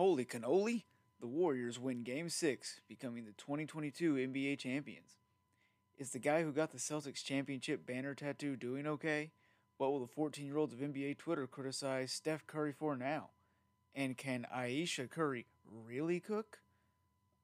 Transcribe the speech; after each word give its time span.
Holy 0.00 0.24
cannoli! 0.24 0.84
The 1.20 1.26
Warriors 1.26 1.78
win 1.78 2.04
Game 2.04 2.30
6, 2.30 2.80
becoming 2.88 3.26
the 3.26 3.32
2022 3.32 4.14
NBA 4.14 4.58
champions. 4.58 5.18
Is 5.98 6.12
the 6.12 6.18
guy 6.18 6.42
who 6.42 6.52
got 6.52 6.70
the 6.70 6.78
Celtics 6.78 7.22
championship 7.22 7.84
banner 7.84 8.14
tattoo 8.14 8.56
doing 8.56 8.86
okay? 8.86 9.32
What 9.76 9.92
will 9.92 10.00
the 10.00 10.06
14 10.06 10.46
year 10.46 10.56
olds 10.56 10.72
of 10.72 10.78
NBA 10.78 11.18
Twitter 11.18 11.46
criticize 11.46 12.12
Steph 12.12 12.46
Curry 12.46 12.72
for 12.72 12.96
now? 12.96 13.28
And 13.94 14.16
can 14.16 14.46
Ayesha 14.50 15.06
Curry 15.06 15.44
really 15.70 16.18
cook? 16.18 16.60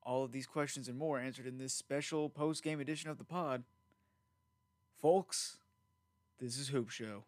All 0.03 0.25
of 0.25 0.33
these 0.33 0.47
questions 0.47 0.89
and 0.89 0.97
more 0.97 1.19
answered 1.19 1.47
in 1.47 1.59
this 1.59 1.75
special 1.75 2.31
post 2.31 2.63
game 2.63 2.81
edition 2.81 3.11
of 3.11 3.19
the 3.19 3.25
pod. 3.25 3.65
Folks, 4.99 5.59
this 6.41 6.57
is 6.57 6.69
Hoop 6.69 6.89
Show. 6.89 7.25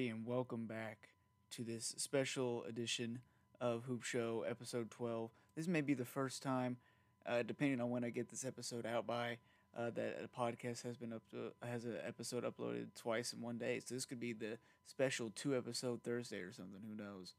Everybody, 0.00 0.18
and 0.18 0.26
welcome 0.26 0.64
back 0.64 1.10
to 1.50 1.62
this 1.62 1.94
special 1.98 2.64
edition 2.64 3.18
of 3.60 3.84
Hoop 3.84 4.02
Show, 4.02 4.46
episode 4.48 4.90
12. 4.90 5.30
This 5.56 5.68
may 5.68 5.82
be 5.82 5.92
the 5.92 6.06
first 6.06 6.42
time, 6.42 6.78
uh, 7.26 7.42
depending 7.42 7.82
on 7.82 7.90
when 7.90 8.02
I 8.02 8.08
get 8.08 8.30
this 8.30 8.46
episode 8.46 8.86
out 8.86 9.06
by, 9.06 9.36
uh, 9.76 9.90
that 9.90 10.16
a 10.24 10.40
podcast 10.40 10.84
has 10.84 10.96
been 10.96 11.12
up 11.12 11.22
to, 11.32 11.52
has 11.62 11.84
an 11.84 11.98
episode 12.06 12.44
uploaded 12.44 12.86
twice 12.96 13.34
in 13.34 13.42
one 13.42 13.58
day. 13.58 13.78
So 13.84 13.94
this 13.94 14.06
could 14.06 14.20
be 14.20 14.32
the 14.32 14.56
special 14.86 15.30
two 15.34 15.54
episode 15.54 16.02
Thursday 16.02 16.38
or 16.38 16.52
something. 16.52 16.80
Who 16.88 16.94
knows? 16.94 17.34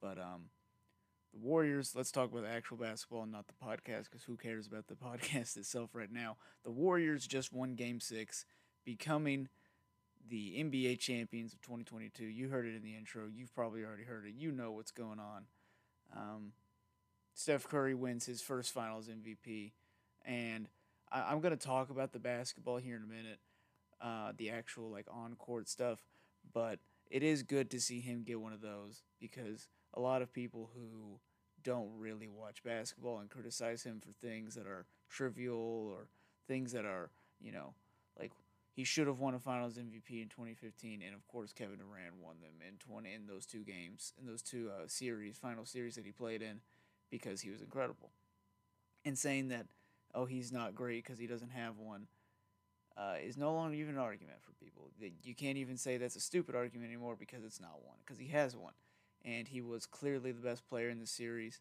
But 0.00 0.18
um, 0.18 0.44
the 1.34 1.40
Warriors. 1.40 1.92
Let's 1.94 2.12
talk 2.12 2.30
about 2.30 2.44
the 2.44 2.50
actual 2.50 2.78
basketball 2.78 3.24
and 3.24 3.32
not 3.32 3.48
the 3.48 3.66
podcast, 3.66 4.04
because 4.04 4.24
who 4.24 4.36
cares 4.36 4.66
about 4.66 4.86
the 4.86 4.94
podcast 4.94 5.58
itself 5.58 5.90
right 5.92 6.12
now? 6.12 6.38
The 6.64 6.70
Warriors 6.70 7.26
just 7.26 7.52
won 7.52 7.74
Game 7.74 8.00
Six, 8.00 8.46
becoming 8.86 9.48
the 10.28 10.62
NBA 10.62 10.98
champions 10.98 11.52
of 11.52 11.60
2022. 11.62 12.24
You 12.24 12.48
heard 12.48 12.66
it 12.66 12.74
in 12.74 12.82
the 12.82 12.94
intro. 12.96 13.24
You've 13.32 13.54
probably 13.54 13.84
already 13.84 14.04
heard 14.04 14.26
it. 14.26 14.34
You 14.36 14.52
know 14.52 14.72
what's 14.72 14.90
going 14.90 15.18
on. 15.18 15.44
Um, 16.16 16.52
Steph 17.34 17.68
Curry 17.68 17.94
wins 17.94 18.26
his 18.26 18.40
first 18.42 18.72
Finals 18.72 19.08
MVP, 19.08 19.72
and 20.24 20.68
I, 21.12 21.32
am 21.32 21.40
going 21.40 21.56
to 21.56 21.66
talk 21.66 21.90
about 21.90 22.12
the 22.12 22.18
basketball 22.18 22.78
here 22.78 22.96
in 22.96 23.02
a 23.02 23.06
minute, 23.06 23.38
uh, 24.00 24.32
the 24.36 24.50
actual 24.50 24.90
like 24.90 25.06
on 25.10 25.34
court 25.36 25.68
stuff. 25.68 26.00
But 26.52 26.80
it 27.10 27.22
is 27.22 27.42
good 27.42 27.70
to 27.70 27.80
see 27.80 28.00
him 28.00 28.24
get 28.24 28.40
one 28.40 28.52
of 28.52 28.60
those 28.60 29.02
because 29.20 29.68
a 29.94 30.00
lot 30.00 30.22
of 30.22 30.32
people 30.32 30.70
who 30.74 31.20
don't 31.62 31.90
really 31.96 32.28
watch 32.28 32.62
basketball 32.62 33.18
and 33.18 33.30
criticize 33.30 33.82
him 33.82 34.00
for 34.00 34.12
things 34.26 34.54
that 34.54 34.66
are 34.66 34.86
trivial 35.08 35.56
or 35.56 36.08
things 36.46 36.72
that 36.72 36.84
are 36.84 37.10
you 37.40 37.52
know 37.52 37.74
like 38.18 38.32
he 38.78 38.84
should 38.84 39.08
have 39.08 39.18
won 39.18 39.34
a 39.34 39.40
Finals 39.40 39.74
MVP 39.74 40.22
in 40.22 40.28
2015, 40.28 41.02
and 41.04 41.12
of 41.12 41.26
course 41.26 41.52
Kevin 41.52 41.78
Durant 41.78 42.14
won 42.22 42.36
them 42.40 42.64
in 42.64 42.76
20 42.76 43.12
in 43.12 43.26
those 43.26 43.44
two 43.44 43.64
games, 43.64 44.12
in 44.20 44.24
those 44.24 44.40
two 44.40 44.70
uh, 44.70 44.86
series, 44.86 45.36
final 45.36 45.64
series 45.64 45.96
that 45.96 46.06
he 46.06 46.12
played 46.12 46.42
in, 46.42 46.60
because 47.10 47.40
he 47.40 47.50
was 47.50 47.60
incredible. 47.60 48.12
And 49.04 49.18
saying 49.18 49.48
that, 49.48 49.66
oh, 50.14 50.26
he's 50.26 50.52
not 50.52 50.76
great 50.76 51.02
because 51.02 51.18
he 51.18 51.26
doesn't 51.26 51.50
have 51.50 51.76
one, 51.76 52.06
uh, 52.96 53.14
is 53.20 53.36
no 53.36 53.52
longer 53.52 53.74
even 53.74 53.96
an 53.96 54.00
argument 54.00 54.38
for 54.42 54.52
people. 54.64 54.92
You 55.24 55.34
can't 55.34 55.58
even 55.58 55.76
say 55.76 55.96
that's 55.96 56.14
a 56.14 56.20
stupid 56.20 56.54
argument 56.54 56.88
anymore 56.88 57.16
because 57.18 57.42
it's 57.42 57.60
not 57.60 57.84
one, 57.84 57.96
because 58.06 58.20
he 58.20 58.28
has 58.28 58.56
one, 58.56 58.74
and 59.24 59.48
he 59.48 59.60
was 59.60 59.86
clearly 59.86 60.30
the 60.30 60.40
best 60.40 60.68
player 60.68 60.88
in 60.88 61.00
the 61.00 61.06
series. 61.08 61.60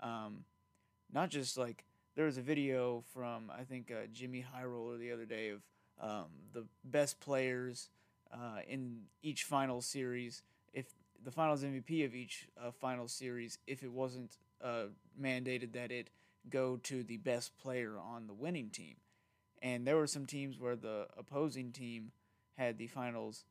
Um, 0.00 0.46
not 1.12 1.28
just 1.28 1.58
like 1.58 1.84
there 2.16 2.24
was 2.24 2.38
a 2.38 2.42
video 2.42 3.04
from 3.12 3.52
I 3.54 3.64
think 3.64 3.90
uh, 3.90 4.06
Jimmy 4.10 4.40
High 4.40 4.64
Roller 4.64 4.96
the 4.96 5.12
other 5.12 5.26
day 5.26 5.50
of 5.50 5.60
um, 6.00 6.26
the 6.52 6.64
best 6.84 7.20
players 7.20 7.88
uh, 8.32 8.60
in 8.68 9.02
each 9.22 9.44
final 9.44 9.80
series. 9.80 10.42
If 10.72 10.86
the 11.24 11.30
finals 11.30 11.62
MVP 11.62 12.04
of 12.04 12.14
each 12.14 12.48
uh, 12.60 12.70
final 12.70 13.08
series, 13.08 13.58
if 13.66 13.82
it 13.82 13.90
wasn't 13.92 14.36
uh, 14.62 14.86
mandated 15.20 15.72
that 15.72 15.90
it 15.90 16.10
go 16.50 16.76
to 16.76 17.02
the 17.02 17.16
best 17.18 17.56
player 17.58 17.94
on 17.98 18.26
the 18.26 18.34
winning 18.34 18.70
team, 18.70 18.96
and 19.62 19.86
there 19.86 19.96
were 19.96 20.06
some 20.06 20.26
teams 20.26 20.58
where 20.58 20.76
the 20.76 21.06
opposing 21.16 21.72
team 21.72 22.12
had 22.56 22.78
the 22.78 22.86
finals 22.86 23.44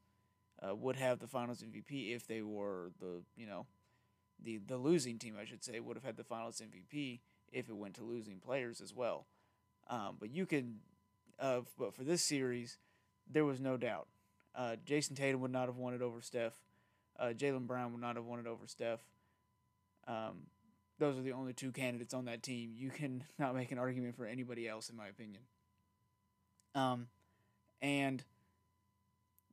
uh, 0.66 0.76
would 0.76 0.96
have 0.96 1.20
the 1.20 1.28
finals 1.28 1.64
MVP 1.64 2.16
if 2.16 2.28
they 2.28 2.42
were 2.42 2.92
the 3.00 3.22
you 3.36 3.46
know 3.46 3.66
the 4.44 4.59
the 4.68 4.78
losing 4.78 5.18
team 5.18 5.36
I 5.40 5.46
should 5.46 5.64
say 5.64 5.80
would 5.80 5.98
have 5.98 6.03
had 6.03 6.18
the 6.18 6.24
finals 6.24 6.62
MVP 6.62 7.20
if 7.52 7.70
it 7.70 7.76
went 7.76 7.96
to 7.96 8.03
losing 8.03 8.40
players 8.40 8.82
as 8.82 8.94
well. 8.94 9.26
Um, 9.90 10.18
but 10.20 10.30
you 10.30 10.46
can 10.46 10.80
uh, 11.40 11.62
but 11.78 11.94
for 11.94 12.04
this 12.04 12.22
series, 12.22 12.78
there 13.32 13.46
was 13.46 13.60
no 13.60 13.78
doubt. 13.78 14.08
Uh, 14.56 14.76
Jayson 14.86 15.16
Tatum 15.16 15.42
would 15.42 15.52
not 15.52 15.68
have 15.68 15.78
won 15.78 15.94
it 15.94 16.02
over 16.02 16.22
Steph. 16.22 16.54
Uh, 17.20 17.34
Jaylen 17.36 17.68
Brown 17.68 17.92
would 17.92 18.02
not 18.02 18.16
have 18.16 18.26
won 18.26 18.40
it 18.40 18.48
over 18.48 18.68
Steph. 18.68 19.02
Um, 20.08 20.48
those 21.00 21.18
are 21.18 21.22
the 21.22 21.32
only 21.32 21.54
two 21.54 21.72
candidates 21.72 22.14
on 22.14 22.26
that 22.26 22.44
team. 22.44 22.72
You 22.76 22.90
can 22.90 23.24
not 23.40 23.56
make 23.56 23.72
an 23.72 23.78
argument 23.78 24.16
for 24.16 24.26
anybody 24.26 24.68
else, 24.68 24.90
in 24.90 24.96
my 24.96 25.08
opinion. 25.08 25.42
Um, 26.76 27.08
and 27.82 28.24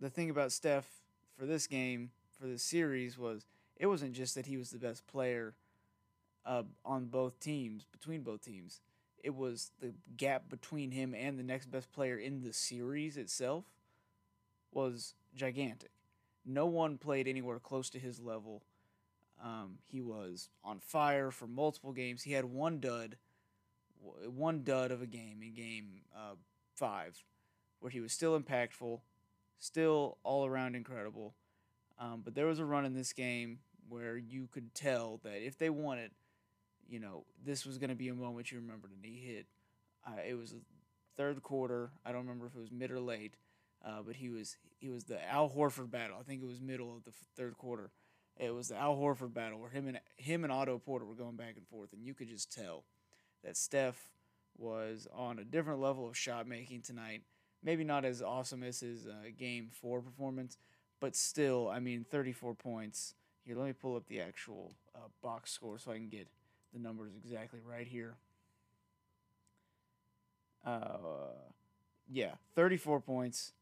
the 0.01 0.11
thing 0.11 0.31
about 0.31 0.53
Steph 0.53 0.87
for 1.39 1.47
this 1.47 1.67
game, 1.67 2.11
for 2.39 2.47
this 2.47 2.63
series, 2.63 3.19
was 3.19 3.47
it 3.77 3.87
wasn't 3.87 4.13
just 4.13 4.35
that 4.35 4.47
he 4.47 4.57
was 4.57 4.71
the 4.71 4.79
best 4.79 5.07
player 5.07 5.55
uh, 6.47 6.63
on 6.85 7.07
both 7.07 7.39
teams, 7.41 7.85
between 7.91 8.23
both 8.23 8.43
teams 8.43 8.81
it 9.23 9.35
was 9.35 9.73
the 9.81 9.93
gap 10.17 10.49
between 10.49 10.91
him 10.91 11.15
and 11.15 11.39
the 11.39 11.43
next 11.43 11.71
best 11.71 11.93
player 11.93 12.17
in 12.17 12.43
the 12.43 12.53
series 12.53 13.17
itself 13.17 13.65
was 14.73 15.15
gigantic. 15.35 15.91
No 16.45 16.67
one 16.67 16.99
played 16.99 17.29
anywhere 17.29 17.59
close 17.59 17.91
to 17.91 17.99
his 17.99 18.21
level. 18.21 18.63
Um, 19.43 19.79
he 19.87 20.01
was 20.01 20.49
on 20.65 20.79
fire 20.81 21.31
for 21.31 21.47
multiple 21.47 21.93
games. 21.93 22.23
He 22.23 22.33
had 22.33 22.45
one 22.45 22.81
dud, 22.81 23.17
one 24.27 24.63
dud 24.65 24.91
of 24.91 25.03
a 25.03 25.07
game 25.07 25.41
in 25.43 25.55
game 25.55 26.03
uh, 26.15 26.35
five, 26.75 27.23
where 27.81 27.91
he 27.91 28.01
was 28.01 28.13
still 28.13 28.39
impactful, 28.39 29.01
still 29.59 30.19
all 30.23 30.47
around 30.47 30.75
incredible. 30.75 31.35
Um, 31.99 32.23
but 32.25 32.35
there 32.35 32.47
was 32.47 32.59
a 32.59 32.65
run 32.65 32.85
in 32.85 32.95
this 32.95 33.13
game 33.13 33.59
where 33.89 34.17
you 34.17 34.49
could 34.51 34.75
tell 34.75 35.21
that 35.25 35.45
if 35.45 35.59
they 35.59 35.69
it, 36.01 36.13
you 36.91 36.99
know, 36.99 37.25
this 37.45 37.65
was 37.65 37.79
going 37.79 37.91
to 37.91 37.97
be 37.97 38.09
a 38.09 38.15
moment 38.15 38.51
you 38.51 38.59
remembered, 38.59 38.91
and 38.91 39.05
he 39.05 39.21
hit. 39.21 39.47
Uh, 40.07 40.21
it 40.27 40.35
was 40.35 40.55
third 41.17 41.43
quarter. 41.43 41.91
I 42.05 42.13
don't 42.13 42.23
remember 42.23 42.47
if 42.47 42.57
it 42.57 42.61
was 42.61 42.73
mid 42.73 42.91
or 42.91 43.01
late, 43.01 43.35
uh, 43.87 44.03
but 44.05 44.17
he 44.17 44.29
was 44.29 44.57
he 44.79 44.89
was 44.89 45.05
the 45.05 45.25
Al 45.31 45.49
Horford 45.49 45.91
battle. 45.91 46.17
I 46.19 46.25
think 46.25 46.43
it 46.43 46.47
was 46.47 46.61
middle 46.61 46.95
of 46.95 47.05
the 47.05 47.13
third 47.37 47.57
quarter. 47.57 47.91
It 48.37 48.55
was 48.55 48.69
the 48.69 48.77
Al 48.77 48.97
Horford 48.97 49.35
battle 49.35 49.61
where 49.61 49.71
him 49.71 49.87
and 49.87 50.01
him 50.17 50.45
and 50.45 50.53
Otto 50.53 50.79
Porter 50.79 51.05
were 51.05 51.15
going 51.15 51.37
back 51.37 51.55
and 51.57 51.67
forth, 51.69 51.93
and 51.93 52.05
you 52.05 52.15
could 52.15 52.29
just 52.29 52.53
tell 52.53 52.85
that 53.45 53.57
Steph 53.57 54.11
was 54.59 55.07
on 55.15 55.39
a 55.39 55.45
different 55.45 55.81
level 55.81 56.09
of 56.09 56.17
shot 56.17 56.47
making 56.49 56.83
tonight. 56.83 57.23
Maybe 57.63 57.85
not 57.85 58.07
as 58.07 58.23
awesome 58.23 58.63
as 58.63 58.81
his 58.81 59.07
uh, 59.07 59.29
game 59.39 59.69
four 59.71 60.01
performance, 60.01 60.57
but 60.99 61.15
still, 61.15 61.69
I 61.69 61.79
mean, 61.79 62.07
34 62.11 62.55
points. 62.55 63.15
Here, 63.45 63.55
let 63.55 63.67
me 63.67 63.75
pull 63.75 63.97
up 63.97 64.07
the 64.07 64.21
actual 64.21 64.73
uh, 64.95 65.09
box 65.23 65.53
score 65.53 65.79
so 65.79 65.93
I 65.93 65.97
can 65.97 66.09
get 66.09 66.29
the 66.73 66.79
numbers 66.79 67.13
exactly 67.17 67.61
right 67.67 67.87
here. 67.87 68.15
Uh, 70.65 71.33
yeah, 72.11 72.33
34 72.55 73.01
points, 73.01 73.53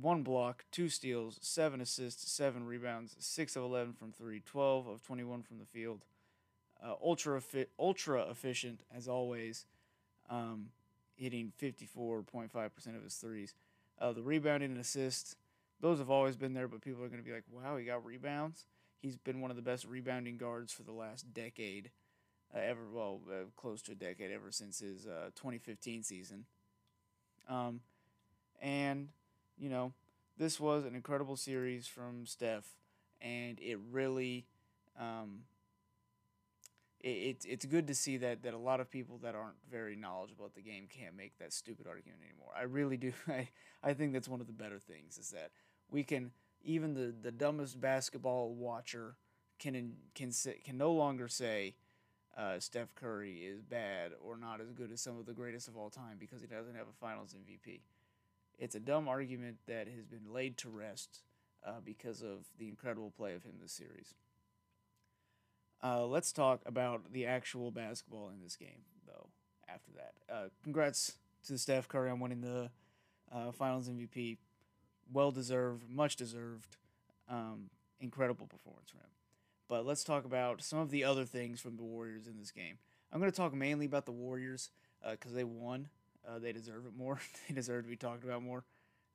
one 0.00 0.22
block, 0.22 0.64
two 0.70 0.88
steals, 0.88 1.38
seven 1.42 1.80
assists, 1.80 2.30
seven 2.30 2.64
rebounds, 2.64 3.16
six 3.18 3.56
of 3.56 3.62
11 3.62 3.94
from 3.94 4.12
three, 4.12 4.40
12 4.44 4.86
of 4.86 5.02
21 5.02 5.42
from 5.42 5.58
the 5.58 5.64
field. 5.64 6.04
Uh, 6.84 6.94
ultra 7.02 7.40
ultra 7.78 8.22
efficient 8.30 8.82
as 8.94 9.08
always, 9.08 9.66
um, 10.28 10.66
hitting 11.16 11.52
54.5% 11.60 12.96
of 12.96 13.02
his 13.02 13.14
threes. 13.14 13.54
Uh, 13.98 14.12
the 14.12 14.22
rebounding 14.22 14.72
and 14.72 14.80
assists, 14.80 15.36
those 15.80 15.98
have 15.98 16.10
always 16.10 16.36
been 16.36 16.52
there, 16.52 16.68
but 16.68 16.82
people 16.82 17.02
are 17.02 17.08
going 17.08 17.22
to 17.22 17.24
be 17.24 17.32
like, 17.32 17.44
wow, 17.50 17.76
he 17.76 17.84
got 17.84 18.04
rebounds 18.04 18.64
he's 19.04 19.16
been 19.16 19.42
one 19.42 19.50
of 19.50 19.56
the 19.56 19.62
best 19.62 19.84
rebounding 19.84 20.38
guards 20.38 20.72
for 20.72 20.82
the 20.82 20.92
last 20.92 21.34
decade, 21.34 21.90
uh, 22.54 22.58
ever 22.58 22.80
well 22.90 23.20
uh, 23.30 23.44
close 23.54 23.82
to 23.82 23.92
a 23.92 23.94
decade 23.94 24.32
ever 24.32 24.50
since 24.50 24.80
his 24.80 25.06
uh, 25.06 25.26
2015 25.36 26.02
season. 26.02 26.46
Um, 27.46 27.80
and 28.62 29.08
you 29.58 29.68
know, 29.68 29.92
this 30.38 30.58
was 30.58 30.86
an 30.86 30.94
incredible 30.94 31.36
series 31.36 31.86
from 31.86 32.24
Steph, 32.24 32.64
and 33.20 33.60
it 33.60 33.78
really. 33.92 34.46
Um, 34.98 35.42
it, 37.00 37.44
it's 37.46 37.66
good 37.66 37.88
to 37.88 37.94
see 37.94 38.16
that, 38.16 38.44
that 38.44 38.54
a 38.54 38.58
lot 38.58 38.80
of 38.80 38.90
people 38.90 39.18
that 39.18 39.34
aren't 39.34 39.56
very 39.70 39.94
knowledgeable 39.94 40.46
at 40.46 40.54
the 40.54 40.62
game 40.62 40.86
can't 40.88 41.14
make 41.14 41.36
that 41.38 41.52
stupid 41.52 41.86
argument 41.86 42.20
anymore. 42.24 42.48
I 42.58 42.62
really 42.62 42.96
do. 42.96 43.12
I, 43.28 43.48
I 43.82 43.92
think 43.92 44.14
that's 44.14 44.28
one 44.28 44.40
of 44.40 44.46
the 44.46 44.54
better 44.54 44.78
things 44.78 45.18
is 45.18 45.28
that 45.32 45.50
we 45.90 46.02
can 46.02 46.30
even 46.64 46.94
the, 46.94 47.14
the 47.22 47.30
dumbest 47.32 47.80
basketball 47.80 48.54
watcher 48.54 49.16
can 49.58 49.94
can 50.14 50.32
can 50.64 50.76
no 50.76 50.92
longer 50.92 51.28
say 51.28 51.74
uh, 52.36 52.58
Steph 52.58 52.94
Curry 52.94 53.44
is 53.44 53.62
bad 53.62 54.12
or 54.20 54.36
not 54.36 54.60
as 54.60 54.72
good 54.72 54.90
as 54.90 55.00
some 55.00 55.18
of 55.18 55.26
the 55.26 55.32
greatest 55.32 55.68
of 55.68 55.76
all 55.76 55.90
time 55.90 56.16
because 56.18 56.40
he 56.40 56.46
doesn't 56.46 56.74
have 56.74 56.88
a 56.88 56.92
Finals 57.00 57.34
MVP. 57.34 57.80
It's 58.58 58.74
a 58.74 58.80
dumb 58.80 59.08
argument 59.08 59.58
that 59.66 59.88
has 59.88 60.06
been 60.06 60.32
laid 60.32 60.56
to 60.58 60.68
rest 60.68 61.20
uh, 61.66 61.80
because 61.84 62.22
of 62.22 62.46
the 62.58 62.68
incredible 62.68 63.12
play 63.16 63.34
of 63.34 63.42
him 63.42 63.54
this 63.60 63.72
series. 63.72 64.14
Uh, 65.82 66.06
let's 66.06 66.32
talk 66.32 66.60
about 66.66 67.12
the 67.12 67.26
actual 67.26 67.70
basketball 67.70 68.30
in 68.30 68.40
this 68.42 68.56
game, 68.56 68.82
though. 69.06 69.28
After 69.68 69.90
that, 69.96 70.14
uh, 70.32 70.48
congrats 70.62 71.18
to 71.46 71.58
Steph 71.58 71.88
Curry 71.88 72.10
on 72.10 72.20
winning 72.20 72.40
the 72.40 72.70
uh, 73.32 73.52
Finals 73.52 73.88
MVP. 73.88 74.38
Well 75.12 75.30
deserved, 75.30 75.88
much 75.88 76.16
deserved. 76.16 76.76
Um, 77.28 77.70
incredible 78.00 78.46
performance 78.46 78.90
from 78.90 79.00
him. 79.00 79.10
But 79.68 79.86
let's 79.86 80.04
talk 80.04 80.24
about 80.24 80.62
some 80.62 80.78
of 80.78 80.90
the 80.90 81.04
other 81.04 81.24
things 81.24 81.60
from 81.60 81.76
the 81.76 81.82
Warriors 81.82 82.26
in 82.26 82.38
this 82.38 82.50
game. 82.50 82.78
I'm 83.12 83.20
going 83.20 83.30
to 83.30 83.36
talk 83.36 83.54
mainly 83.54 83.86
about 83.86 84.06
the 84.06 84.12
Warriors 84.12 84.70
because 85.10 85.32
uh, 85.32 85.36
they 85.36 85.44
won. 85.44 85.88
Uh, 86.26 86.38
they 86.38 86.52
deserve 86.52 86.86
it 86.86 86.96
more. 86.96 87.20
they 87.48 87.54
deserve 87.54 87.84
to 87.84 87.90
be 87.90 87.96
talked 87.96 88.24
about 88.24 88.42
more. 88.42 88.64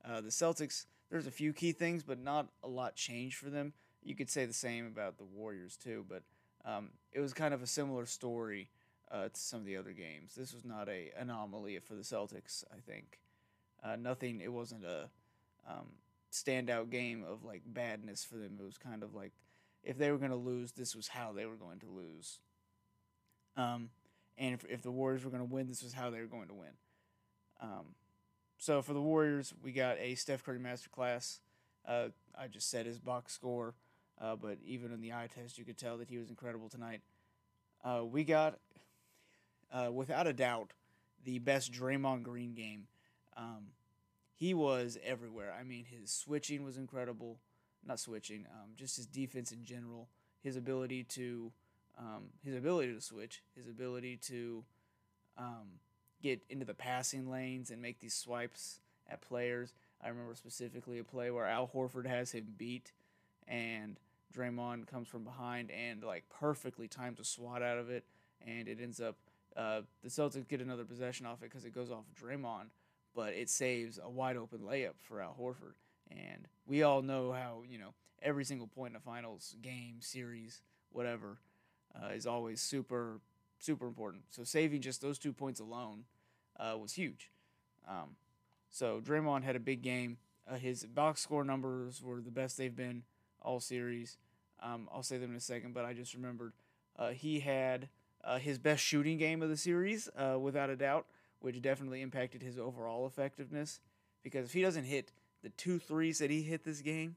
Uh, 0.03 0.21
the 0.21 0.29
Celtics, 0.29 0.85
there's 1.09 1.27
a 1.27 1.31
few 1.31 1.53
key 1.53 1.71
things, 1.71 2.03
but 2.03 2.19
not 2.19 2.47
a 2.63 2.67
lot 2.67 2.95
changed 2.95 3.37
for 3.37 3.49
them. 3.49 3.73
You 4.03 4.15
could 4.15 4.29
say 4.29 4.45
the 4.45 4.53
same 4.53 4.87
about 4.87 5.17
the 5.17 5.25
Warriors 5.25 5.75
too, 5.75 6.05
but 6.07 6.23
um, 6.65 6.89
it 7.11 7.19
was 7.19 7.33
kind 7.33 7.53
of 7.53 7.61
a 7.61 7.67
similar 7.67 8.05
story 8.05 8.69
uh, 9.11 9.25
to 9.25 9.39
some 9.39 9.59
of 9.59 9.65
the 9.65 9.77
other 9.77 9.91
games. 9.91 10.35
This 10.35 10.53
was 10.53 10.63
not 10.63 10.87
a 10.87 11.11
anomaly 11.17 11.77
for 11.79 11.95
the 11.95 12.03
Celtics. 12.03 12.63
I 12.71 12.79
think 12.79 13.19
uh, 13.83 13.95
nothing. 13.97 14.39
It 14.41 14.53
wasn't 14.53 14.85
a 14.85 15.09
um, 15.67 15.87
standout 16.31 16.89
game 16.89 17.23
of 17.27 17.43
like 17.43 17.61
badness 17.65 18.23
for 18.23 18.35
them. 18.35 18.57
It 18.59 18.63
was 18.63 18.77
kind 18.77 19.03
of 19.03 19.15
like 19.15 19.33
if 19.83 19.97
they 19.97 20.11
were 20.11 20.17
going 20.17 20.31
to 20.31 20.37
lose, 20.37 20.73
this 20.73 20.95
was 20.95 21.07
how 21.07 21.31
they 21.31 21.45
were 21.45 21.55
going 21.55 21.79
to 21.79 21.87
lose. 21.87 22.39
Um, 23.55 23.89
and 24.37 24.53
if, 24.53 24.65
if 24.69 24.81
the 24.81 24.91
Warriors 24.91 25.23
were 25.23 25.31
going 25.31 25.45
to 25.45 25.53
win, 25.53 25.67
this 25.67 25.83
was 25.83 25.93
how 25.93 26.09
they 26.09 26.19
were 26.19 26.27
going 26.27 26.47
to 26.47 26.53
win. 26.53 26.71
Um, 27.61 27.95
so 28.57 28.81
for 28.81 28.93
the 28.93 29.01
Warriors, 29.01 29.53
we 29.63 29.71
got 29.71 29.97
a 29.99 30.15
Steph 30.15 30.43
Curry 30.43 30.59
masterclass. 30.59 31.39
Uh, 31.87 32.09
I 32.37 32.47
just 32.47 32.69
said 32.69 32.85
his 32.85 32.99
box 32.99 33.33
score, 33.33 33.73
uh, 34.21 34.35
but 34.35 34.57
even 34.65 34.91
in 34.91 35.01
the 35.01 35.13
eye 35.13 35.27
test, 35.33 35.57
you 35.57 35.65
could 35.65 35.77
tell 35.77 35.97
that 35.97 36.09
he 36.09 36.17
was 36.17 36.29
incredible 36.29 36.69
tonight. 36.69 37.01
Uh, 37.83 38.03
we 38.05 38.23
got, 38.23 38.59
uh, 39.73 39.91
without 39.91 40.27
a 40.27 40.33
doubt, 40.33 40.71
the 41.23 41.39
best 41.39 41.71
Draymond 41.71 42.23
Green 42.23 42.53
game. 42.53 42.87
Um, 43.35 43.67
he 44.39 44.53
was 44.53 44.97
everywhere. 45.03 45.53
I 45.59 45.63
mean, 45.63 45.85
his 45.85 46.11
switching 46.11 46.63
was 46.63 46.77
incredible. 46.77 47.39
Not 47.85 47.99
switching, 47.99 48.45
um, 48.51 48.69
just 48.75 48.95
his 48.95 49.05
defense 49.05 49.51
in 49.51 49.65
general. 49.65 50.07
His 50.41 50.55
ability 50.55 51.03
to, 51.03 51.51
um, 51.97 52.29
his 52.43 52.55
ability 52.55 52.93
to 52.93 53.01
switch, 53.01 53.43
his 53.53 53.67
ability 53.67 54.17
to 54.27 54.63
um, 55.37 55.79
get 56.21 56.41
into 56.49 56.65
the 56.65 56.73
passing 56.73 57.29
lanes 57.29 57.69
and 57.69 57.81
make 57.81 57.99
these 57.99 58.13
swipes 58.13 58.79
at 59.09 59.21
players. 59.21 59.73
I 60.01 60.07
remember 60.07 60.35
specifically 60.35 60.99
a 60.99 61.03
play 61.03 61.31
where 61.31 61.45
Al 61.45 61.67
Horford 61.67 62.05
has 62.05 62.31
him 62.31 62.53
beat, 62.57 62.93
and 63.45 63.99
Draymond 64.33 64.87
comes 64.87 65.09
from 65.09 65.25
behind 65.25 65.71
and 65.71 66.01
like 66.01 66.23
perfectly 66.29 66.87
times 66.87 67.19
a 67.19 67.25
swat 67.25 67.61
out 67.61 67.77
of 67.77 67.89
it, 67.89 68.05
and 68.45 68.69
it 68.69 68.79
ends 68.81 69.01
up 69.01 69.17
uh, 69.57 69.81
the 70.01 70.09
Celtics 70.09 70.47
get 70.47 70.61
another 70.61 70.85
possession 70.85 71.25
off 71.25 71.41
it 71.41 71.49
because 71.49 71.65
it 71.65 71.75
goes 71.75 71.91
off 71.91 72.05
of 72.09 72.23
Draymond, 72.23 72.67
but 73.19 73.33
it 73.33 73.49
saves 73.49 73.99
a 74.01 74.09
wide 74.09 74.37
open 74.37 74.59
layup 74.59 74.93
for 75.01 75.21
Al 75.21 75.35
Horford. 75.37 75.73
And 76.09 76.47
we 76.65 76.83
all 76.83 77.01
know 77.01 77.33
how 77.33 77.63
you 77.69 77.77
know 77.77 77.93
every 78.21 78.45
single 78.45 78.67
point 78.67 78.93
in 78.93 78.95
a 78.95 79.01
finals 79.01 79.57
game, 79.61 79.97
series, 79.99 80.61
whatever, 80.93 81.37
uh, 81.93 82.13
is 82.13 82.25
always 82.25 82.61
super 82.61 83.19
super 83.57 83.87
important. 83.87 84.23
So 84.29 84.45
saving 84.45 84.79
just 84.79 85.01
those 85.01 85.19
two 85.19 85.33
points 85.33 85.59
alone 85.59 86.05
uh, 86.57 86.77
was 86.77 86.93
huge. 86.93 87.29
Um, 87.85 88.15
so 88.69 89.01
Draymond 89.01 89.43
had 89.43 89.57
a 89.57 89.59
big 89.59 89.81
game. 89.81 90.17
Uh, 90.49 90.55
his 90.55 90.85
box 90.85 91.19
score 91.19 91.43
numbers 91.43 92.01
were 92.01 92.21
the 92.21 92.31
best 92.31 92.57
they've 92.57 92.73
been 92.73 93.03
all 93.41 93.59
series. 93.59 94.17
Um, 94.63 94.87
I'll 94.93 95.03
say 95.03 95.17
them 95.17 95.31
in 95.31 95.35
a 95.35 95.41
second, 95.41 95.73
but 95.73 95.83
I 95.83 95.91
just 95.91 96.13
remembered 96.13 96.53
uh, 96.97 97.09
he 97.09 97.41
had 97.41 97.89
uh, 98.23 98.39
his 98.39 98.57
best 98.57 98.81
shooting 98.81 99.17
game 99.17 99.41
of 99.41 99.49
the 99.49 99.57
series, 99.57 100.07
uh, 100.17 100.39
without 100.39 100.69
a 100.69 100.77
doubt, 100.77 101.05
which 101.41 101.61
definitely 101.61 102.01
impacted 102.01 102.41
his 102.41 102.57
overall 102.57 103.05
effectiveness. 103.07 103.79
Because 104.23 104.45
if 104.45 104.53
he 104.53 104.61
doesn't 104.61 104.83
hit 104.83 105.11
the 105.43 105.49
two 105.49 105.79
threes 105.79 106.19
that 106.19 106.29
he 106.29 106.41
hit 106.41 106.63
this 106.63 106.81
game, 106.81 107.15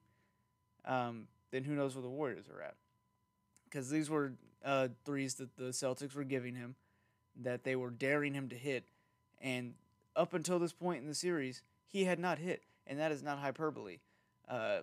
um, 0.85 1.27
then 1.51 1.65
who 1.65 1.75
knows 1.75 1.95
where 1.95 2.03
the 2.03 2.09
Warriors 2.09 2.47
are 2.49 2.63
at? 2.63 2.75
Because 3.65 3.91
these 3.91 4.09
were 4.09 4.33
uh, 4.65 4.89
threes 5.05 5.35
that 5.35 5.57
the 5.57 5.71
Celtics 5.71 6.15
were 6.15 6.25
giving 6.25 6.55
him, 6.55 6.77
that 7.41 7.65
they 7.65 7.77
were 7.77 7.91
daring 7.91 8.35
him 8.35 8.49
to 8.49 8.57
hit, 8.57 8.85
and 9.41 9.75
up 10.15 10.35
until 10.35 10.59
this 10.59 10.73
point 10.73 11.03
in 11.03 11.09
the 11.09 11.15
series, 11.15 11.63
he 11.87 12.05
had 12.05 12.19
not 12.19 12.39
hit, 12.39 12.63
and 12.87 12.99
that 12.99 13.13
is 13.13 13.23
not 13.23 13.39
hyperbole. 13.39 13.99
Uh, 14.49 14.81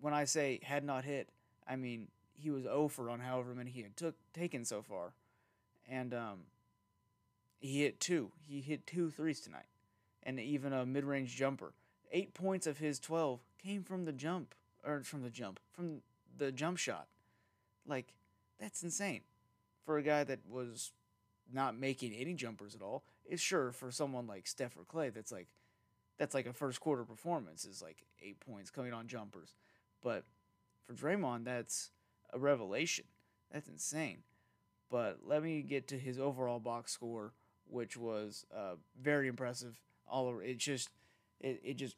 when 0.00 0.12
I 0.14 0.24
say 0.24 0.60
had 0.62 0.84
not 0.84 1.04
hit, 1.04 1.28
I 1.66 1.76
mean 1.76 2.08
he 2.34 2.50
was 2.50 2.66
over 2.66 3.08
on 3.08 3.20
however 3.20 3.54
many 3.54 3.70
he 3.70 3.82
had 3.82 3.96
took 3.96 4.14
taken 4.34 4.64
so 4.64 4.82
far, 4.82 5.12
and 5.88 6.12
um, 6.12 6.40
he 7.58 7.82
hit 7.82 8.00
two. 8.00 8.32
He 8.46 8.60
hit 8.60 8.86
two 8.86 9.10
threes 9.10 9.40
tonight, 9.40 9.66
and 10.22 10.38
even 10.38 10.72
a 10.72 10.86
mid-range 10.86 11.34
jumper. 11.36 11.72
Eight 12.12 12.34
points 12.34 12.66
of 12.66 12.78
his 12.78 12.98
twelve 12.98 13.40
came 13.62 13.82
from 13.82 14.04
the 14.04 14.12
jump, 14.12 14.54
or 14.84 15.02
from 15.02 15.22
the 15.22 15.30
jump, 15.30 15.60
from 15.72 16.02
the 16.36 16.52
jump 16.52 16.78
shot. 16.78 17.08
Like 17.86 18.14
that's 18.60 18.82
insane 18.82 19.22
for 19.84 19.98
a 19.98 20.02
guy 20.02 20.24
that 20.24 20.40
was 20.48 20.92
not 21.52 21.78
making 21.78 22.12
any 22.12 22.34
jumpers 22.34 22.74
at 22.74 22.82
all. 22.82 23.04
It's 23.24 23.42
sure 23.42 23.72
for 23.72 23.90
someone 23.90 24.26
like 24.26 24.46
Steph 24.46 24.76
or 24.76 24.84
Klay, 24.84 25.12
that's 25.12 25.32
like 25.32 25.48
that's 26.18 26.34
like 26.34 26.46
a 26.46 26.52
first 26.52 26.80
quarter 26.80 27.04
performance 27.04 27.64
is 27.64 27.82
like 27.82 28.04
eight 28.22 28.40
points 28.40 28.70
coming 28.70 28.92
on 28.92 29.06
jumpers. 29.06 29.54
But 30.02 30.24
for 30.86 30.94
Draymond, 30.94 31.44
that's 31.44 31.90
a 32.32 32.38
revelation. 32.38 33.04
That's 33.52 33.68
insane. 33.68 34.18
But 34.90 35.18
let 35.24 35.42
me 35.42 35.62
get 35.62 35.88
to 35.88 35.98
his 35.98 36.18
overall 36.18 36.60
box 36.60 36.92
score, 36.92 37.32
which 37.68 37.96
was 37.96 38.44
uh, 38.54 38.74
very 39.00 39.28
impressive. 39.28 39.80
All 40.08 40.28
over, 40.28 40.42
it 40.42 40.58
just 40.58 40.90
it, 41.40 41.60
it 41.64 41.74
just 41.74 41.96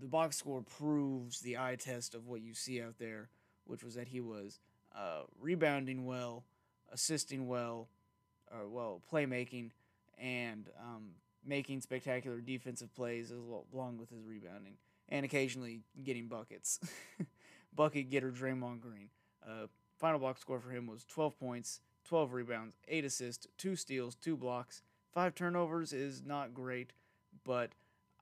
the 0.00 0.06
box 0.06 0.36
score 0.36 0.62
proves 0.62 1.40
the 1.40 1.58
eye 1.58 1.76
test 1.76 2.14
of 2.14 2.26
what 2.26 2.40
you 2.40 2.54
see 2.54 2.80
out 2.80 2.98
there, 2.98 3.28
which 3.66 3.84
was 3.84 3.94
that 3.94 4.08
he 4.08 4.20
was 4.20 4.58
uh, 4.96 5.22
rebounding 5.40 6.06
well, 6.06 6.44
assisting 6.92 7.46
well, 7.46 7.88
or 8.50 8.68
well 8.68 9.02
playmaking, 9.10 9.70
and 10.18 10.68
um, 10.80 11.10
making 11.44 11.80
spectacular 11.80 12.40
defensive 12.40 12.94
plays 12.94 13.30
as 13.30 13.38
well, 13.40 13.66
along 13.72 13.98
with 13.98 14.10
his 14.10 14.24
rebounding, 14.24 14.74
and 15.08 15.24
occasionally 15.24 15.80
getting 16.04 16.26
buckets. 16.26 16.80
Bucket 17.74 18.10
getter 18.10 18.30
Draymond 18.30 18.80
Green. 18.80 19.08
Uh, 19.46 19.66
final 19.98 20.18
box 20.18 20.40
score 20.40 20.60
for 20.60 20.70
him 20.70 20.86
was 20.86 21.04
12 21.04 21.38
points, 21.38 21.80
12 22.04 22.32
rebounds, 22.34 22.76
8 22.86 23.04
assists, 23.04 23.46
2 23.58 23.76
steals, 23.76 24.14
2 24.16 24.36
blocks. 24.36 24.82
5 25.12 25.34
turnovers 25.34 25.92
is 25.92 26.22
not 26.24 26.54
great, 26.54 26.92
but 27.44 27.70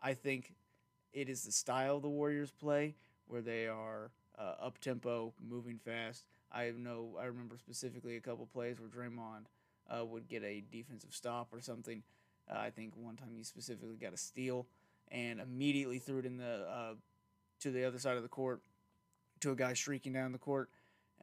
I 0.03 0.15
think 0.15 0.55
it 1.13 1.29
is 1.29 1.43
the 1.45 1.53
style 1.53 2.01
the 2.01 2.09
Warriors 2.09 2.51
play 2.51 2.95
where 3.27 3.41
they 3.41 3.69
are 3.69 4.11
uh, 4.39 4.55
up 4.61 4.79
tempo, 4.79 5.33
moving 5.41 5.79
fast. 5.79 6.25
I 6.53 6.73
know 6.77 7.17
I 7.21 7.27
remember 7.27 7.57
specifically 7.59 8.17
a 8.17 8.21
couple 8.21 8.47
plays 8.47 8.79
where 8.81 8.89
Draymond 8.89 9.47
uh, 9.89 10.05
would 10.05 10.29
get 10.29 10.43
a 10.43 10.63
defensive 10.73 11.15
stop 11.15 11.49
or 11.53 11.61
something. 11.61 12.03
Uh, 12.51 12.59
I 12.59 12.71
think 12.71 12.95
one 12.97 13.17
time 13.17 13.31
he 13.37 13.45
specifically 13.45 13.97
got 13.97 14.13
a 14.13 14.17
steal 14.17 14.67
and 15.09 15.41
immediately 15.41 15.99
threw 15.99 16.19
it 16.19 16.27
in 16.27 16.39
the 16.39 16.67
uh, 16.69 16.95
to 17.61 17.71
the 17.71 17.85
other 17.85 17.99
side 17.99 18.17
of 18.17 18.23
the 18.23 18.29
court 18.29 18.63
to 19.41 19.53
a 19.53 19.57
guy 19.57 19.75
streaking 19.75 20.13
down 20.13 20.33
the 20.33 20.39
court, 20.39 20.71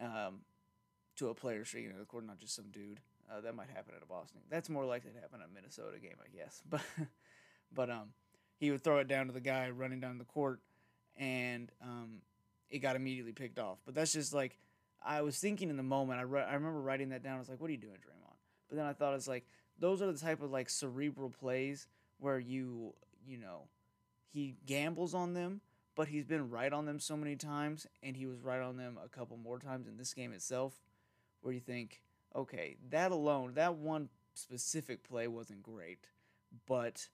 um, 0.02 0.40
to 1.16 1.30
a 1.30 1.34
player 1.34 1.66
streaking 1.66 1.92
down 1.92 2.00
the 2.00 2.06
court, 2.06 2.26
not 2.26 2.40
just 2.40 2.56
some 2.56 2.66
dude. 2.72 3.00
Uh, 3.30 3.42
that 3.42 3.56
might 3.56 3.70
happen 3.70 3.94
at 3.96 4.02
a 4.02 4.06
Boston. 4.06 4.40
That's 4.50 4.70
more 4.70 4.86
likely 4.86 5.12
to 5.12 5.20
happen 5.20 5.42
at 5.42 5.50
a 5.50 5.54
Minnesota 5.54 6.00
game, 6.00 6.16
I 6.24 6.36
guess. 6.36 6.62
But 6.70 6.82
but 7.74 7.90
um, 7.90 8.10
he 8.58 8.72
would 8.72 8.84
throw 8.84 9.00
it 9.00 9.08
down 9.08 9.28
to 9.28 9.34
the 9.34 9.42
guy 9.42 9.70
running 9.70 10.00
down 10.00 10.18
the 10.18 10.24
court, 10.24 10.62
and 11.18 11.70
um, 11.82 12.22
it 12.70 12.80
got 12.80 12.96
immediately 12.96 13.34
picked 13.34 13.60
off. 13.60 13.80
But 13.86 13.94
that's 13.96 14.14
just 14.14 14.34
like 14.34 14.58
I 15.06 15.22
was 15.22 15.38
thinking 15.38 15.70
in 15.70 15.78
the 15.78 15.84
moment. 15.84 16.20
I 16.20 16.24
re- 16.24 16.44
I 16.44 16.54
remember 16.54 16.80
writing 16.82 17.10
that 17.10 17.24
down. 17.24 17.36
I 17.36 17.40
was 17.40 17.50
like, 17.50 17.60
"What 17.60 17.70
are 17.70 17.74
you 17.74 17.78
doing, 17.78 17.96
Draymond?" 17.96 18.36
But 18.70 18.78
then 18.78 18.86
I 18.86 18.94
thought 18.94 19.14
it's 19.16 19.28
like 19.28 19.46
those 19.80 20.02
are 20.02 20.12
the 20.12 20.18
type 20.18 20.42
of 20.42 20.52
like 20.52 20.70
cerebral 20.70 21.30
plays 21.30 21.88
where 22.20 22.40
you 22.40 22.94
you 23.28 23.38
know 23.38 23.68
he 24.32 24.56
gambles 24.66 25.14
on 25.14 25.34
them, 25.34 25.62
but 25.96 26.08
he's 26.08 26.26
been 26.26 26.50
right 26.50 26.72
on 26.72 26.86
them 26.86 27.00
so 27.00 27.18
many 27.18 27.36
times, 27.36 27.88
and 28.04 28.16
he 28.16 28.26
was 28.26 28.40
right 28.42 28.62
on 28.62 28.78
them 28.78 28.98
a 29.04 29.10
couple 29.10 29.38
more 29.38 29.60
times 29.60 29.88
in 29.88 29.98
this 29.98 30.14
game 30.14 30.32
itself, 30.32 30.74
where 31.42 31.54
you 31.54 31.60
think, 31.60 32.02
okay, 32.36 32.78
that 32.90 33.12
alone, 33.12 33.54
that 33.56 33.76
one 33.76 34.10
specific 34.34 35.04
play 35.04 35.28
wasn't 35.28 35.64
great, 35.64 36.08
but 36.68 37.08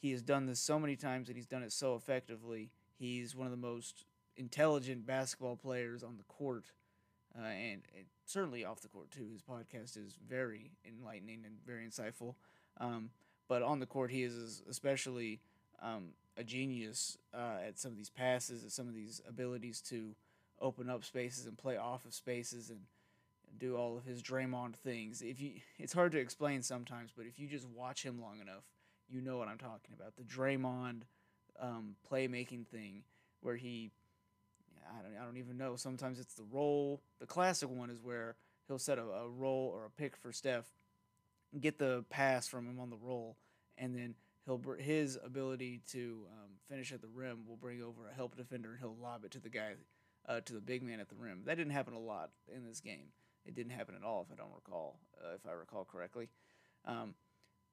he 0.00 0.12
has 0.12 0.22
done 0.22 0.46
this 0.46 0.60
so 0.60 0.78
many 0.78 0.96
times 0.96 1.28
and 1.28 1.36
he's 1.36 1.46
done 1.46 1.62
it 1.62 1.72
so 1.72 1.94
effectively. 1.94 2.70
He's 2.98 3.34
one 3.34 3.46
of 3.46 3.50
the 3.50 3.56
most 3.56 4.04
intelligent 4.36 5.06
basketball 5.06 5.56
players 5.56 6.02
on 6.02 6.16
the 6.16 6.24
court 6.24 6.70
uh, 7.36 7.46
and 7.46 7.82
certainly 8.24 8.64
off 8.64 8.80
the 8.80 8.88
court 8.88 9.10
too. 9.10 9.28
His 9.32 9.42
podcast 9.42 9.96
is 9.96 10.16
very 10.28 10.72
enlightening 10.86 11.42
and 11.44 11.56
very 11.66 11.86
insightful. 11.86 12.34
Um, 12.80 13.10
but 13.48 13.62
on 13.62 13.80
the 13.80 13.86
court, 13.86 14.10
he 14.10 14.22
is 14.22 14.62
especially 14.68 15.40
um, 15.82 16.10
a 16.36 16.44
genius 16.44 17.18
uh, 17.34 17.66
at 17.66 17.78
some 17.78 17.90
of 17.90 17.96
these 17.96 18.10
passes, 18.10 18.64
at 18.64 18.72
some 18.72 18.88
of 18.88 18.94
these 18.94 19.20
abilities 19.28 19.80
to 19.82 20.14
open 20.60 20.90
up 20.90 21.04
spaces 21.04 21.46
and 21.46 21.56
play 21.56 21.76
off 21.76 22.04
of 22.04 22.14
spaces 22.14 22.70
and 22.70 22.80
do 23.58 23.76
all 23.76 23.96
of 23.96 24.04
his 24.04 24.22
Draymond 24.22 24.76
things. 24.76 25.22
If 25.22 25.40
you, 25.40 25.52
it's 25.78 25.92
hard 25.92 26.12
to 26.12 26.18
explain 26.18 26.62
sometimes, 26.62 27.10
but 27.16 27.26
if 27.26 27.38
you 27.38 27.48
just 27.48 27.66
watch 27.68 28.02
him 28.02 28.20
long 28.20 28.40
enough, 28.40 28.64
you 29.08 29.20
know 29.20 29.38
what 29.38 29.48
I'm 29.48 29.58
talking 29.58 29.94
about. 29.94 30.16
The 30.16 30.22
Draymond 30.22 31.02
um, 31.60 31.96
playmaking 32.10 32.66
thing, 32.66 33.02
where 33.40 33.56
he, 33.56 33.90
I 34.88 35.02
don't, 35.02 35.16
I 35.20 35.24
don't 35.24 35.38
even 35.38 35.56
know. 35.56 35.76
Sometimes 35.76 36.18
it's 36.18 36.34
the 36.34 36.44
roll. 36.50 37.00
The 37.20 37.26
classic 37.26 37.70
one 37.70 37.90
is 37.90 38.02
where 38.02 38.36
he'll 38.66 38.78
set 38.78 38.98
a, 38.98 39.02
a 39.02 39.28
roll 39.28 39.70
or 39.74 39.86
a 39.86 39.90
pick 39.90 40.16
for 40.16 40.32
Steph, 40.32 40.66
get 41.60 41.78
the 41.78 42.04
pass 42.10 42.46
from 42.46 42.66
him 42.66 42.78
on 42.78 42.90
the 42.90 42.96
roll, 42.96 43.36
and 43.76 43.94
then 43.94 44.14
he'll 44.44 44.60
his 44.78 45.18
ability 45.24 45.80
to 45.92 46.26
um, 46.30 46.50
finish 46.68 46.92
at 46.92 47.00
the 47.00 47.08
rim 47.08 47.44
will 47.46 47.56
bring 47.56 47.82
over 47.82 48.08
a 48.08 48.14
help 48.14 48.36
defender 48.36 48.70
and 48.70 48.80
he'll 48.80 48.96
lob 49.00 49.24
it 49.24 49.30
to 49.32 49.40
the 49.40 49.48
guy, 49.48 49.72
uh, 50.28 50.40
to 50.40 50.52
the 50.52 50.60
big 50.60 50.82
man 50.82 51.00
at 51.00 51.08
the 51.08 51.16
rim. 51.16 51.42
That 51.46 51.56
didn't 51.56 51.72
happen 51.72 51.94
a 51.94 51.98
lot 51.98 52.30
in 52.54 52.66
this 52.66 52.80
game. 52.80 53.08
It 53.48 53.54
didn't 53.54 53.72
happen 53.72 53.94
at 53.96 54.04
all, 54.04 54.26
if 54.28 54.32
I 54.32 54.36
don't 54.36 54.54
recall, 54.54 54.98
uh, 55.24 55.34
if 55.34 55.46
I 55.48 55.52
recall 55.52 55.84
correctly. 55.84 56.28
Um, 56.84 57.14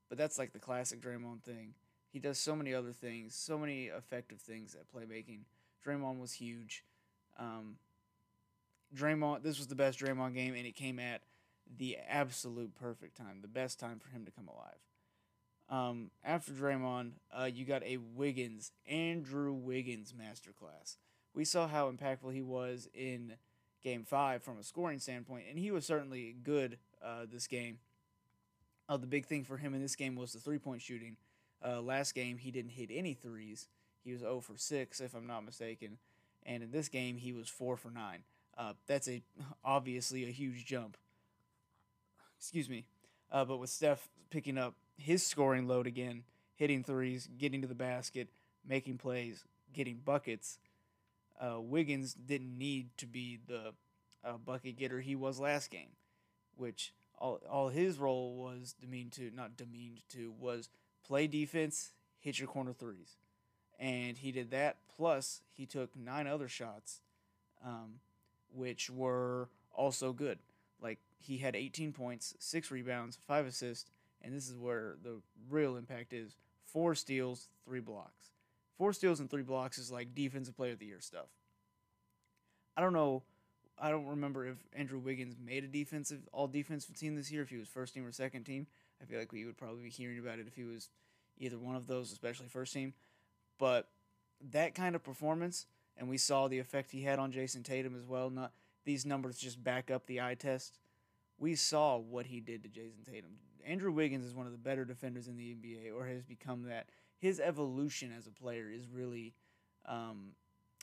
but 0.07 0.17
that's 0.17 0.39
like 0.39 0.53
the 0.53 0.59
classic 0.59 1.01
Draymond 1.01 1.43
thing. 1.43 1.73
He 2.09 2.19
does 2.19 2.39
so 2.39 2.55
many 2.55 2.73
other 2.73 2.93
things, 2.93 3.35
so 3.35 3.57
many 3.57 3.87
effective 3.87 4.39
things 4.39 4.73
at 4.73 4.89
playmaking. 4.89 5.41
Draymond 5.85 6.19
was 6.19 6.31
huge. 6.31 6.85
Um, 7.37 7.75
Draymond, 8.95 9.43
this 9.43 9.57
was 9.57 9.67
the 9.67 9.75
best 9.75 9.99
Draymond 9.99 10.33
game, 10.33 10.55
and 10.55 10.65
it 10.65 10.75
came 10.75 10.97
at 10.97 11.23
the 11.77 11.97
absolute 12.07 12.73
perfect 12.73 13.17
time, 13.17 13.39
the 13.41 13.47
best 13.49 13.77
time 13.77 13.99
for 13.99 14.09
him 14.09 14.23
to 14.23 14.31
come 14.31 14.47
alive. 14.47 14.79
Um, 15.67 16.11
after 16.23 16.53
Draymond, 16.53 17.13
uh, 17.37 17.49
you 17.51 17.65
got 17.65 17.83
a 17.83 17.97
Wiggins, 17.97 18.71
Andrew 18.87 19.51
Wiggins 19.51 20.13
masterclass. 20.13 20.95
We 21.33 21.43
saw 21.43 21.67
how 21.67 21.91
impactful 21.91 22.33
he 22.33 22.41
was 22.41 22.87
in 22.93 23.33
game 23.85 24.03
five 24.03 24.41
from 24.41 24.57
a 24.57 24.63
scoring 24.63 24.99
standpoint, 24.99 25.45
and 25.47 25.57
he 25.59 25.71
was 25.71 25.85
certainly 25.85 26.35
good 26.43 26.77
uh, 27.05 27.25
this 27.31 27.47
game. 27.47 27.77
Uh, 28.89 28.97
the 28.97 29.07
big 29.07 29.25
thing 29.25 29.43
for 29.43 29.57
him 29.57 29.73
in 29.73 29.81
this 29.81 29.95
game 29.95 30.15
was 30.15 30.33
the 30.33 30.39
three 30.39 30.57
point 30.57 30.81
shooting. 30.81 31.15
Uh, 31.65 31.81
last 31.81 32.13
game, 32.13 32.37
he 32.37 32.51
didn't 32.51 32.71
hit 32.71 32.89
any 32.91 33.13
threes. 33.13 33.67
He 34.03 34.11
was 34.11 34.21
0 34.21 34.41
for 34.41 34.57
6, 34.57 35.01
if 35.01 35.15
I'm 35.15 35.25
not 35.25 35.45
mistaken. 35.45 35.97
And 36.45 36.61
in 36.61 36.71
this 36.71 36.89
game, 36.89 37.17
he 37.17 37.31
was 37.31 37.47
4 37.47 37.77
for 37.77 37.89
9. 37.89 38.19
Uh, 38.57 38.73
that's 38.87 39.07
a 39.07 39.21
obviously 39.63 40.23
a 40.23 40.31
huge 40.31 40.65
jump. 40.65 40.97
Excuse 42.37 42.69
me. 42.69 42.85
Uh, 43.31 43.45
but 43.45 43.57
with 43.57 43.69
Steph 43.69 44.09
picking 44.29 44.57
up 44.57 44.75
his 44.97 45.25
scoring 45.25 45.67
load 45.67 45.87
again, 45.87 46.23
hitting 46.55 46.83
threes, 46.83 47.29
getting 47.37 47.61
to 47.61 47.67
the 47.67 47.75
basket, 47.75 48.29
making 48.67 48.97
plays, 48.97 49.43
getting 49.73 49.99
buckets, 50.03 50.59
uh, 51.39 51.59
Wiggins 51.59 52.13
didn't 52.13 52.57
need 52.57 52.89
to 52.97 53.05
be 53.05 53.39
the 53.47 53.73
uh, 54.23 54.37
bucket 54.37 54.77
getter 54.77 54.99
he 54.99 55.15
was 55.15 55.39
last 55.39 55.69
game, 55.69 55.89
which 56.55 56.93
all, 57.17 57.39
all 57.49 57.69
his 57.69 57.97
role 57.97 58.35
was 58.35 58.75
demeaned 58.79 59.13
to, 59.13 59.31
not 59.33 59.57
demeaned 59.57 60.01
to, 60.09 60.33
was 60.39 60.69
play 61.05 61.27
defense, 61.27 61.91
hit 62.19 62.39
your 62.39 62.47
corner 62.47 62.73
threes. 62.73 63.17
And 63.79 64.17
he 64.17 64.31
did 64.31 64.51
that, 64.51 64.77
plus 64.95 65.41
he 65.51 65.65
took 65.65 65.95
nine 65.95 66.27
other 66.27 66.47
shots, 66.47 67.01
um, 67.63 67.99
which 68.53 68.89
were 68.89 69.49
also 69.73 70.13
good. 70.13 70.39
Like 70.81 70.99
he 71.19 71.37
had 71.37 71.55
18 71.55 71.91
points, 71.91 72.33
six 72.39 72.71
rebounds, 72.71 73.17
five 73.27 73.45
assists, 73.45 73.91
and 74.21 74.33
this 74.33 74.49
is 74.49 74.57
where 74.57 74.95
the 75.03 75.21
real 75.49 75.75
impact 75.75 76.13
is 76.13 76.35
four 76.65 76.95
steals, 76.95 77.49
three 77.65 77.79
blocks. 77.79 78.31
Four 78.77 78.93
steals 78.93 79.19
and 79.19 79.29
three 79.29 79.43
blocks 79.43 79.77
is 79.77 79.91
like 79.91 80.13
defensive 80.13 80.55
player 80.55 80.73
of 80.73 80.79
the 80.79 80.85
year 80.85 80.99
stuff. 80.99 81.27
I 82.75 82.81
don't 82.81 82.93
know. 82.93 83.23
I 83.77 83.89
don't 83.89 84.05
remember 84.05 84.45
if 84.45 84.57
Andrew 84.73 84.99
Wiggins 84.99 85.35
made 85.43 85.63
a 85.63 85.67
defensive 85.67 86.21
all 86.31 86.47
defensive 86.47 86.95
team 86.95 87.15
this 87.15 87.31
year, 87.31 87.41
if 87.41 87.49
he 87.49 87.57
was 87.57 87.67
first 87.67 87.93
team 87.93 88.05
or 88.05 88.11
second 88.11 88.43
team. 88.43 88.67
I 89.01 89.05
feel 89.05 89.19
like 89.19 89.31
we 89.31 89.45
would 89.45 89.57
probably 89.57 89.83
be 89.83 89.89
hearing 89.89 90.19
about 90.19 90.39
it 90.39 90.47
if 90.47 90.55
he 90.55 90.63
was 90.63 90.89
either 91.37 91.57
one 91.57 91.75
of 91.75 91.87
those, 91.87 92.11
especially 92.11 92.47
first 92.47 92.73
team. 92.73 92.93
But 93.59 93.89
that 94.51 94.75
kind 94.75 94.95
of 94.95 95.03
performance, 95.03 95.65
and 95.97 96.09
we 96.09 96.17
saw 96.17 96.47
the 96.47 96.59
effect 96.59 96.91
he 96.91 97.03
had 97.03 97.19
on 97.19 97.31
Jayson 97.31 97.63
Tatum 97.63 97.95
as 97.95 98.05
well. 98.05 98.29
Not 98.29 98.51
these 98.85 99.05
numbers 99.05 99.37
just 99.37 99.63
back 99.63 99.91
up 99.91 100.05
the 100.05 100.21
eye 100.21 100.35
test. 100.35 100.79
We 101.37 101.55
saw 101.55 101.97
what 101.97 102.27
he 102.27 102.39
did 102.39 102.63
to 102.63 102.69
Jayson 102.69 103.03
Tatum. 103.05 103.31
Andrew 103.65 103.91
Wiggins 103.91 104.25
is 104.25 104.33
one 104.33 104.45
of 104.45 104.51
the 104.51 104.57
better 104.57 104.85
defenders 104.85 105.27
in 105.27 105.37
the 105.37 105.53
NBA, 105.53 105.93
or 105.93 106.05
has 106.05 106.23
become 106.23 106.63
that 106.63 106.87
his 107.17 107.39
evolution 107.39 108.11
as 108.17 108.27
a 108.27 108.31
player 108.31 108.69
is 108.69 108.87
really, 108.89 109.33
um, 109.85 110.31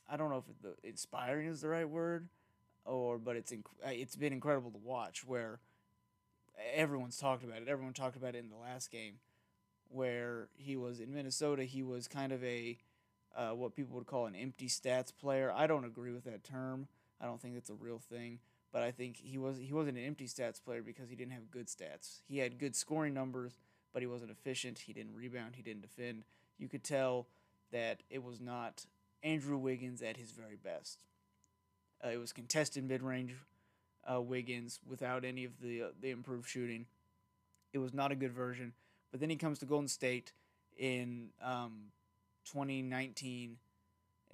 I 0.09 0.17
don't 0.17 0.31
know 0.31 0.39
if 0.47 0.63
the 0.63 0.89
inspiring 0.89 1.49
is 1.49 1.61
the 1.61 1.69
right 1.69 1.89
word, 1.89 2.29
or 2.85 3.19
but 3.19 3.37
it's 3.37 3.53
inc- 3.53 3.67
uh, 3.85 3.91
it's 3.91 4.17
been 4.17 4.33
incredible 4.33 4.71
to 4.71 4.79
watch. 4.79 5.25
Where 5.25 5.61
everyone's 6.75 7.19
talked 7.19 7.45
about 7.45 7.63
it. 7.63 7.69
Everyone 7.69 7.95
talked 7.95 8.17
about 8.17 8.35
it 8.35 8.39
in 8.39 8.51
the 8.51 8.57
last 8.57 8.91
game, 8.91 9.15
where 9.89 10.49
he 10.57 10.77
was 10.77 11.01
in 11.01 11.15
Minnesota. 11.15 11.65
He 11.65 11.83
was 11.83 12.09
kind 12.09 12.33
of 12.33 12.43
a 12.43 12.79
uh, 13.37 13.51
what 13.51 13.75
people 13.75 13.97
would 13.97 14.07
call 14.07 14.27
an 14.27 14.35
empty 14.35 14.69
stats 14.69 15.13
player. 15.15 15.53
I 15.55 15.67
don't 15.67 15.85
agree 15.85 16.13
with 16.13 16.25
that 16.25 16.45
term. 16.45 16.89
I 17.21 17.27
don't 17.27 17.41
think 17.41 17.57
it's 17.57 17.71
a 17.71 17.75
real 17.75 17.99
thing. 17.99 18.41
But 18.73 18.83
I 18.83 18.91
think 18.91 19.19
he 19.19 19.37
was 19.37 19.59
he 19.59 19.73
wasn't 19.73 19.99
an 19.99 20.05
empty 20.05 20.27
stats 20.27 20.63
player 20.63 20.83
because 20.83 21.11
he 21.11 21.17
didn't 21.17 21.33
have 21.33 21.51
good 21.51 21.67
stats. 21.67 22.21
He 22.27 22.39
had 22.39 22.59
good 22.59 22.75
scoring 22.75 23.13
numbers 23.13 23.59
but 23.93 24.03
he 24.03 24.07
wasn't 24.07 24.31
efficient. 24.31 24.81
He 24.81 24.93
didn't 24.93 25.15
rebound. 25.15 25.57
He 25.57 25.63
didn't 25.63 25.83
defend. 25.83 26.25
You 26.59 26.69
could 26.69 26.85
tell 26.85 27.27
that 27.73 28.03
it 28.11 28.23
was 28.23 28.41
not 28.41 28.87
Andrew 29.23 29.57
Wiggins 29.59 30.03
at 30.03 30.17
his 30.17 30.31
very 30.31 30.57
best. 30.57 31.05
Uh, 32.05 32.09
it 32.09 32.19
was 32.19 32.33
contested 32.33 32.85
mid 32.85 33.03
range 33.03 33.35
uh, 34.11 34.21
Wiggins 34.21 34.81
without 34.89 35.25
any 35.25 35.45
of 35.45 35.61
the 35.61 35.83
uh, 35.83 35.87
the 36.01 36.11
improved 36.11 36.49
shooting. 36.49 36.87
It 37.73 37.79
was 37.79 37.95
not 37.95 38.13
a 38.13 38.17
good 38.17 38.33
version. 38.33 38.73
But 39.11 39.21
then 39.21 39.31
he 39.31 39.37
comes 39.37 39.59
to 39.61 39.67
Golden 39.67 39.89
State 39.89 40.33
in 40.77 41.29
um, 41.43 41.93
2019, 42.47 43.57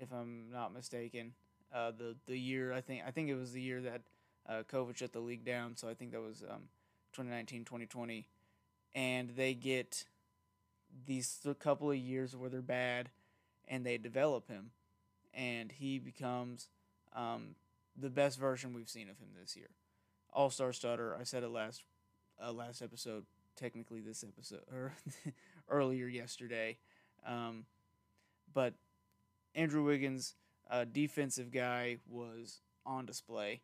if 0.01 0.13
I'm 0.13 0.51
not 0.53 0.73
mistaken. 0.73 1.33
Uh, 1.75 1.91
the 1.91 2.17
the 2.27 2.39
year 2.39 2.73
I 2.73 2.81
think 2.81 3.03
I 3.07 3.11
think 3.11 3.29
it 3.29 3.35
was 3.35 3.53
the 3.53 3.61
year 3.61 3.83
that 3.83 4.03
uh, 4.49 4.63
COVID 4.73 4.97
shut 4.97 5.13
the 5.13 5.21
league 5.21 5.45
down. 5.45 5.77
So 5.77 5.89
I 5.89 5.95
think 5.95 6.13
that 6.13 6.21
was 6.21 6.43
um, 6.43 6.69
2019 7.13 7.65
2020 7.65 8.27
and 8.95 9.31
they 9.31 9.55
get 9.55 10.05
these 11.07 11.47
couple 11.59 11.91
of 11.91 11.97
years 11.97 12.37
where 12.37 12.51
they're 12.51 12.63
bad 12.63 13.11
and 13.67 13.85
they 13.85 13.99
develop 13.99 14.49
him. 14.49 14.71
And 15.35 15.71
he 15.71 15.99
becomes 15.99 16.69
um, 17.15 17.55
the 17.97 18.11
best 18.11 18.39
version 18.39 18.75
we've 18.75 18.89
seen 18.89 19.09
of 19.09 19.19
him 19.19 19.29
this 19.41 19.57
year. 19.57 19.71
All-star 20.33 20.73
starter 20.73 21.17
i 21.19 21.25
said 21.25 21.43
it 21.43 21.49
last 21.49 21.83
uh, 22.43 22.53
last 22.53 22.83
episode 22.83 23.25
technically 23.57 24.01
this 24.01 24.23
episode 24.23 24.61
or 24.73 24.93
earlier 25.69 26.07
yesterday. 26.07 26.77
Um, 27.27 27.65
but 28.53 28.75
andrew 29.55 29.85
wiggins 29.85 30.35
uh, 30.71 30.85
defensive 30.85 31.51
guy 31.51 31.97
was 32.09 32.61
on 32.85 33.07
display. 33.07 33.63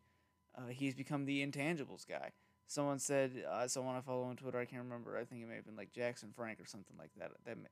Uh, 0.56 0.68
he's 0.68 0.94
become 0.94 1.26
the 1.26 1.46
intangibles 1.46 2.06
guy 2.08 2.30
someone 2.66 2.98
said 2.98 3.44
uh, 3.50 3.66
someone 3.68 3.96
I 3.96 4.00
follow 4.00 4.24
on 4.24 4.36
Twitter. 4.36 4.58
I 4.58 4.64
can't 4.64 4.82
remember. 4.82 5.16
I 5.16 5.24
think 5.24 5.42
it 5.42 5.48
may 5.48 5.56
have 5.56 5.66
been 5.66 5.76
like 5.76 5.92
Jackson 5.92 6.30
Frank 6.34 6.60
or 6.60 6.66
something 6.66 6.96
like 6.98 7.10
that. 7.18 7.32
That 7.44 7.58
may, 7.58 7.68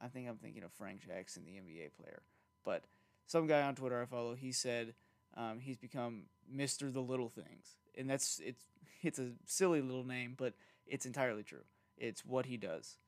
I 0.00 0.08
think 0.08 0.28
I'm 0.28 0.36
thinking 0.36 0.62
of 0.62 0.72
Frank 0.72 1.06
Jackson, 1.06 1.44
the 1.44 1.52
NBA 1.52 1.90
player. 2.00 2.22
But 2.64 2.84
some 3.26 3.46
guy 3.46 3.62
on 3.62 3.74
Twitter 3.74 4.00
I 4.00 4.06
follow, 4.06 4.34
he 4.34 4.52
said 4.52 4.94
um, 5.36 5.60
he's 5.60 5.76
become 5.76 6.24
Mister 6.50 6.90
the 6.90 7.00
Little 7.00 7.28
Things, 7.28 7.76
and 7.96 8.08
that's 8.08 8.40
it's 8.44 8.64
it's 9.02 9.18
a 9.18 9.30
silly 9.46 9.80
little 9.80 10.04
name, 10.04 10.34
but 10.36 10.54
it's 10.86 11.06
entirely 11.06 11.42
true. 11.42 11.64
It's 11.96 12.24
what 12.24 12.46
he 12.46 12.56
does. 12.56 12.98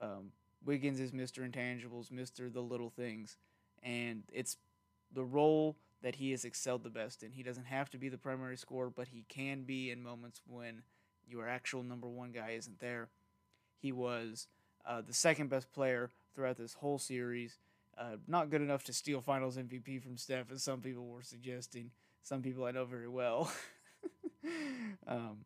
Um, 0.00 0.32
Wiggins 0.64 1.00
is 1.00 1.12
Mister 1.12 1.42
Intangibles, 1.42 2.10
Mister 2.10 2.48
the 2.48 2.60
Little 2.60 2.90
Things, 2.90 3.36
and 3.82 4.24
it's 4.32 4.56
the 5.12 5.24
role 5.24 5.76
that 6.06 6.14
he 6.14 6.30
has 6.30 6.44
excelled 6.44 6.84
the 6.84 6.88
best 6.88 7.24
in. 7.24 7.32
He 7.32 7.42
doesn't 7.42 7.64
have 7.66 7.90
to 7.90 7.98
be 7.98 8.08
the 8.08 8.16
primary 8.16 8.56
scorer, 8.56 8.90
but 8.90 9.08
he 9.08 9.24
can 9.28 9.64
be 9.64 9.90
in 9.90 10.04
moments 10.04 10.40
when 10.46 10.82
your 11.28 11.48
actual 11.48 11.82
number 11.82 12.06
one 12.06 12.30
guy 12.30 12.50
isn't 12.50 12.78
there. 12.78 13.08
He 13.76 13.90
was 13.90 14.46
uh, 14.86 15.02
the 15.04 15.12
second 15.12 15.50
best 15.50 15.72
player 15.72 16.10
throughout 16.32 16.58
this 16.58 16.74
whole 16.74 17.00
series. 17.00 17.58
Uh, 17.98 18.18
not 18.28 18.50
good 18.50 18.62
enough 18.62 18.84
to 18.84 18.92
steal 18.92 19.20
Finals 19.20 19.56
MVP 19.56 20.00
from 20.00 20.16
Steph, 20.16 20.52
as 20.52 20.62
some 20.62 20.80
people 20.80 21.08
were 21.08 21.24
suggesting. 21.24 21.90
Some 22.22 22.40
people 22.40 22.66
I 22.66 22.70
know 22.70 22.84
very 22.84 23.08
well. 23.08 23.50
um, 25.08 25.38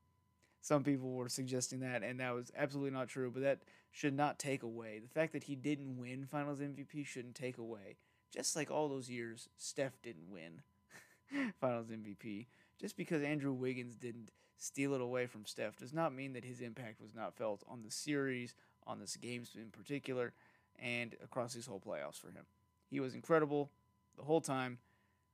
some 0.60 0.84
people 0.84 1.10
were 1.14 1.30
suggesting 1.30 1.80
that, 1.80 2.02
and 2.02 2.20
that 2.20 2.34
was 2.34 2.52
absolutely 2.54 2.90
not 2.90 3.08
true. 3.08 3.30
But 3.30 3.44
that 3.44 3.60
should 3.92 4.14
not 4.14 4.38
take 4.38 4.62
away 4.62 4.98
the 4.98 5.08
fact 5.08 5.32
that 5.32 5.44
he 5.44 5.56
didn't 5.56 5.96
win 5.96 6.26
Finals 6.30 6.60
MVP. 6.60 7.06
Shouldn't 7.06 7.34
take 7.34 7.56
away 7.56 7.96
just 8.30 8.56
like 8.56 8.70
all 8.70 8.88
those 8.88 9.10
years, 9.10 9.48
Steph 9.56 10.00
didn't 10.02 10.30
win 10.30 10.62
Finals 11.60 11.88
MVP. 11.88 12.46
just 12.80 12.96
because 12.96 13.22
Andrew 13.22 13.52
Wiggins 13.52 13.94
didn't 13.94 14.30
steal 14.56 14.94
it 14.94 15.00
away 15.00 15.26
from 15.26 15.46
Steph 15.46 15.76
does 15.76 15.92
not 15.92 16.14
mean 16.14 16.32
that 16.34 16.44
his 16.44 16.60
impact 16.60 17.00
was 17.00 17.14
not 17.14 17.34
felt 17.34 17.62
on 17.66 17.82
the 17.82 17.90
series, 17.90 18.54
on 18.86 18.98
this 19.00 19.16
games 19.16 19.52
in 19.56 19.70
particular, 19.70 20.32
and 20.78 21.14
across 21.22 21.54
these 21.54 21.66
whole 21.66 21.80
playoffs 21.80 22.20
for 22.20 22.28
him. 22.28 22.44
He 22.90 23.00
was 23.00 23.14
incredible 23.14 23.70
the 24.16 24.24
whole 24.24 24.40
time. 24.40 24.78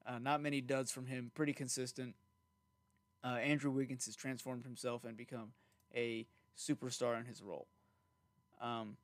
Uh, 0.07 0.19
not 0.19 0.41
many 0.41 0.61
duds 0.61 0.93
from 0.93 1.07
him, 1.07 1.33
pretty 1.35 1.53
consistent. 1.53 2.15
Uh, 3.25 3.39
Andrew 3.39 3.73
Wiggins 3.73 4.07
has 4.07 4.15
transformed 4.15 4.65
himself 4.65 5.05
and 5.05 5.17
become 5.17 5.53
a 5.95 6.27
superstar 6.57 7.19
in 7.19 7.25
his 7.27 7.43
role. 7.43 7.67
Um, 8.61 8.97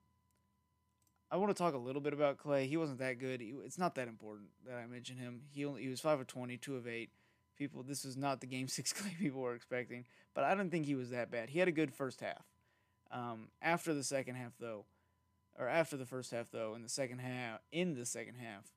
I 1.32 1.36
want 1.36 1.48
to 1.48 1.54
talk 1.54 1.72
a 1.72 1.78
little 1.78 2.02
bit 2.02 2.12
about 2.12 2.36
Klay. 2.36 2.68
He 2.68 2.76
wasn't 2.76 2.98
that 2.98 3.18
good. 3.18 3.40
He, 3.40 3.54
it's 3.64 3.78
not 3.78 3.94
that 3.94 4.06
important 4.06 4.50
that 4.66 4.76
I 4.76 4.86
mention 4.86 5.16
him. 5.16 5.40
He 5.50 5.64
only, 5.64 5.82
he 5.82 5.88
was 5.88 5.98
five 5.98 6.20
of 6.20 6.26
20, 6.26 6.58
two 6.58 6.76
of 6.76 6.86
eight. 6.86 7.08
People, 7.56 7.82
this 7.82 8.04
was 8.04 8.18
not 8.18 8.42
the 8.42 8.46
game 8.46 8.68
six 8.68 8.92
Klay 8.92 9.18
people 9.18 9.40
were 9.40 9.54
expecting, 9.54 10.04
but 10.34 10.44
I 10.44 10.54
don't 10.54 10.70
think 10.70 10.84
he 10.84 10.94
was 10.94 11.08
that 11.08 11.30
bad. 11.30 11.48
He 11.48 11.58
had 11.58 11.68
a 11.68 11.72
good 11.72 11.94
first 11.94 12.20
half. 12.20 12.44
Um, 13.10 13.48
after 13.62 13.94
the 13.94 14.04
second 14.04 14.34
half, 14.34 14.52
though, 14.60 14.84
or 15.58 15.68
after 15.68 15.96
the 15.96 16.04
first 16.04 16.32
half, 16.32 16.50
though, 16.50 16.74
in 16.74 16.82
the 16.82 16.88
second 16.90 17.20
half, 17.20 17.60
in 17.72 17.94
the 17.94 18.06
second 18.06 18.34
half, 18.34 18.70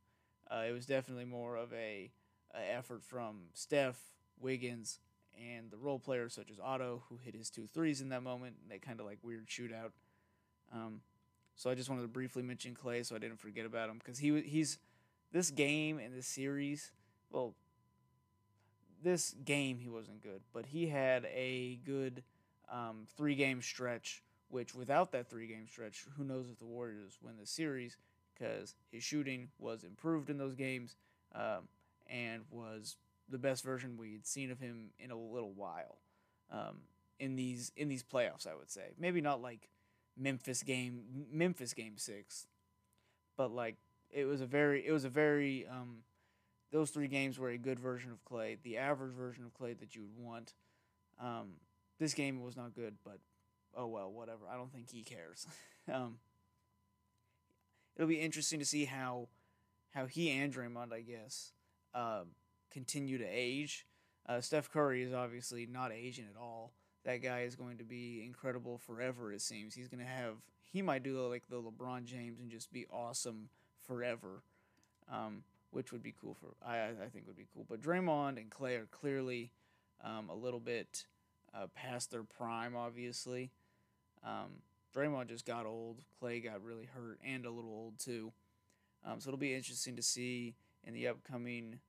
uh, 0.50 0.64
it 0.68 0.72
was 0.72 0.86
definitely 0.86 1.26
more 1.26 1.58
of 1.58 1.74
a, 1.74 2.10
a 2.54 2.74
effort 2.74 3.04
from 3.04 3.48
Steph, 3.54 4.00
Wiggins, 4.40 5.00
and 5.38 5.72
the 5.72 5.78
role 5.78 6.00
players 6.00 6.34
such 6.34 6.50
as 6.50 6.60
Otto, 6.64 7.04
who 7.10 7.18
hit 7.18 7.36
his 7.36 7.50
two 7.50 7.68
threes 7.68 8.00
in 8.00 8.10
that 8.10 8.24
moment. 8.24 8.56
That 8.70 8.82
kind 8.82 9.02
of 9.02 9.06
like 9.06 9.18
weird 9.24 9.48
shootout. 9.48 9.92
Um, 10.74 11.02
so 11.56 11.70
I 11.70 11.76
just 11.76 11.90
wanted 11.90 12.04
to 12.04 12.08
briefly 12.08 12.44
mention 12.44 12.76
Klay 12.76 13.06
so 13.06 13.16
I 13.16 13.20
didn't 13.20 13.40
forget 13.40 13.66
about 13.66 13.90
him 13.90 13.98
because 13.98 14.20
he 14.20 14.42
he's 14.42 14.78
this 15.32 15.52
game 15.52 16.00
and 16.00 16.14
this 16.14 16.28
series. 16.28 16.92
Well, 17.32 17.56
this 19.04 19.36
game 19.44 19.80
he 19.80 19.90
wasn't 19.90 20.22
good, 20.22 20.42
but 20.54 20.66
he 20.68 20.88
had 20.88 21.26
a 21.26 21.80
good 21.86 22.24
um, 22.72 23.08
three 23.18 23.36
game 23.36 23.62
stretch. 23.62 24.22
Which 24.48 24.76
without 24.76 25.12
that 25.14 25.28
three 25.28 25.48
game 25.48 25.66
stretch, 25.68 26.06
who 26.16 26.24
knows 26.24 26.50
if 26.50 26.60
the 26.60 26.66
Warriors 26.66 27.18
win 27.22 27.34
the 27.40 27.48
series? 27.48 27.98
Because 28.34 28.76
his 28.92 29.04
shooting 29.04 29.50
was 29.58 29.84
improved 29.84 30.30
in 30.30 30.38
those 30.38 30.54
games 30.54 30.96
um, 31.34 31.68
and 32.08 32.44
was 32.52 32.96
the 33.28 33.40
best 33.40 33.64
version 33.64 33.98
we'd 33.98 34.26
seen 34.26 34.52
of 34.52 34.60
him 34.60 34.92
in 35.00 35.10
a 35.10 35.18
little 35.18 35.52
while. 35.52 35.98
Um, 36.52 36.82
in 37.20 37.36
these 37.36 37.72
in 37.76 37.90
these 37.90 38.04
playoffs, 38.04 38.46
I 38.46 38.56
would 38.56 38.70
say 38.70 38.94
maybe 39.00 39.20
not 39.20 39.42
like 39.42 39.68
Memphis 40.18 40.64
game 40.64 41.02
Memphis 41.32 41.74
game 41.74 41.98
six, 41.98 42.48
but 43.38 43.52
like 43.52 43.76
it 44.12 44.26
was 44.26 44.42
a 44.42 44.46
very 44.46 44.86
it 44.86 44.92
was 44.92 45.06
a 45.06 45.10
very 45.10 45.68
um, 45.68 45.98
those 46.72 46.90
three 46.90 47.08
games 47.08 47.38
were 47.38 47.50
a 47.50 47.58
good 47.58 47.80
version 47.80 48.12
of 48.12 48.24
Klay, 48.26 48.58
the 48.64 48.78
average 48.78 49.14
version 49.14 49.46
of 49.46 49.54
Klay 49.54 49.78
that 49.80 49.96
you 49.96 50.04
would 50.04 50.26
want. 50.26 50.54
Um, 51.22 51.54
this 52.00 52.14
game 52.14 52.42
was 52.44 52.58
not 52.58 52.76
good, 52.76 52.96
but 53.04 53.20
oh 53.76 53.88
well, 53.88 54.12
whatever. 54.12 54.46
I 54.52 54.56
don't 54.56 54.72
think 54.72 54.90
he 54.90 55.04
cares. 55.04 55.48
um, 55.94 56.18
it'll 57.96 58.08
be 58.08 58.20
interesting 58.20 58.60
to 58.60 58.66
see 58.66 58.86
how 58.86 59.30
how 59.94 60.06
he 60.06 60.30
and 60.32 60.54
Draymond, 60.54 60.92
I 60.92 61.02
guess, 61.02 61.54
uh, 61.94 62.24
continue 62.72 63.18
to 63.18 63.26
age. 63.26 63.86
Uh, 64.28 64.42
Steph 64.42 64.72
Curry 64.72 65.04
is 65.04 65.14
obviously 65.14 65.66
not 65.66 65.92
aging 65.92 66.26
at 66.26 66.40
all. 66.40 66.74
That 67.06 67.22
guy 67.22 67.42
is 67.42 67.56
going 67.56 67.78
to 67.78 67.84
be 67.84 68.24
incredible 68.26 68.80
forever. 68.80 69.32
It 69.32 69.42
seems 69.42 69.76
he's 69.76 69.88
going 69.88 70.04
to 70.04 70.10
have. 70.10 70.36
He 70.72 70.82
might 70.82 71.04
do 71.04 71.26
like 71.28 71.48
the 71.50 71.62
LeBron 71.62 72.06
James 72.06 72.40
and 72.40 72.50
just 72.50 72.74
be 72.74 72.88
awesome 72.92 73.50
forever, 73.88 74.42
um, 75.12 75.44
which 75.72 75.92
would 75.92 76.02
be 76.02 76.14
cool 76.20 76.34
for. 76.34 76.56
I 76.68 76.90
I 76.90 77.10
think 77.14 77.28
would 77.28 77.38
be 77.38 77.48
cool. 77.54 77.66
But 77.70 77.82
Draymond 77.82 78.38
and 78.38 78.50
Klay 78.50 78.80
are 78.82 78.88
clearly 78.88 79.52
um, 80.04 80.30
a 80.30 80.36
little 80.36 80.60
bit 80.60 81.06
uh, 81.54 81.68
past 81.76 82.12
their 82.12 82.24
prime. 82.24 82.76
Obviously, 82.76 83.52
um, 84.24 84.62
Draymond 84.96 85.28
just 85.28 85.46
got 85.46 85.66
old. 85.66 86.02
Klay 86.22 86.44
got 86.44 86.64
really 86.64 86.86
hurt 86.86 87.20
and 87.24 87.46
a 87.46 87.52
little 87.52 87.72
old 87.72 88.00
too. 88.00 88.34
Um, 89.06 89.20
so 89.20 89.30
it'll 89.30 89.38
be 89.38 89.54
interesting 89.54 89.96
to 89.96 90.02
see 90.02 90.56
in 90.84 90.94
the 90.94 91.08
upcoming 91.08 91.80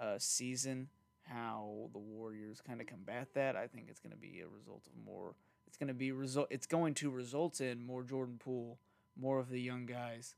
uh, 0.00 0.16
season 0.18 0.88
how 1.32 1.88
the 1.92 1.98
Warriors 1.98 2.60
kind 2.60 2.80
of 2.80 2.86
combat 2.86 3.28
that. 3.34 3.56
I 3.56 3.66
think 3.66 3.86
it's 3.88 4.00
going 4.00 4.12
to 4.12 4.18
be 4.18 4.40
a 4.40 4.48
result 4.48 4.86
of 4.86 4.92
more. 5.04 5.34
It's 5.66 5.76
going 5.76 5.88
to 5.88 5.94
be 5.94 6.12
result. 6.12 6.48
It's 6.50 6.66
going 6.66 6.94
to 6.94 7.10
result 7.10 7.60
in 7.60 7.84
more 7.84 8.02
Jordan 8.02 8.38
Poole, 8.38 8.78
more 9.18 9.38
of 9.38 9.48
the 9.48 9.60
young 9.60 9.86
guys, 9.86 10.34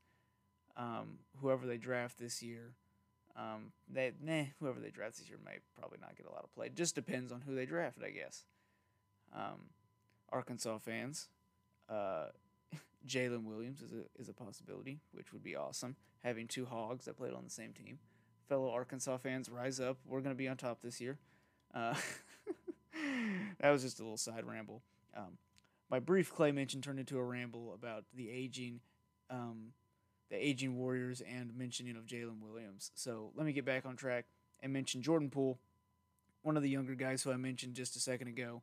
um, 0.77 1.19
whoever 1.41 1.67
they 1.67 1.77
draft 1.77 2.19
this 2.19 2.43
year. 2.43 2.75
Um, 3.37 3.73
they 3.93 4.13
nah, 4.23 4.45
whoever 4.61 4.79
they 4.81 4.91
draft 4.91 5.19
this 5.19 5.29
year 5.29 5.39
might 5.45 5.63
probably 5.79 5.99
not 6.01 6.17
get 6.17 6.27
a 6.27 6.31
lot 6.31 6.45
of 6.45 6.55
play. 6.55 6.71
just 6.75 6.95
depends 6.95 7.33
on 7.33 7.41
who 7.41 7.55
they 7.55 7.67
drafted, 7.67 8.05
I 8.05 8.11
guess. 8.11 8.45
Um, 9.35 9.71
Arkansas 10.31 10.79
fans, 10.79 11.29
uh, 11.89 12.27
Jalen 13.09 13.45
Williams 13.45 13.83
is 13.83 13.93
a 13.93 14.21
is 14.21 14.29
a 14.29 14.33
possibility, 14.33 15.01
which 15.13 15.33
would 15.33 15.43
be 15.43 15.57
awesome. 15.57 15.97
Having 16.23 16.49
two 16.49 16.65
hogs 16.65 17.07
that 17.07 17.17
played 17.17 17.35
on 17.35 17.45
the 17.45 17.51
same 17.51 17.73
team 17.73 17.99
fellow 18.49 18.71
Arkansas 18.71 19.17
fans, 19.19 19.49
rise 19.49 19.81
up. 19.81 19.99
We're 20.07 20.21
going 20.21 20.35
to 20.35 20.39
be 20.39 20.49
on 20.49 20.57
top 20.57 20.81
this 20.83 21.01
year. 21.01 21.19
Uh, 21.75 21.95
that 23.61 23.71
was 23.71 23.83
just 23.83 24.01
a 24.01 24.03
little 24.03 24.17
side 24.17 24.45
ramble. 24.45 24.83
Um, 25.17 25.39
my 25.91 25.99
brief 26.01 26.35
Klay 26.35 26.55
mention 26.55 26.81
turned 26.81 26.99
into 26.99 27.19
a 27.19 27.23
ramble 27.23 27.75
about 27.75 28.05
the 28.15 28.31
aging, 28.31 28.81
um, 29.31 29.73
the 30.31 30.37
aging 30.37 30.77
Warriors 30.77 31.21
and 31.21 31.57
mentioning 31.57 31.97
of 31.97 32.07
Jalen 32.07 32.41
Williams. 32.41 32.91
So 32.95 33.31
let 33.37 33.47
me 33.47 33.53
get 33.53 33.65
back 33.65 33.87
on 33.87 33.97
track 33.97 34.27
and 34.61 34.73
mention 34.73 35.03
Jordan 35.03 35.31
Poole, 35.31 35.59
one 36.43 36.57
of 36.57 36.63
the 36.63 36.71
younger 36.71 36.95
guys 36.95 37.23
who 37.23 37.31
I 37.33 37.37
mentioned 37.37 37.75
just 37.75 37.97
a 37.97 38.01
second 38.01 38.29
ago. 38.29 38.63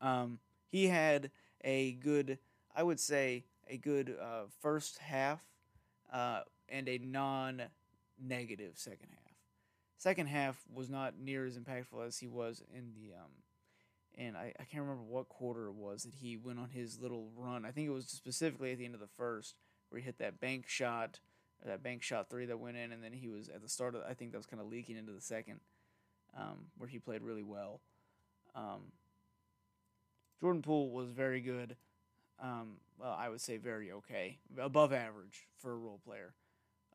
Um, 0.00 0.38
he 0.70 0.88
had 0.88 1.30
a 1.64 1.92
good, 1.92 2.38
I 2.74 2.82
would 2.82 3.00
say, 3.00 3.44
a 3.68 3.76
good 3.76 4.16
uh, 4.20 4.44
first 4.60 4.98
half 4.98 5.40
uh, 6.12 6.40
and 6.68 6.88
a 6.88 6.98
non 6.98 7.62
negative 8.22 8.72
second 8.76 9.08
half. 9.10 9.34
Second 9.98 10.26
half 10.26 10.62
was 10.72 10.90
not 10.90 11.18
near 11.18 11.46
as 11.46 11.56
impactful 11.56 12.06
as 12.06 12.18
he 12.18 12.26
was 12.26 12.62
in 12.74 12.92
the 12.94 13.14
um, 13.14 13.30
and 14.18 14.36
I, 14.36 14.52
I 14.58 14.64
can't 14.64 14.82
remember 14.82 15.04
what 15.04 15.28
quarter 15.28 15.68
it 15.68 15.74
was 15.74 16.02
that 16.02 16.14
he 16.14 16.36
went 16.36 16.58
on 16.58 16.68
his 16.68 17.00
little 17.00 17.30
run. 17.36 17.64
I 17.64 17.70
think 17.70 17.88
it 17.88 17.92
was 17.92 18.06
specifically 18.06 18.72
at 18.72 18.78
the 18.78 18.84
end 18.84 18.94
of 18.94 19.00
the 19.00 19.06
first 19.06 19.54
where 19.88 20.00
he 20.00 20.04
hit 20.04 20.18
that 20.18 20.40
bank 20.40 20.68
shot, 20.68 21.20
that 21.64 21.82
bank 21.82 22.02
shot 22.02 22.28
three 22.28 22.46
that 22.46 22.58
went 22.58 22.76
in, 22.76 22.92
and 22.92 23.02
then 23.02 23.12
he 23.12 23.28
was 23.28 23.48
at 23.48 23.62
the 23.62 23.68
start 23.68 23.94
of 23.94 24.02
I 24.08 24.14
think 24.14 24.32
that 24.32 24.38
was 24.38 24.46
kind 24.46 24.60
of 24.60 24.68
leaking 24.68 24.96
into 24.96 25.12
the 25.12 25.20
second, 25.20 25.60
um, 26.36 26.66
where 26.76 26.88
he 26.88 26.98
played 26.98 27.22
really 27.22 27.42
well. 27.42 27.80
Um, 28.54 28.92
Jordan 30.40 30.62
Poole 30.62 30.90
was 30.90 31.10
very 31.10 31.40
good. 31.40 31.76
Um, 32.42 32.78
well, 32.98 33.16
I 33.16 33.28
would 33.28 33.40
say 33.40 33.56
very 33.56 33.92
okay, 33.92 34.38
above 34.58 34.92
average 34.92 35.46
for 35.58 35.72
a 35.72 35.76
role 35.76 36.00
player 36.04 36.34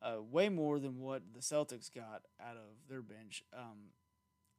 uh, 0.01 0.21
way 0.21 0.49
more 0.49 0.79
than 0.79 0.99
what 0.99 1.21
the 1.33 1.41
Celtics 1.41 1.93
got 1.93 2.23
out 2.41 2.55
of 2.55 2.89
their 2.89 3.01
bench. 3.01 3.43
Um, 3.53 3.91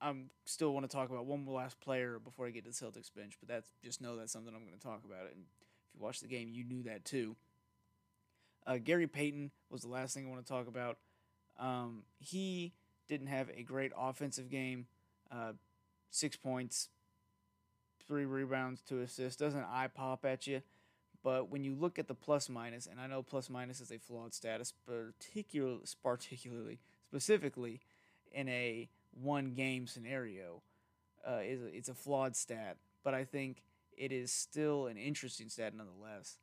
I'm 0.01 0.31
still 0.45 0.73
want 0.73 0.89
to 0.89 0.95
talk 0.95 1.11
about 1.11 1.27
one 1.27 1.45
last 1.47 1.81
player 1.81 2.19
before 2.23 2.47
I 2.47 2.51
get 2.51 2.65
to 2.65 2.71
the 2.71 2.75
Celtics 2.75 3.13
bench, 3.15 3.37
but 3.41 3.49
that's 3.49 3.69
just 3.83 4.01
know 4.01 4.17
that's 4.17 4.33
something 4.33 4.55
I'm 4.55 4.65
going 4.65 4.79
to 4.79 4.85
talk 4.85 5.03
about. 5.05 5.23
And 5.33 5.45
if 5.87 5.95
you 5.95 6.01
watch 6.01 6.21
the 6.21 6.29
game, 6.29 6.51
you 6.53 6.65
knew 6.65 6.83
that 6.85 7.05
too. 7.05 7.37
Uh, 8.67 8.79
Gary 8.79 9.07
Payton 9.07 9.51
was 9.71 9.83
the 9.83 9.89
last 9.89 10.15
thing 10.15 10.27
I 10.27 10.31
want 10.31 10.45
to 10.45 10.53
talk 10.53 10.69
about. 10.69 10.99
Um, 11.59 12.03
he 12.19 12.75
didn't 13.09 13.29
have 13.29 13.51
a 13.57 13.63
great 13.63 13.93
offensive 13.97 14.51
game. 14.51 14.87
Uh, 15.31 15.53
six 16.11 16.37
points, 16.37 16.89
three 18.07 18.25
rebounds, 18.25 18.83
two 18.83 19.01
assists. 19.01 19.39
Doesn't 19.39 19.65
eye 19.65 19.89
pop 19.93 20.25
at 20.25 20.47
you. 20.47 20.63
But 21.29 21.51
when 21.51 21.63
you 21.63 21.75
look 21.75 21.99
at 21.99 22.09
the 22.09 22.15
plus 22.15 22.49
minus, 22.49 22.87
and 22.87 22.99
I 22.99 23.07
know 23.07 23.23
plus 23.23 23.51
minus 23.51 23.83
is 23.83 23.91
a 23.91 23.99
flawed 23.99 24.33
status, 24.33 24.73
particularly, 24.87 25.83
particularly 26.03 26.79
specifically 27.07 27.81
in 28.33 28.49
a 28.49 28.89
one 29.13 29.53
game 29.53 29.87
scenario, 29.87 30.63
uh, 31.29 31.41
is 31.45 31.61
it's 31.75 31.91
a 31.91 31.95
flawed 31.95 32.35
stat. 32.35 32.79
But 33.05 33.13
I 33.13 33.25
think 33.25 33.63
it 33.95 34.11
is 34.11 34.33
still 34.33 34.87
an 34.87 34.97
interesting 34.97 35.51
stat 35.51 35.75
nonetheless. 35.75 36.39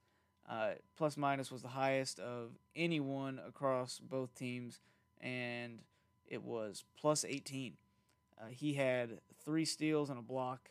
Uh, 0.47 0.73
plus 0.95 1.17
minus 1.17 1.51
was 1.51 1.63
the 1.63 1.69
highest 1.69 2.19
of 2.19 2.51
anyone 2.75 3.41
across 3.47 3.97
both 3.97 4.35
teams, 4.35 4.81
and 5.19 5.79
it 6.27 6.43
was 6.43 6.83
plus 7.01 7.25
18. 7.25 7.73
Uh, 8.39 8.45
he 8.51 8.75
had 8.75 9.19
three 9.43 9.65
steals 9.65 10.11
and 10.11 10.19
a 10.19 10.21
block. 10.21 10.69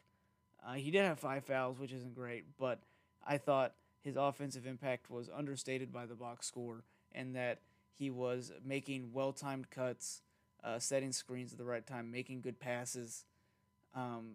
Uh, 0.65 0.75
he 0.75 0.93
did 0.93 1.05
have 1.05 1.19
five 1.19 1.45
fouls, 1.45 1.81
which 1.81 1.93
isn't 1.93 2.15
great, 2.15 2.45
but 2.61 2.79
I 3.27 3.39
thought 3.39 3.75
his 4.05 4.17
offensive 4.17 4.67
impact 4.67 5.11
was 5.11 5.31
understated 5.35 5.91
by 5.91 6.05
the 6.05 6.15
box 6.15 6.47
score 6.47 6.85
and 7.13 7.35
that 7.35 7.61
he 7.97 8.11
was 8.11 8.53
making 8.63 9.11
well 9.13 9.33
timed 9.33 9.71
cuts, 9.71 10.21
uh, 10.63 10.79
setting 10.79 11.11
screens 11.11 11.53
at 11.53 11.59
the 11.59 11.65
right 11.65 11.87
time, 11.87 12.11
making 12.11 12.43
good 12.43 12.61
passes, 12.61 13.25
um, 13.95 14.33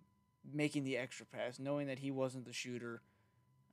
making 0.51 0.84
the 0.86 0.97
extra 0.97 1.25
pass, 1.25 1.60
knowing 1.60 1.88
that 1.88 1.99
he 1.99 2.10
wasn't 2.10 2.45
the 2.45 2.53
shooter 2.53 3.01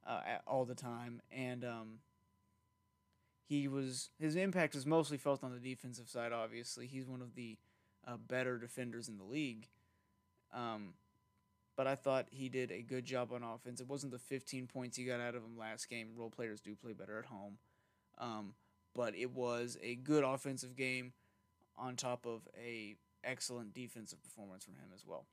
uh, 0.07 0.21
all 0.47 0.67
the 0.67 0.75
time. 0.75 1.23
And 1.31 1.65
um, 1.65 1.89
he 3.49 3.67
was 3.67 4.11
his 4.19 4.37
impact 4.37 4.75
was 4.75 4.85
mostly 4.85 5.17
felt 5.17 5.43
on 5.43 5.53
the 5.53 5.61
defensive 5.61 6.09
side, 6.09 6.33
obviously. 6.33 6.87
He's 6.87 7.07
one 7.07 7.23
of 7.23 7.35
the 7.35 7.57
uh, 8.07 8.17
better 8.17 8.59
defenders 8.59 9.09
in 9.09 9.17
the 9.17 9.25
league. 9.25 9.69
Um, 10.53 10.95
but 11.77 11.87
I 11.87 11.95
thought 11.95 12.27
he 12.31 12.49
did 12.49 12.71
a 12.73 12.83
good 12.83 13.05
job 13.05 13.33
on 13.33 13.43
offense. 13.43 13.81
It 13.81 13.89
wasn't 13.89 14.13
the 14.13 14.19
15 14.19 14.67
points 14.67 14.97
he 14.97 15.05
got 15.05 15.21
out 15.21 15.35
of 15.35 15.43
him 15.43 15.57
last 15.59 15.89
game. 15.91 16.09
Role 16.17 16.31
players 16.31 16.61
do 16.61 16.75
play 16.75 16.95
better 16.95 17.19
at 17.19 17.27
home. 17.27 17.59
Um, 18.19 18.55
but 18.95 19.15
it 19.15 19.31
was 19.33 19.77
a 19.83 19.95
good 19.95 20.25
offensive 20.25 20.75
game 20.75 21.13
on 21.77 21.97
top 21.97 22.25
of 22.25 22.49
a 22.59 22.97
excellent 23.23 23.75
defensive 23.75 24.23
performance 24.23 24.65
from 24.65 24.75
him 24.75 24.89
as 24.95 25.05
well. 25.05 25.27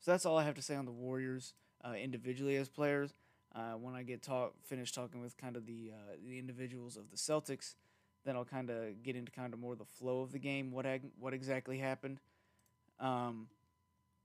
So 0.00 0.10
that's 0.10 0.26
all 0.26 0.36
I 0.36 0.44
have 0.44 0.56
to 0.56 0.62
say 0.62 0.74
on 0.74 0.84
the 0.84 0.92
Warriors 0.92 1.54
uh, 1.82 1.92
individually 1.92 2.56
as 2.56 2.68
players. 2.68 3.14
Uh, 3.54 3.72
when 3.72 3.94
I 3.94 4.02
get 4.02 4.22
talk 4.22 4.54
finished 4.64 4.94
talking 4.94 5.20
with 5.20 5.36
kind 5.36 5.56
of 5.56 5.66
the 5.66 5.92
uh, 5.92 6.16
the 6.26 6.38
individuals 6.38 6.96
of 6.96 7.10
the 7.10 7.16
Celtics, 7.16 7.74
then 8.24 8.34
I'll 8.34 8.44
kind 8.44 8.70
of 8.70 9.02
get 9.02 9.14
into 9.14 9.30
kind 9.30 9.52
of 9.52 9.60
more 9.60 9.76
the 9.76 9.84
flow 9.84 10.22
of 10.22 10.32
the 10.32 10.38
game, 10.38 10.72
what 10.72 10.86
ag- 10.86 11.10
what 11.18 11.34
exactly 11.34 11.78
happened. 11.78 12.18
Um, 12.98 13.48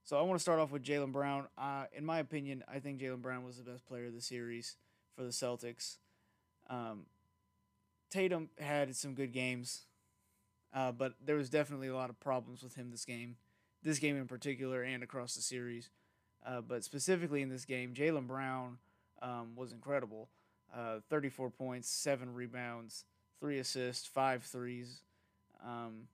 so 0.08 0.18
I 0.18 0.22
want 0.22 0.40
to 0.40 0.42
start 0.42 0.60
off 0.60 0.72
with 0.72 0.86
Jaylen 0.86 1.12
Brown. 1.12 1.48
Uh, 1.58 1.84
in 1.92 2.06
my 2.06 2.20
opinion, 2.20 2.64
I 2.66 2.80
think 2.80 3.02
Jaylen 3.02 3.22
Brown 3.22 3.44
was 3.44 3.58
the 3.58 3.64
best 3.70 3.86
player 3.86 4.06
of 4.06 4.14
the 4.14 4.22
series 4.22 4.78
for 5.18 5.24
the 5.24 5.32
Celtics. 5.32 5.98
Um, 6.70 7.08
Tatum 8.10 8.48
had 8.58 8.96
some 8.96 9.16
good 9.16 9.34
games, 9.34 9.82
uh, 10.74 10.94
but 10.94 11.16
there 11.26 11.36
was 11.36 11.50
definitely 11.50 11.90
a 11.90 11.94
lot 11.94 12.10
of 12.10 12.18
problems 12.22 12.64
with 12.64 12.74
him 12.76 12.90
this 12.90 13.04
game, 13.04 13.36
this 13.84 14.00
game 14.00 14.16
in 14.16 14.28
particular, 14.28 14.82
and 14.82 15.04
across 15.04 15.36
the 15.36 15.42
series. 15.42 15.90
Uh, 16.46 16.62
but 16.62 16.86
specifically 16.86 17.42
in 17.42 17.50
this 17.50 17.66
game, 17.66 17.94
Jaylen 17.94 18.28
Brown 18.28 18.78
um, 19.22 19.58
was 19.58 19.74
incredible. 19.74 20.30
Uh, 20.74 21.00
34 21.10 21.50
points, 21.50 21.90
seven 21.90 22.34
rebounds, 22.34 23.04
three 23.42 23.60
assists, 23.60 24.08
five 24.08 24.44
threes. 24.44 25.02
Um, 25.66 26.08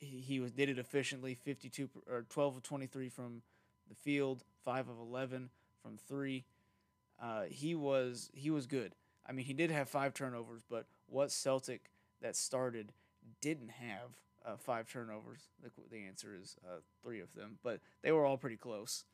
he, 0.00 0.40
was 0.40 0.52
did 0.52 0.68
it 0.68 0.78
efficiently, 0.78 1.34
52 1.34 1.88
or 2.10 2.24
12 2.28 2.56
of 2.56 2.62
23 2.62 3.08
from 3.08 3.42
the 3.88 3.94
field, 3.94 4.44
five 4.64 4.88
of 4.88 4.98
11 4.98 5.50
from 5.82 5.96
three. 5.96 6.44
Uh, 7.22 7.42
he 7.48 7.74
was 7.74 8.30
he 8.32 8.50
was 8.50 8.66
good. 8.66 8.94
I 9.28 9.32
mean, 9.32 9.44
he 9.44 9.52
did 9.52 9.70
have 9.70 9.88
five 9.88 10.14
turnovers, 10.14 10.62
but 10.68 10.86
what 11.06 11.30
Celtic 11.30 11.90
that 12.22 12.34
started 12.34 12.92
didn't 13.40 13.70
have 13.70 14.10
uh, 14.44 14.56
five 14.56 14.88
turnovers. 14.88 15.48
The, 15.62 15.70
the 15.90 16.06
answer 16.06 16.34
is 16.40 16.56
uh, 16.64 16.78
three 17.02 17.20
of 17.20 17.34
them, 17.34 17.58
but 17.62 17.80
they 18.02 18.10
were 18.10 18.24
all 18.24 18.38
pretty 18.38 18.56
close. 18.56 19.04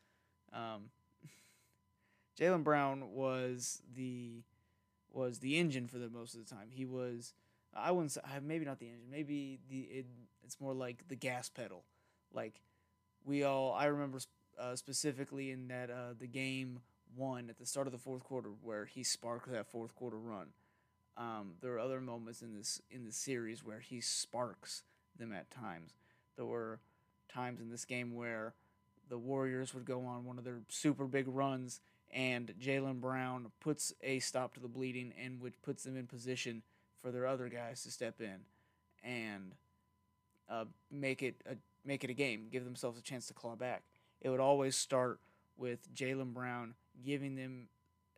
Um, 0.53 0.89
Jaylen 2.39 2.63
Brown 2.63 3.11
was 3.11 3.81
the 3.93 4.43
was 5.11 5.39
the 5.39 5.57
engine 5.57 5.87
for 5.87 5.97
the 5.97 6.09
most 6.09 6.33
of 6.33 6.47
the 6.47 6.55
time. 6.55 6.69
He 6.69 6.85
was 6.85 7.33
I 7.75 7.91
wouldn't 7.91 8.11
say 8.11 8.21
maybe 8.41 8.65
not 8.65 8.79
the 8.79 8.87
engine, 8.87 9.09
maybe 9.11 9.59
the 9.69 10.05
it's 10.47 10.61
more 10.61 10.73
like 10.73 11.07
the 11.09 11.15
gas 11.15 11.49
pedal. 11.49 11.83
Like 12.33 12.61
we 13.25 13.43
all 13.43 13.73
I 13.73 13.85
remember 13.85 14.19
uh, 14.57 14.75
specifically 14.75 15.51
in 15.51 15.67
that 15.67 15.89
uh, 15.89 16.13
the 16.17 16.27
game 16.27 16.79
one 17.15 17.49
at 17.49 17.57
the 17.57 17.65
start 17.65 17.85
of 17.85 17.93
the 17.93 17.99
fourth 17.99 18.23
quarter 18.23 18.49
where 18.61 18.85
he 18.85 19.03
sparked 19.03 19.51
that 19.51 19.67
fourth 19.67 19.93
quarter 19.93 20.17
run. 20.17 20.47
Um, 21.17 21.53
there 21.61 21.73
are 21.73 21.79
other 21.79 21.99
moments 21.99 22.41
in 22.41 22.55
this 22.55 22.81
in 22.89 23.03
the 23.03 23.11
series 23.11 23.63
where 23.63 23.79
he 23.79 23.99
sparks 23.99 24.83
them 25.19 25.33
at 25.33 25.51
times. 25.51 25.93
There 26.37 26.45
were 26.45 26.79
times 27.27 27.59
in 27.59 27.69
this 27.69 27.83
game 27.83 28.15
where 28.15 28.53
the 29.09 29.17
Warriors 29.17 29.73
would 29.73 29.85
go 29.85 30.05
on 30.05 30.25
one 30.25 30.37
of 30.37 30.45
their 30.45 30.61
super 30.69 31.05
big 31.05 31.27
runs 31.27 31.81
and 32.13 32.53
Jaylen 32.61 33.01
Brown 33.01 33.51
puts 33.59 33.93
a 34.01 34.19
stop 34.19 34.53
to 34.53 34.61
the 34.61 34.67
bleeding 34.69 35.13
and 35.21 35.41
which 35.41 35.61
puts 35.61 35.83
them 35.83 35.97
in 35.97 36.07
position 36.07 36.61
for 37.01 37.11
their 37.11 37.27
other 37.27 37.49
guys 37.49 37.83
to 37.83 37.91
step 37.91 38.21
in 38.21 38.45
and 39.03 39.53
uh, 40.49 40.65
make 40.91 41.23
it 41.23 41.35
a 41.49 41.55
make 41.85 42.03
it 42.03 42.09
a 42.09 42.13
game, 42.13 42.47
give 42.51 42.65
themselves 42.65 42.97
a 42.99 43.01
chance 43.01 43.27
to 43.27 43.33
claw 43.33 43.55
back. 43.55 43.83
It 44.21 44.29
would 44.29 44.39
always 44.39 44.75
start 44.75 45.19
with 45.57 45.93
Jaylen 45.93 46.33
Brown 46.33 46.75
giving 47.03 47.35
them 47.35 47.67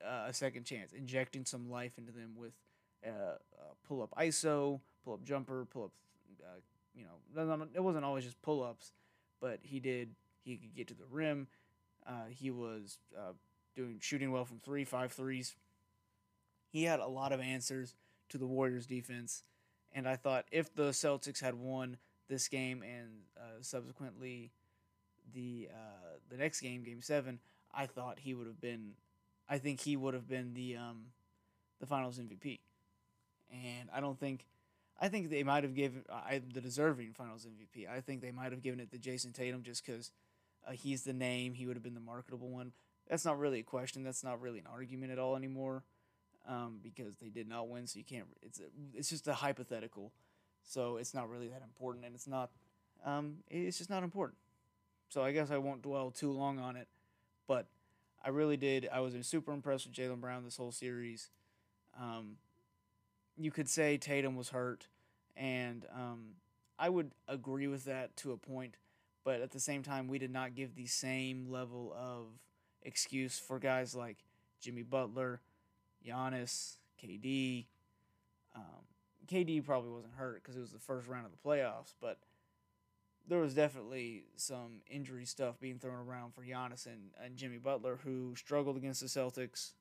uh, 0.03 0.25
a 0.27 0.33
second 0.33 0.65
chance, 0.65 0.93
injecting 0.93 1.45
some 1.45 1.69
life 1.69 1.97
into 1.97 2.11
them 2.11 2.31
with 2.35 2.53
uh, 3.05 3.09
uh 3.09 3.73
pull 3.87 4.01
up 4.01 4.13
ISO, 4.17 4.79
pull 5.03 5.13
up 5.13 5.23
jumper, 5.23 5.65
pull 5.65 5.85
up. 5.85 5.91
Uh, 6.41 6.59
you 6.95 7.03
know, 7.03 7.67
it 7.73 7.79
wasn't 7.79 8.05
always 8.05 8.23
just 8.23 8.41
pull 8.41 8.63
ups, 8.63 8.91
but 9.39 9.59
he 9.61 9.79
did. 9.79 10.09
He 10.43 10.57
could 10.57 10.75
get 10.75 10.87
to 10.87 10.93
the 10.93 11.05
rim. 11.09 11.47
Uh, 12.07 12.25
he 12.29 12.49
was 12.49 12.97
doing 13.75 13.97
shooting 14.01 14.31
well 14.31 14.45
from 14.45 14.59
three, 14.59 14.83
five 14.83 15.11
threes. 15.11 15.55
He 16.71 16.83
had 16.83 16.99
a 16.99 17.07
lot 17.07 17.31
of 17.31 17.39
answers 17.39 17.95
to 18.29 18.37
the 18.37 18.45
Warriors 18.45 18.85
defense, 18.85 19.43
and 19.91 20.07
I 20.07 20.15
thought 20.15 20.45
if 20.51 20.73
the 20.73 20.89
Celtics 20.89 21.41
had 21.41 21.55
won 21.55 21.97
this 22.29 22.47
game 22.47 22.83
and 22.83 23.09
uh, 23.37 23.61
subsequently 23.61 24.51
the 25.33 25.69
uh, 25.71 26.17
the 26.29 26.37
next 26.37 26.61
game, 26.61 26.83
Game 26.83 27.01
Seven, 27.01 27.39
I 27.73 27.85
thought 27.85 28.19
he 28.19 28.33
would 28.33 28.47
have 28.47 28.61
been. 28.61 28.93
I 29.47 29.57
think 29.57 29.81
he 29.81 29.97
would 29.97 30.13
have 30.13 30.27
been 30.27 30.53
the 30.53 30.77
um, 30.77 31.05
the 31.79 31.85
Finals 31.85 32.19
MVP, 32.19 32.59
and 33.51 33.89
I 33.93 33.99
don't 33.99 34.19
think. 34.19 34.45
I 35.01 35.07
think 35.07 35.29
they 35.29 35.43
might 35.43 35.63
have 35.63 35.75
given 35.75 36.03
the 36.53 36.59
deserving 36.59 37.13
Finals 37.13 37.47
MVP. 37.47 37.89
I 37.89 38.01
think 38.01 38.21
they 38.21 38.31
might 38.31 38.51
have 38.51 38.61
given 38.61 38.81
it 38.81 38.91
to 38.91 38.97
Jayson 38.97 39.31
Tatum 39.31 39.63
just 39.63 39.85
because 39.85 40.11
uh, 40.67 40.71
he's 40.71 41.03
the 41.03 41.13
name. 41.13 41.53
He 41.53 41.65
would 41.65 41.77
have 41.77 41.83
been 41.83 41.93
the 41.93 42.01
marketable 42.01 42.49
one 42.49 42.73
that's 43.09 43.25
not 43.25 43.39
really 43.39 43.59
a 43.59 43.63
question. 43.63 44.03
That's 44.03 44.23
not 44.23 44.39
really 44.39 44.59
an 44.59 44.67
argument 44.71 45.11
at 45.11 45.19
all 45.19 45.35
anymore, 45.35 45.83
um, 46.47 46.79
because 46.81 47.17
they 47.17 47.29
did 47.29 47.49
not 47.49 47.67
win. 47.67 47.87
So 47.87 47.97
you 47.97 48.05
can't. 48.05 48.25
It's 48.41 48.59
a, 48.59 48.63
it's 48.93 49.09
just 49.09 49.27
a 49.27 49.33
hypothetical. 49.33 50.11
So 50.69 50.97
it's 50.97 51.15
not 51.15 51.29
really 51.29 51.47
that 51.47 51.63
important, 51.63 52.05
and 52.05 52.13
it's 52.13 52.27
not. 52.27 52.51
Um, 53.03 53.37
it's 53.49 53.79
just 53.79 53.89
not 53.89 54.03
important. 54.03 54.37
So 55.09 55.23
I 55.23 55.31
guess 55.31 55.49
I 55.49 55.57
won't 55.57 55.81
dwell 55.81 56.11
too 56.11 56.31
long 56.31 56.59
on 56.59 56.75
it, 56.75 56.87
but 57.47 57.65
I 58.23 58.29
really 58.29 58.55
did. 58.55 58.87
I 58.91 58.99
was 58.99 59.15
super 59.25 59.51
impressed 59.51 59.87
with 59.87 59.95
Jaylen 59.95 60.21
Brown 60.21 60.43
this 60.43 60.57
whole 60.57 60.71
series. 60.71 61.31
Um, 61.99 62.37
you 63.35 63.49
could 63.49 63.67
say 63.67 63.97
Tatum 63.97 64.35
was 64.35 64.49
hurt, 64.49 64.85
and 65.35 65.85
um, 65.91 66.35
I 66.77 66.89
would 66.89 67.11
agree 67.27 67.67
with 67.67 67.85
that 67.85 68.15
to 68.17 68.31
a 68.31 68.37
point. 68.37 68.75
But 69.23 69.41
at 69.41 69.51
the 69.51 69.59
same 69.59 69.81
time, 69.81 70.07
we 70.07 70.19
did 70.19 70.31
not 70.31 70.53
give 70.53 70.75
the 70.75 70.85
same 70.85 71.49
level 71.49 71.95
of 71.97 72.27
excuse 72.83 73.39
for 73.39 73.57
guys 73.57 73.95
like 73.95 74.17
Jimmy 74.61 74.83
Butler, 74.83 75.41
Giannis, 76.05 76.75
KD. 77.03 77.65
Um, 78.55 78.88
KD 79.29 79.63
probably 79.65 79.91
wasn't 79.91 80.13
hurt 80.15 80.41
because 80.41 80.55
it 80.55 80.61
was 80.61 80.71
the 80.71 80.79
first 80.79 81.07
round 81.07 81.25
of 81.25 81.31
the 81.31 81.37
playoffs, 81.37 81.93
but 82.01 82.19
there 83.27 83.39
was 83.39 83.53
definitely 83.53 84.23
some 84.35 84.81
injury 84.89 85.25
stuff 85.25 85.59
being 85.59 85.77
thrown 85.77 86.07
around 86.07 86.33
for 86.33 86.41
Giannis 86.41 86.85
and, 86.87 87.11
and 87.23 87.37
Jimmy 87.37 87.57
Butler, 87.57 87.99
who 88.03 88.33
struggled 88.35 88.77
against 88.77 89.01
the 89.01 89.07
Celtics, 89.07 89.73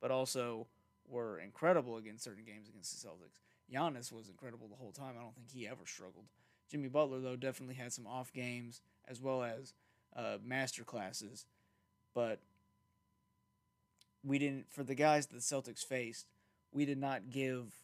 but 0.00 0.10
also 0.10 0.66
were 1.06 1.38
incredible 1.38 1.98
against 1.98 2.24
certain 2.24 2.44
games 2.44 2.68
against 2.68 3.02
the 3.02 3.08
Celtics. 3.08 3.40
Giannis 3.72 4.10
was 4.10 4.28
incredible 4.28 4.68
the 4.68 4.76
whole 4.76 4.92
time. 4.92 5.14
I 5.18 5.22
don't 5.22 5.34
think 5.34 5.50
he 5.50 5.68
ever 5.68 5.84
struggled. 5.84 6.24
Jimmy 6.70 6.88
Butler, 6.88 7.20
though, 7.20 7.36
definitely 7.36 7.74
had 7.74 7.92
some 7.92 8.06
off 8.06 8.32
games 8.32 8.80
as 9.06 9.20
well 9.20 9.42
as 9.42 9.74
uh, 10.16 10.38
master 10.42 10.82
classes 10.82 11.44
but 12.14 12.38
we 14.22 14.38
didn't 14.38 14.72
for 14.72 14.84
the 14.84 14.94
guys 14.94 15.26
that 15.26 15.34
the 15.34 15.40
Celtics 15.40 15.84
faced, 15.84 16.26
we 16.72 16.86
did 16.86 16.98
not 16.98 17.30
give 17.30 17.74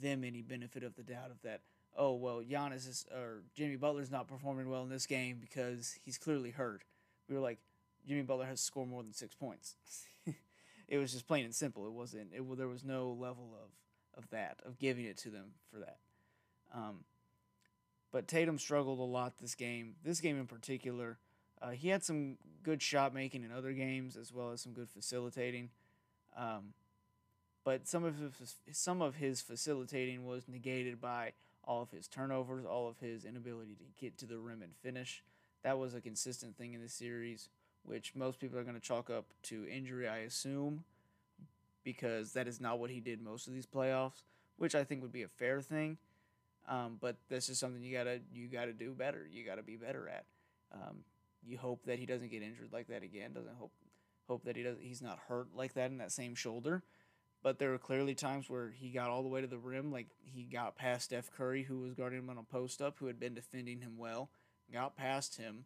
them 0.00 0.24
any 0.24 0.42
benefit 0.42 0.82
of 0.82 0.94
the 0.94 1.02
doubt 1.02 1.30
of 1.30 1.40
that. 1.42 1.60
Oh 1.96 2.14
well, 2.14 2.42
Giannis 2.42 2.88
is 2.88 3.06
or 3.12 3.42
Jimmy 3.54 3.76
Butler's 3.76 4.10
not 4.10 4.28
performing 4.28 4.68
well 4.68 4.82
in 4.82 4.88
this 4.88 5.06
game 5.06 5.38
because 5.40 5.98
he's 6.04 6.18
clearly 6.18 6.50
hurt. 6.50 6.82
We 7.28 7.34
were 7.34 7.40
like, 7.40 7.58
Jimmy 8.06 8.22
Butler 8.22 8.46
has 8.46 8.60
scored 8.60 8.88
more 8.88 9.02
than 9.02 9.12
six 9.12 9.34
points. 9.34 9.74
it 10.88 10.98
was 10.98 11.12
just 11.12 11.26
plain 11.26 11.44
and 11.44 11.54
simple. 11.54 11.86
It 11.86 11.92
wasn't. 11.92 12.32
It 12.34 12.42
there 12.56 12.68
was 12.68 12.84
no 12.84 13.10
level 13.10 13.56
of 13.62 13.70
of 14.22 14.30
that 14.30 14.60
of 14.64 14.78
giving 14.78 15.04
it 15.04 15.16
to 15.18 15.30
them 15.30 15.52
for 15.70 15.78
that. 15.80 15.98
Um, 16.74 17.04
but 18.12 18.26
Tatum 18.26 18.58
struggled 18.58 18.98
a 18.98 19.02
lot 19.02 19.38
this 19.38 19.54
game. 19.54 19.94
This 20.02 20.20
game 20.20 20.38
in 20.38 20.46
particular, 20.46 21.18
uh, 21.60 21.70
he 21.70 21.88
had 21.88 22.02
some 22.02 22.36
good 22.62 22.82
shot 22.82 23.14
making 23.14 23.44
in 23.44 23.52
other 23.52 23.72
games 23.72 24.16
as 24.16 24.32
well 24.32 24.50
as 24.50 24.60
some 24.60 24.72
good 24.72 24.88
facilitating. 24.88 25.70
Um, 26.36 26.72
but 27.68 27.86
some 27.86 28.02
of 28.02 28.14
his, 28.16 28.54
some 28.72 29.02
of 29.02 29.16
his 29.16 29.42
facilitating 29.42 30.24
was 30.24 30.48
negated 30.48 31.02
by 31.02 31.34
all 31.62 31.82
of 31.82 31.90
his 31.90 32.08
turnovers, 32.08 32.64
all 32.64 32.88
of 32.88 32.98
his 32.98 33.26
inability 33.26 33.74
to 33.74 33.84
get 34.00 34.16
to 34.16 34.24
the 34.24 34.38
rim 34.38 34.62
and 34.62 34.74
finish. 34.82 35.22
That 35.64 35.78
was 35.78 35.92
a 35.92 36.00
consistent 36.00 36.56
thing 36.56 36.72
in 36.72 36.80
the 36.80 36.88
series, 36.88 37.50
which 37.82 38.14
most 38.14 38.40
people 38.40 38.58
are 38.58 38.62
going 38.62 38.74
to 38.74 38.80
chalk 38.80 39.10
up 39.10 39.26
to 39.42 39.68
injury, 39.68 40.08
I 40.08 40.20
assume, 40.20 40.84
because 41.84 42.32
that 42.32 42.48
is 42.48 42.58
not 42.58 42.78
what 42.78 42.88
he 42.88 43.00
did 43.00 43.20
most 43.20 43.46
of 43.46 43.52
these 43.52 43.66
playoffs, 43.66 44.22
which 44.56 44.74
I 44.74 44.82
think 44.82 45.02
would 45.02 45.12
be 45.12 45.24
a 45.24 45.28
fair 45.28 45.60
thing. 45.60 45.98
Um, 46.70 46.96
but 46.98 47.16
this 47.28 47.50
is 47.50 47.58
something 47.58 47.82
you 47.82 47.94
gotta 47.94 48.20
you 48.32 48.48
gotta 48.48 48.72
do 48.72 48.92
better. 48.92 49.28
You 49.30 49.44
gotta 49.44 49.62
be 49.62 49.76
better 49.76 50.08
at. 50.08 50.24
Um, 50.72 51.00
you 51.46 51.58
hope 51.58 51.84
that 51.84 51.98
he 51.98 52.06
doesn't 52.06 52.30
get 52.30 52.40
injured 52.42 52.72
like 52.72 52.86
that 52.88 53.02
again. 53.02 53.34
Doesn't 53.34 53.56
hope 53.56 53.72
hope 54.26 54.44
that 54.44 54.56
he 54.56 54.62
does 54.62 54.76
he's 54.80 55.02
not 55.02 55.18
hurt 55.28 55.48
like 55.54 55.74
that 55.74 55.90
in 55.90 55.98
that 55.98 56.12
same 56.12 56.34
shoulder. 56.34 56.82
But 57.42 57.58
there 57.58 57.70
were 57.70 57.78
clearly 57.78 58.14
times 58.14 58.50
where 58.50 58.70
he 58.70 58.90
got 58.90 59.10
all 59.10 59.22
the 59.22 59.28
way 59.28 59.40
to 59.40 59.46
the 59.46 59.58
rim, 59.58 59.92
like 59.92 60.08
he 60.24 60.42
got 60.42 60.76
past 60.76 61.06
Steph 61.06 61.30
Curry, 61.30 61.62
who 61.62 61.78
was 61.78 61.94
guarding 61.94 62.18
him 62.18 62.30
on 62.30 62.38
a 62.38 62.42
post 62.42 62.82
up, 62.82 62.96
who 62.98 63.06
had 63.06 63.20
been 63.20 63.34
defending 63.34 63.80
him 63.80 63.96
well, 63.96 64.30
got 64.72 64.96
past 64.96 65.36
him, 65.36 65.64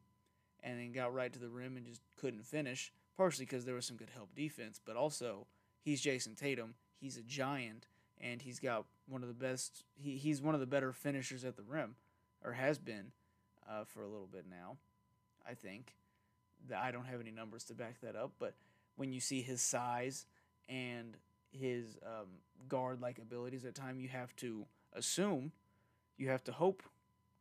and 0.62 0.78
then 0.78 0.92
got 0.92 1.14
right 1.14 1.32
to 1.32 1.38
the 1.38 1.48
rim 1.48 1.76
and 1.76 1.86
just 1.86 2.02
couldn't 2.20 2.44
finish. 2.44 2.92
Partially 3.16 3.44
because 3.44 3.64
there 3.64 3.74
was 3.74 3.86
some 3.86 3.96
good 3.96 4.10
help 4.14 4.34
defense, 4.34 4.80
but 4.84 4.96
also 4.96 5.46
he's 5.82 6.00
Jayson 6.02 6.34
Tatum. 6.34 6.74
He's 6.98 7.16
a 7.16 7.22
giant, 7.22 7.86
and 8.20 8.40
he's 8.40 8.58
got 8.58 8.86
one 9.06 9.22
of 9.22 9.28
the 9.28 9.34
best. 9.34 9.84
He, 9.94 10.16
he's 10.16 10.40
one 10.40 10.54
of 10.54 10.60
the 10.60 10.66
better 10.66 10.92
finishers 10.92 11.44
at 11.44 11.56
the 11.56 11.62
rim, 11.62 11.96
or 12.44 12.52
has 12.52 12.78
been 12.78 13.12
uh, 13.68 13.84
for 13.84 14.02
a 14.02 14.08
little 14.08 14.28
bit 14.30 14.44
now. 14.48 14.76
I 15.46 15.54
think. 15.54 15.94
I 16.74 16.90
don't 16.92 17.06
have 17.06 17.20
any 17.20 17.32
numbers 17.32 17.64
to 17.64 17.74
back 17.74 18.00
that 18.02 18.14
up, 18.14 18.32
but 18.38 18.54
when 18.96 19.12
you 19.12 19.20
see 19.20 19.42
his 19.42 19.60
size 19.60 20.26
and 20.68 21.16
his 21.52 21.98
um, 22.04 22.26
guard 22.68 23.00
like 23.00 23.18
abilities 23.18 23.64
at 23.64 23.74
time, 23.74 24.00
you 24.00 24.08
have 24.08 24.34
to 24.36 24.66
assume, 24.94 25.52
you 26.16 26.28
have 26.28 26.42
to 26.44 26.52
hope 26.52 26.82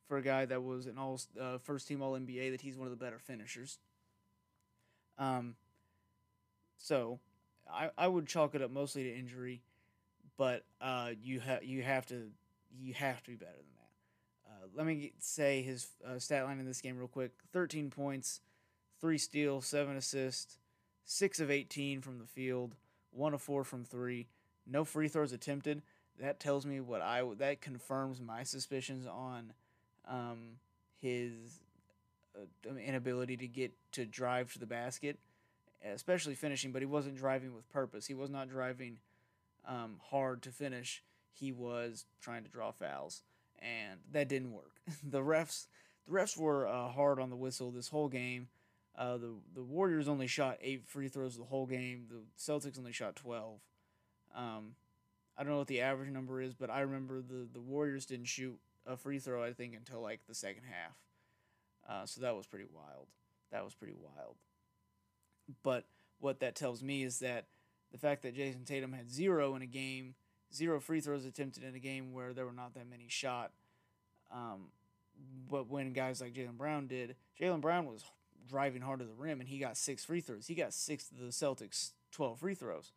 for 0.08 0.18
a 0.18 0.22
guy 0.22 0.46
that 0.46 0.62
was 0.62 0.88
an 0.88 0.98
all 0.98 1.20
uh, 1.40 1.58
first 1.58 1.88
team 1.88 2.02
All 2.02 2.14
NBA 2.14 2.52
that 2.52 2.62
he's 2.62 2.78
one 2.78 2.86
of 2.88 2.92
the 2.92 3.04
better 3.04 3.18
finishers. 3.18 3.80
Um, 5.18 5.56
so 6.78 7.20
I, 7.72 7.92
I 7.98 8.08
would 8.08 8.28
chalk 8.28 8.56
it 8.56 8.62
up 8.62 8.72
mostly 8.72 9.04
to 9.04 9.16
injury, 9.16 9.62
but 10.38 10.66
uh, 10.82 11.12
you 11.22 11.40
have 11.40 11.64
you 11.64 11.84
have 11.84 12.06
to 12.08 12.30
you 12.78 12.94
have 12.94 13.24
to 13.24 13.32
be 13.32 13.36
better 13.36 13.52
than 13.52 13.76
that. 13.76 14.52
Uh, 14.52 14.68
let 14.76 14.86
me 14.86 14.96
get, 14.96 15.14
say 15.20 15.62
his 15.62 15.88
uh, 16.06 16.20
stat 16.20 16.46
line 16.46 16.60
in 16.60 16.66
this 16.66 16.82
game 16.82 16.98
real 16.98 17.08
quick: 17.08 17.32
thirteen 17.54 17.90
points, 17.90 18.42
three 19.00 19.18
steals, 19.18 19.66
seven 19.66 19.96
assists, 19.96 20.58
six 21.06 21.40
of 21.40 21.50
eighteen 21.50 22.02
from 22.02 22.20
the 22.20 22.26
field, 22.26 22.76
one 23.12 23.34
of 23.34 23.42
four 23.42 23.64
from 23.64 23.84
three, 23.84 24.28
no 24.66 24.84
free 24.84 25.08
throws 25.08 25.34
attempted. 25.34 25.82
That 26.20 26.40
tells 26.40 26.66
me 26.66 26.80
what 26.80 27.02
I 27.02 27.24
that 27.38 27.62
confirms 27.62 28.22
my 28.22 28.44
suspicions 28.44 29.08
on 29.08 29.54
um, 30.08 30.58
his 31.02 31.60
uh, 32.36 32.76
inability 32.76 33.38
to 33.38 33.48
get 33.48 33.72
to 33.94 34.06
drive 34.06 34.54
to 34.54 34.60
the 34.60 34.66
basket 34.66 35.18
especially 35.84 36.36
finishing, 36.36 36.72
but 36.72 36.82
he 36.82 36.86
wasn't 36.86 37.18
driving 37.18 37.54
with 37.54 37.70
purpose. 37.70 38.06
He 38.06 38.14
was 38.14 38.30
not 38.30 38.50
driving 38.50 38.98
um, 39.68 39.98
hard 40.10 40.42
to 40.44 40.52
finish. 40.52 41.04
He 41.34 41.52
was 41.52 42.06
trying 42.22 42.44
to 42.44 42.50
draw 42.50 42.72
fouls, 42.72 43.24
and 43.60 44.00
that 44.12 44.28
didn't 44.28 44.54
work. 44.54 44.82
the 45.04 45.22
refs, 45.22 45.68
the 46.08 46.14
refs 46.14 46.38
were 46.38 46.68
uh, 46.68 46.90
hard 46.90 47.20
on 47.20 47.30
the 47.30 47.36
whistle 47.36 47.72
this 47.72 47.90
whole 47.90 48.10
game. 48.10 48.48
Uh, 48.98 49.18
the 49.18 49.34
the 49.56 49.64
Warriors 49.64 50.08
only 50.08 50.28
shot 50.28 50.58
eight 50.62 50.84
free 50.86 51.08
throws 51.08 51.38
the 51.38 51.46
whole 51.46 51.66
game. 51.66 52.08
The 52.10 52.22
Celtics 52.38 52.78
only 52.78 52.92
shot 52.92 53.16
twelve. 53.16 53.60
Um, 54.36 54.76
I 55.38 55.44
don't 55.44 55.54
know 55.54 55.60
what 55.60 55.68
the 55.68 55.82
average 55.82 56.10
number 56.10 56.42
is, 56.42 56.54
but 56.54 56.70
I 56.70 56.82
remember 56.82 57.22
the 57.22 57.48
the 57.52 57.62
Warriors 57.62 58.06
didn't 58.06 58.28
shoot 58.28 58.60
a 58.86 58.98
free 58.98 59.20
throw. 59.20 59.44
I 59.44 59.54
think 59.54 59.76
until 59.76 60.02
like 60.02 60.22
the 60.28 60.36
second 60.36 60.64
half. 60.70 60.96
Uh, 61.88 62.06
so 62.06 62.22
that 62.22 62.36
was 62.36 62.46
pretty 62.46 62.68
wild. 62.72 63.08
That 63.52 63.64
was 63.64 63.74
pretty 63.74 63.96
wild. 63.96 64.36
But 65.64 65.86
what 66.20 66.40
that 66.40 66.56
tells 66.56 66.84
me 66.84 67.04
is 67.04 67.20
that 67.20 67.46
the 67.92 67.98
fact 67.98 68.22
that 68.24 68.36
Jayson 68.36 68.66
Tatum 68.66 68.94
had 68.94 69.12
zero 69.12 69.56
in 69.56 69.62
a 69.62 69.68
game, 69.68 70.16
zero 70.54 70.80
free 70.80 71.02
throws 71.02 71.26
attempted 71.26 71.64
in 71.64 71.76
a 71.76 71.80
game 71.80 72.14
where 72.14 72.34
there 72.34 72.46
were 72.46 72.54
not 72.54 72.74
that 72.76 72.90
many 72.90 73.08
shot, 73.10 73.52
um, 74.32 74.68
but 75.50 75.68
when 75.68 75.94
guys 75.94 76.22
like 76.22 76.34
Jaylen 76.34 76.58
Brown 76.58 76.88
did, 76.88 77.16
Jaylen 77.40 77.62
Brown 77.62 77.86
was 77.86 78.04
driving 78.48 78.82
hard 78.82 79.00
to 79.00 79.06
the 79.06 79.14
rim 79.14 79.40
and 79.40 79.50
he 79.50 79.58
got 79.58 79.78
six 79.78 80.06
free 80.06 80.22
throws. 80.22 80.48
He 80.48 80.56
got 80.56 80.74
six 80.74 81.10
of 81.12 81.18
the 81.18 81.28
Celtics' 81.28 81.92
12 82.12 82.40
free 82.40 82.56
throws. 82.56 82.92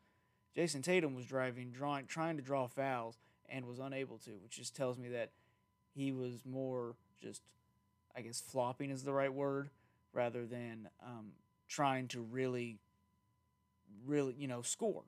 Jayson 0.56 0.82
Tatum 0.82 1.14
was 1.14 1.26
driving, 1.26 1.70
drawing, 1.70 2.06
trying 2.06 2.36
to 2.36 2.42
draw 2.42 2.66
fouls 2.66 3.18
and 3.48 3.66
was 3.66 3.78
unable 3.78 4.18
to, 4.18 4.30
which 4.42 4.56
just 4.56 4.76
tells 4.76 4.98
me 4.98 5.08
that 5.08 5.30
he 5.94 6.12
was 6.12 6.44
more 6.44 6.94
just, 7.20 7.42
I 8.16 8.20
guess, 8.20 8.40
flopping 8.40 8.90
is 8.90 9.02
the 9.02 9.12
right 9.12 9.32
word, 9.32 9.70
rather 10.12 10.46
than 10.46 10.88
um, 11.04 11.32
trying 11.68 12.08
to 12.08 12.20
really, 12.20 12.78
really, 14.06 14.34
you 14.38 14.46
know, 14.46 14.62
score. 14.62 15.02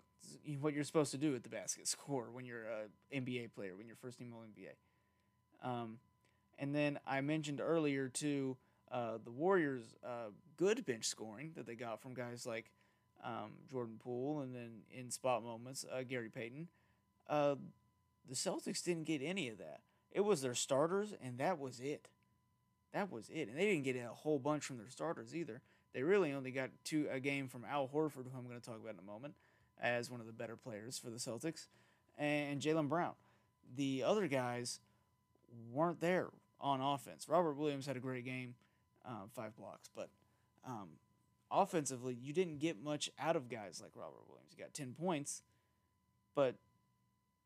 What 0.61 0.75
you're 0.75 0.85
supposed 0.85 1.12
to 1.12 1.18
do 1.18 1.35
at 1.37 1.44
the 1.44 1.49
basket, 1.49 1.87
score 1.88 2.29
when 2.33 2.44
you're 2.44 2.64
an 2.64 3.25
NBA 3.25 3.53
player, 3.55 3.77
when 3.77 3.87
you're 3.87 3.96
first 3.96 4.18
team 4.18 4.33
All 4.35 4.42
NBA. 4.42 5.68
Um, 5.68 5.99
and 6.59 6.75
then 6.75 6.99
I 7.07 7.20
mentioned 7.20 7.61
earlier 7.61 8.09
too 8.09 8.57
uh, 8.90 9.18
the 9.25 9.31
Warriors' 9.31 9.94
uh, 10.05 10.31
good 10.57 10.85
bench 10.85 11.05
scoring 11.05 11.53
that 11.57 11.66
they 11.66 11.75
got 11.75 12.01
from 12.01 12.14
guys 12.14 12.46
like 12.46 12.70
um, 13.25 13.53
Jordan 13.70 13.99
Poole 14.03 14.40
and 14.40 14.55
then 14.55 14.83
in 14.90 15.11
spot 15.11 15.42
moments 15.42 15.85
uh, 15.92 16.03
Gary 16.03 16.29
Payton. 16.29 16.68
Uh, 17.29 17.57
the 18.29 18.35
Celtics 18.35 18.83
didn't 18.83 19.05
get 19.05 19.22
any 19.22 19.49
of 19.49 19.59
that. 19.59 19.81
It 20.12 20.20
was 20.20 20.42
their 20.42 20.55
starters, 20.55 21.14
and 21.22 21.38
that 21.38 21.59
was 21.59 21.81
it. 21.81 22.09
That 22.92 23.11
was 23.11 23.29
it, 23.29 23.49
and 23.49 23.59
they 23.59 23.66
didn't 23.66 23.85
get 23.85 23.96
a 23.96 24.09
whole 24.09 24.38
bunch 24.38 24.64
from 24.64 24.79
their 24.79 24.88
starters 24.88 25.35
either. 25.35 25.61
They 25.92 26.03
really 26.03 26.33
only 26.33 26.51
got 26.51 26.70
two 26.85 27.09
a 27.11 27.20
game 27.20 27.49
from 27.49 27.64
Al 27.64 27.88
Horford, 27.88 28.25
who 28.31 28.38
I'm 28.38 28.46
going 28.46 28.61
to 28.61 28.64
talk 28.64 28.81
about 28.81 28.94
in 28.94 29.01
a 29.01 29.03
moment, 29.11 29.35
as 29.81 30.11
one 30.11 30.20
of 30.20 30.27
the 30.27 30.33
better 30.33 30.57
players 30.57 30.99
for 30.99 31.11
the 31.11 31.18
Celtics, 31.18 31.66
and 32.16 32.61
Jaylen 32.61 32.88
Brown. 32.88 33.12
The 33.75 34.03
other 34.05 34.29
guys 34.29 34.81
weren't 35.72 36.01
there 36.01 36.29
on 36.61 36.81
offense. 36.81 37.29
Robert 37.29 37.55
Williams 37.55 37.87
had 37.87 37.96
a 37.96 38.01
great 38.01 38.25
game, 38.25 38.55
uh, 39.06 39.26
five 39.34 39.56
blocks, 39.56 39.88
but 39.94 40.10
um, 40.66 40.88
offensively, 41.50 42.14
you 42.14 42.32
didn't 42.32 42.58
get 42.58 42.82
much 42.82 43.10
out 43.18 43.36
of 43.36 43.48
guys 43.48 43.80
like 43.82 43.92
Robert 43.94 44.24
Williams. 44.28 44.52
You 44.56 44.62
got 44.62 44.74
10 44.74 44.94
points, 44.98 45.42
but 46.34 46.56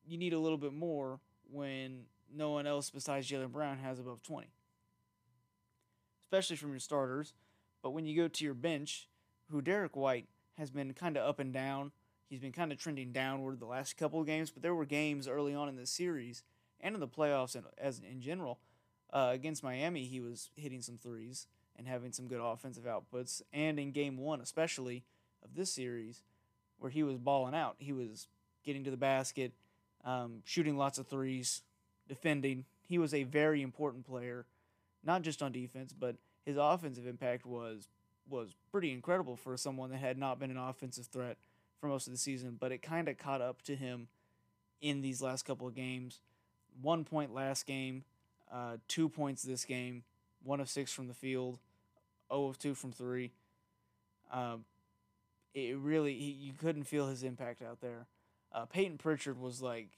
you 0.06 0.16
need 0.16 0.32
a 0.32 0.38
little 0.38 0.58
bit 0.58 0.72
more 0.72 1.20
when 1.50 2.04
no 2.34 2.50
one 2.50 2.66
else 2.66 2.90
besides 2.90 3.28
Jaylen 3.28 3.52
Brown 3.52 3.78
has 3.78 3.98
above 3.98 4.22
20. 4.22 4.48
Especially 6.26 6.56
from 6.56 6.70
your 6.70 6.78
starters. 6.78 7.34
But 7.82 7.90
when 7.90 8.06
you 8.06 8.16
go 8.16 8.28
to 8.28 8.44
your 8.44 8.54
bench, 8.54 9.08
who 9.50 9.60
Derrick 9.60 9.96
White 9.96 10.26
has 10.56 10.70
been 10.70 10.92
kind 10.94 11.16
of 11.16 11.28
up 11.28 11.38
and 11.38 11.52
down. 11.52 11.92
He's 12.28 12.40
been 12.40 12.52
kind 12.52 12.70
of 12.70 12.78
trending 12.78 13.12
downward 13.12 13.58
the 13.58 13.66
last 13.66 13.96
couple 13.96 14.20
of 14.20 14.26
games, 14.26 14.50
but 14.50 14.62
there 14.62 14.74
were 14.74 14.84
games 14.84 15.26
early 15.26 15.54
on 15.54 15.68
in 15.68 15.76
the 15.76 15.86
series 15.86 16.44
and 16.80 16.94
in 16.94 17.00
the 17.00 17.08
playoffs 17.08 17.54
and 17.54 17.64
as 17.76 17.98
in 17.98 18.20
general 18.20 18.58
uh, 19.12 19.30
against 19.32 19.62
Miami, 19.62 20.04
he 20.04 20.20
was 20.20 20.50
hitting 20.56 20.82
some 20.82 20.98
threes 20.98 21.46
and 21.76 21.86
having 21.86 22.12
some 22.12 22.28
good 22.28 22.40
offensive 22.40 22.84
outputs. 22.84 23.42
And 23.52 23.78
in 23.78 23.92
game 23.92 24.16
one, 24.18 24.40
especially 24.40 25.04
of 25.44 25.54
this 25.54 25.72
series, 25.72 26.22
where 26.78 26.90
he 26.90 27.02
was 27.02 27.18
balling 27.18 27.54
out, 27.54 27.76
he 27.78 27.92
was 27.92 28.28
getting 28.64 28.84
to 28.84 28.90
the 28.90 28.96
basket, 28.96 29.52
um, 30.04 30.42
shooting 30.44 30.76
lots 30.76 30.98
of 30.98 31.06
threes, 31.06 31.62
defending. 32.08 32.64
He 32.82 32.98
was 32.98 33.14
a 33.14 33.22
very 33.24 33.62
important 33.62 34.06
player, 34.06 34.46
not 35.04 35.22
just 35.22 35.42
on 35.42 35.52
defense, 35.52 35.92
but 35.92 36.16
his 36.44 36.56
offensive 36.56 37.06
impact 37.06 37.46
was 37.46 37.88
was 38.28 38.54
pretty 38.70 38.92
incredible 38.92 39.36
for 39.36 39.56
someone 39.56 39.90
that 39.90 39.98
had 39.98 40.16
not 40.16 40.38
been 40.38 40.52
an 40.52 40.56
offensive 40.56 41.06
threat 41.06 41.36
for 41.80 41.88
most 41.88 42.06
of 42.06 42.12
the 42.12 42.18
season, 42.18 42.56
but 42.60 42.70
it 42.70 42.80
kind 42.80 43.08
of 43.08 43.18
caught 43.18 43.40
up 43.40 43.60
to 43.62 43.74
him 43.74 44.06
in 44.80 45.00
these 45.00 45.20
last 45.20 45.44
couple 45.44 45.66
of 45.66 45.74
games. 45.74 46.20
One 46.80 47.04
point 47.04 47.34
last 47.34 47.66
game, 47.66 48.04
uh, 48.52 48.76
two 48.88 49.08
points 49.08 49.42
this 49.42 49.64
game, 49.64 50.04
one 50.42 50.60
of 50.60 50.68
six 50.68 50.92
from 50.92 51.08
the 51.08 51.14
field, 51.14 51.58
0 52.32 52.46
of 52.46 52.58
two 52.58 52.74
from 52.74 52.92
three. 52.92 53.32
Um, 54.32 54.64
it 55.54 55.76
really, 55.76 56.14
he, 56.14 56.30
you 56.30 56.52
couldn't 56.52 56.84
feel 56.84 57.08
his 57.08 57.22
impact 57.22 57.62
out 57.62 57.80
there. 57.80 58.06
Uh, 58.52 58.64
Payton 58.64 58.98
Pritchard 58.98 59.40
was 59.40 59.60
like, 59.60 59.88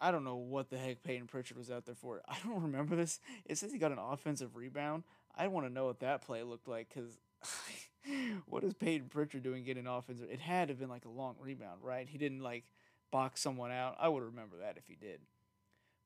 I 0.00 0.10
don't 0.10 0.24
know 0.24 0.36
what 0.36 0.70
the 0.70 0.78
heck 0.78 1.02
Payton 1.02 1.26
Pritchard 1.26 1.56
was 1.56 1.70
out 1.70 1.86
there 1.86 1.94
for. 1.94 2.22
I 2.28 2.36
don't 2.44 2.62
remember 2.62 2.96
this. 2.96 3.20
It 3.44 3.58
says 3.58 3.72
he 3.72 3.78
got 3.78 3.92
an 3.92 3.98
offensive 3.98 4.56
rebound. 4.56 5.04
I 5.36 5.48
want 5.48 5.66
to 5.66 5.72
know 5.72 5.86
what 5.86 6.00
that 6.00 6.22
play 6.22 6.42
looked 6.42 6.68
like 6.68 6.88
because 6.92 7.18
what 8.46 8.64
is 8.64 8.74
Payton 8.74 9.08
Pritchard 9.08 9.42
doing 9.42 9.64
getting 9.64 9.86
offensive? 9.86 10.28
It 10.30 10.40
had 10.40 10.68
to 10.68 10.72
have 10.72 10.78
been 10.78 10.88
like 10.88 11.04
a 11.04 11.10
long 11.10 11.36
rebound, 11.40 11.80
right? 11.82 12.08
He 12.08 12.18
didn't 12.18 12.40
like 12.40 12.64
box 13.10 13.40
someone 13.40 13.72
out. 13.72 13.96
I 13.98 14.08
would 14.08 14.22
remember 14.22 14.58
that 14.58 14.76
if 14.76 14.86
he 14.86 14.94
did. 14.94 15.20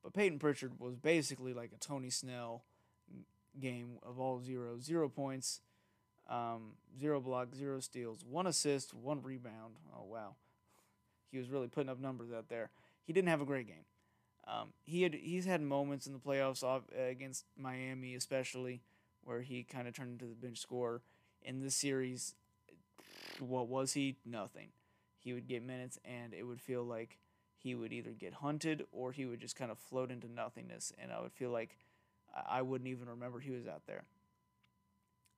But 0.03 0.13
Payton 0.13 0.39
Pritchard 0.39 0.79
was 0.79 0.95
basically 0.95 1.53
like 1.53 1.71
a 1.75 1.79
Tony 1.79 2.09
Snell 2.09 2.63
game 3.59 3.97
of 4.03 4.19
all 4.19 4.39
zero, 4.39 4.79
zero 4.79 5.09
points, 5.09 5.61
um, 6.29 6.73
zero 6.99 7.19
blocks, 7.19 7.57
zero 7.57 7.79
steals, 7.79 8.23
one 8.23 8.47
assist, 8.47 8.93
one 8.93 9.21
rebound. 9.21 9.75
Oh 9.95 10.05
wow, 10.05 10.35
he 11.31 11.37
was 11.37 11.49
really 11.49 11.67
putting 11.67 11.89
up 11.89 11.99
numbers 11.99 12.31
out 12.31 12.49
there. 12.49 12.69
He 13.05 13.13
didn't 13.13 13.29
have 13.29 13.41
a 13.41 13.45
great 13.45 13.67
game. 13.67 13.85
Um, 14.47 14.69
he 14.85 15.03
had 15.03 15.13
he's 15.13 15.45
had 15.45 15.61
moments 15.61 16.07
in 16.07 16.13
the 16.13 16.19
playoffs 16.19 16.63
off, 16.63 16.83
uh, 16.97 17.03
against 17.03 17.45
Miami, 17.57 18.15
especially 18.15 18.81
where 19.23 19.41
he 19.41 19.63
kind 19.63 19.87
of 19.87 19.93
turned 19.93 20.13
into 20.13 20.25
the 20.25 20.35
bench 20.35 20.59
scorer. 20.59 21.01
In 21.41 21.61
this 21.61 21.75
series, 21.75 22.35
what 23.39 23.67
was 23.67 23.93
he? 23.93 24.17
Nothing. 24.25 24.69
He 25.17 25.33
would 25.33 25.47
get 25.47 25.63
minutes, 25.63 25.99
and 26.03 26.33
it 26.33 26.43
would 26.43 26.61
feel 26.61 26.83
like 26.83 27.17
he 27.61 27.75
would 27.75 27.91
either 27.91 28.11
get 28.11 28.35
hunted 28.35 28.85
or 28.91 29.11
he 29.11 29.25
would 29.25 29.39
just 29.39 29.55
kind 29.55 29.71
of 29.71 29.77
float 29.77 30.11
into 30.11 30.31
nothingness, 30.31 30.93
and 30.97 31.11
I 31.11 31.21
would 31.21 31.33
feel 31.33 31.51
like 31.51 31.77
I 32.47 32.61
wouldn't 32.61 32.89
even 32.89 33.09
remember 33.09 33.39
he 33.39 33.51
was 33.51 33.67
out 33.67 33.83
there. 33.85 34.03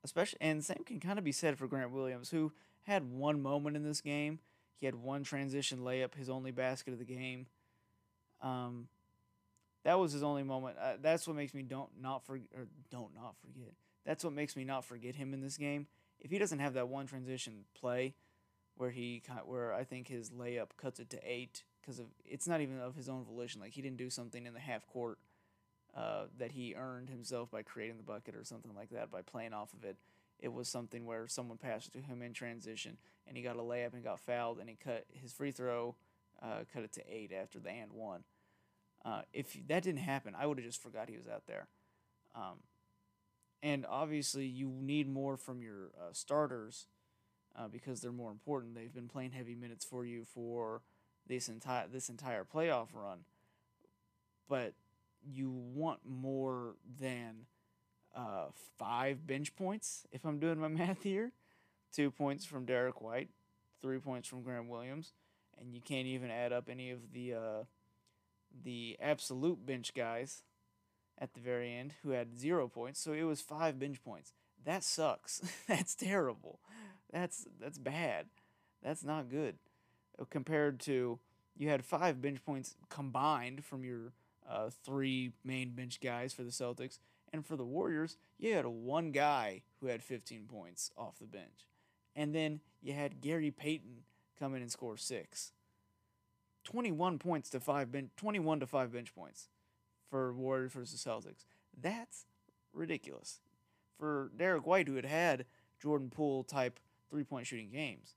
Especially, 0.03 0.39
and 0.41 0.63
same 0.63 0.83
can 0.85 0.99
kind 0.99 1.19
of 1.19 1.25
be 1.25 1.31
said 1.31 1.57
for 1.57 1.67
Grant 1.67 1.91
Williams, 1.91 2.29
who 2.31 2.51
had 2.83 3.11
one 3.11 3.41
moment 3.41 3.75
in 3.75 3.83
this 3.83 4.01
game. 4.01 4.39
He 4.77 4.85
had 4.85 4.95
one 4.95 5.23
transition 5.23 5.79
layup, 5.79 6.15
his 6.15 6.29
only 6.29 6.51
basket 6.51 6.93
of 6.93 6.99
the 6.99 7.05
game. 7.05 7.45
Um, 8.41 8.87
that 9.83 9.99
was 9.99 10.11
his 10.11 10.23
only 10.23 10.43
moment. 10.43 10.77
Uh, 10.79 10.93
that's 11.01 11.27
what 11.27 11.35
makes 11.35 11.53
me 11.53 11.61
don't 11.61 11.89
not 11.99 12.25
for 12.25 12.35
or 12.35 12.67
don't 12.89 13.13
not 13.13 13.35
forget. 13.41 13.73
that's 14.05 14.23
what 14.23 14.33
makes 14.33 14.55
me 14.55 14.63
not 14.63 14.85
forget 14.85 15.15
him 15.15 15.33
in 15.33 15.41
this 15.41 15.57
game. 15.57 15.87
If 16.19 16.31
he 16.31 16.39
doesn't 16.39 16.59
have 16.59 16.73
that 16.73 16.87
one 16.87 17.07
transition 17.07 17.65
play 17.79 18.15
where 18.75 18.89
he 18.91 19.21
where 19.45 19.73
I 19.73 19.83
think 19.83 20.07
his 20.07 20.31
layup 20.31 20.69
cuts 20.77 20.99
it 20.99 21.09
to 21.11 21.19
eight 21.23 21.63
because 21.81 21.99
of 21.99 22.05
it's 22.25 22.47
not 22.47 22.61
even 22.61 22.79
of 22.79 22.95
his 22.95 23.09
own 23.09 23.23
volition. 23.23 23.61
Like 23.61 23.73
he 23.73 23.81
didn't 23.81 23.97
do 23.97 24.09
something 24.09 24.45
in 24.45 24.53
the 24.53 24.59
half 24.59 24.85
court 24.87 25.17
uh, 25.95 26.25
that 26.37 26.51
he 26.51 26.75
earned 26.75 27.09
himself 27.09 27.51
by 27.51 27.63
creating 27.63 27.97
the 27.97 28.03
bucket 28.03 28.35
or 28.35 28.43
something 28.43 28.71
like 28.75 28.89
that 28.91 29.11
by 29.11 29.21
playing 29.21 29.53
off 29.53 29.73
of 29.73 29.83
it. 29.83 29.97
It 30.39 30.53
was 30.53 30.67
something 30.67 31.05
where 31.05 31.27
someone 31.27 31.57
passed 31.57 31.93
to 31.93 31.99
him 31.99 32.21
in 32.21 32.33
transition 32.33 32.97
and 33.27 33.37
he 33.37 33.43
got 33.43 33.57
a 33.57 33.59
layup 33.59 33.93
and 33.93 34.03
got 34.03 34.19
fouled 34.19 34.59
and 34.59 34.69
he 34.69 34.75
cut 34.75 35.05
his 35.11 35.31
free 35.31 35.51
throw, 35.51 35.95
uh, 36.41 36.61
cut 36.73 36.83
it 36.83 36.93
to 36.93 37.03
eight 37.07 37.31
after 37.31 37.59
the 37.59 37.69
and 37.69 37.91
one. 37.91 38.23
Uh, 39.03 39.21
if 39.33 39.55
that 39.67 39.83
didn't 39.83 40.01
happen, 40.01 40.35
I 40.37 40.45
would 40.45 40.57
have 40.57 40.65
just 40.65 40.81
forgot 40.81 41.09
he 41.09 41.17
was 41.17 41.27
out 41.27 41.43
there. 41.47 41.67
Um, 42.35 42.59
and 43.63 43.85
obviously, 43.87 44.45
you 44.45 44.69
need 44.69 45.07
more 45.07 45.37
from 45.37 45.61
your 45.61 45.91
uh, 45.99 46.13
starters 46.13 46.87
uh, 47.55 47.67
because 47.67 48.01
they're 48.01 48.11
more 48.11 48.31
important. 48.31 48.75
They've 48.75 48.93
been 48.93 49.07
playing 49.07 49.31
heavy 49.31 49.55
minutes 49.55 49.85
for 49.85 50.05
you 50.05 50.25
for 50.25 50.81
this 51.27 51.49
entire 51.49 51.87
this 51.87 52.09
entire 52.09 52.43
playoff 52.43 52.87
run, 52.93 53.19
but 54.49 54.73
you 55.23 55.51
want 55.51 55.99
more 56.05 56.75
than 56.99 57.45
uh, 58.15 58.47
five 58.77 59.25
bench 59.25 59.55
points. 59.55 60.05
If 60.11 60.25
I'm 60.25 60.39
doing 60.39 60.59
my 60.59 60.67
math 60.69 61.03
here, 61.03 61.31
two 61.93 62.11
points 62.11 62.45
from 62.45 62.65
Derrick 62.65 63.01
White, 63.01 63.29
three 63.81 63.99
points 63.99 64.27
from 64.27 64.43
Grant 64.43 64.69
Williams, 64.69 65.13
and 65.59 65.73
you 65.73 65.81
can't 65.81 66.07
even 66.07 66.31
add 66.31 66.53
up 66.53 66.69
any 66.69 66.91
of 66.91 67.13
the 67.13 67.33
uh, 67.33 67.63
the 68.63 68.97
absolute 68.99 69.65
bench 69.65 69.93
guys 69.93 70.43
at 71.17 71.33
the 71.33 71.39
very 71.39 71.73
end 71.73 71.93
who 72.03 72.11
had 72.11 72.37
zero 72.37 72.67
points. 72.67 72.99
So 72.99 73.13
it 73.13 73.23
was 73.23 73.41
five 73.41 73.79
bench 73.79 74.03
points. 74.03 74.33
That 74.65 74.83
sucks. 74.83 75.41
that's 75.67 75.95
terrible. 75.95 76.59
That's 77.11 77.47
that's 77.59 77.77
bad. 77.77 78.27
That's 78.83 79.03
not 79.03 79.29
good. 79.29 79.55
Compared 80.29 80.79
to 80.81 81.19
you 81.57 81.69
had 81.69 81.83
five 81.83 82.21
bench 82.21 82.43
points 82.45 82.75
combined 82.89 83.63
from 83.63 83.83
your 83.83 84.13
uh, 84.49 84.69
three 84.83 85.31
main 85.43 85.71
bench 85.71 85.99
guys 86.01 86.33
for 86.33 86.43
the 86.43 86.51
Celtics, 86.51 86.99
and 87.33 87.45
for 87.45 87.55
the 87.55 87.65
Warriors, 87.65 88.17
you 88.37 88.53
had 88.53 88.65
one 88.65 89.11
guy 89.11 89.61
who 89.79 89.87
had 89.87 90.03
15 90.03 90.45
points 90.45 90.91
off 90.97 91.19
the 91.19 91.25
bench, 91.25 91.67
and 92.15 92.35
then 92.35 92.59
you 92.81 92.93
had 92.93 93.21
Gary 93.21 93.51
Payton 93.51 94.03
come 94.39 94.55
in 94.55 94.61
and 94.61 94.71
score 94.71 94.97
six. 94.97 95.53
21 96.63 97.17
points 97.17 97.49
to 97.49 97.59
five 97.59 97.91
bench, 97.91 98.09
21 98.17 98.59
to 98.59 98.67
five 98.67 98.91
bench 98.91 99.13
points 99.15 99.49
for 100.09 100.33
Warriors 100.33 100.73
versus 100.73 101.03
Celtics. 101.03 101.45
That's 101.79 102.25
ridiculous. 102.73 103.39
For 103.97 104.31
Derrick 104.35 104.65
White, 104.65 104.87
who 104.87 104.95
had 104.95 105.05
had 105.05 105.45
Jordan 105.81 106.09
Poole 106.09 106.43
type 106.43 106.79
three 107.09 107.23
point 107.23 107.47
shooting 107.47 107.69
games, 107.71 108.15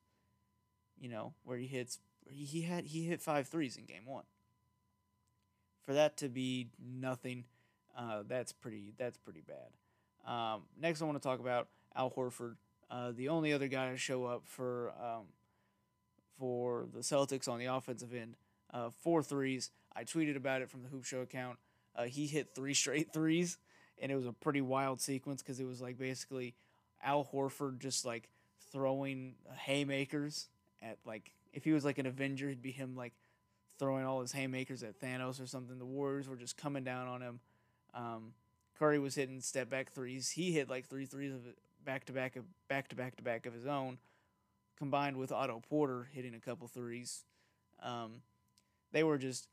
you 1.01 1.09
know, 1.09 1.35
where 1.45 1.59
he 1.59 1.67
hits, 1.67 1.99
he 2.31 2.63
had 2.63 2.85
he 2.87 3.05
hit 3.05 3.21
five 3.21 3.49
threes 3.49 3.77
in 3.77 3.85
game 3.85 4.07
one. 4.07 4.25
For 5.85 5.93
that 5.93 6.17
to 6.19 6.29
be 6.29 6.69
nothing, 6.83 7.45
uh, 7.97 8.23
that's 8.27 8.53
pretty 8.53 8.95
that's 8.97 9.19
pretty 9.19 9.43
bad. 9.43 10.31
Um, 10.31 10.63
next, 10.81 11.03
I 11.03 11.05
want 11.05 11.21
to 11.21 11.29
talk 11.29 11.41
about 11.41 11.69
Al 11.95 12.11
Horford, 12.11 12.57
uh, 12.91 13.13
the 13.13 13.29
only 13.29 13.53
other 13.53 13.69
guy 13.69 13.91
to 13.91 13.97
show 13.97 14.25
up 14.25 14.43
for 14.47 14.93
um, 15.01 15.25
for 16.39 16.87
the 16.93 17.01
Celtics 17.01 17.49
on 17.49 17.59
the 17.59 17.67
offensive 17.67 18.15
end. 18.15 18.37
Uh, 18.73 18.91
four 19.03 19.23
threes. 19.23 19.71
I 19.95 20.05
tweeted 20.05 20.37
about 20.37 20.63
it 20.63 20.71
from 20.71 20.83
the 20.83 20.89
Hoop 20.89 21.05
Show 21.05 21.21
account. 21.21 21.59
Uh, 21.95 22.05
he 22.05 22.27
hit 22.27 22.55
three 22.55 22.75
straight 22.75 23.13
threes, 23.13 23.59
and 24.01 24.11
it 24.11 24.17
was 24.17 24.27
a 24.27 24.33
pretty 24.33 24.61
wild 24.61 25.01
sequence 25.01 25.43
because 25.43 25.61
it 25.61 25.67
was 25.67 25.81
like 25.81 25.99
basically 25.99 26.55
Al 27.03 27.25
Horford 27.25 27.79
just 27.79 28.05
like 28.05 28.29
throwing 28.73 29.35
haymakers 29.57 30.49
at 30.85 30.99
like 31.05 31.33
if 31.53 31.65
he 31.65 31.73
was 31.73 31.85
like 31.85 31.99
an 31.99 32.07
Avenger, 32.07 32.47
it'd 32.47 32.63
be 32.63 32.73
him 32.73 32.97
like 32.97 33.13
throwing 33.79 34.05
all 34.05 34.21
his 34.21 34.33
haymakers 34.33 34.83
at 34.83 35.01
Thanos 35.01 35.43
or 35.43 35.47
something. 35.47 35.79
The 35.79 35.85
Warriors 35.85 36.29
were 36.29 36.37
just 36.37 36.57
coming 36.57 36.85
down 36.85 37.09
on 37.09 37.23
him. 37.23 37.41
Um, 37.95 38.33
Curry 38.79 38.99
was 38.99 39.15
hitting 39.15 39.41
step 39.41 39.71
back 39.71 39.93
threes. 39.93 40.31
He 40.31 40.53
hit 40.53 40.69
like 40.69 40.87
three 40.87 41.07
threes 41.07 41.33
of 41.33 41.43
back 41.85 42.05
to 42.07 42.13
back 42.13 42.37
of 42.37 42.45
back 42.69 42.89
to 42.89 42.97
back 42.97 43.17
to 43.17 43.23
back 43.23 43.47
of 43.47 43.55
his 43.55 43.67
own, 43.67 43.99
combined 44.79 45.17
with 45.17 45.33
Otto 45.33 45.63
Porter 45.69 46.09
hitting 46.13 46.35
a 46.35 46.41
couple 46.41 46.67
threes. 46.67 47.25
Um, 47.83 48.23
they 48.93 49.05
were 49.05 49.19
just 49.19 49.49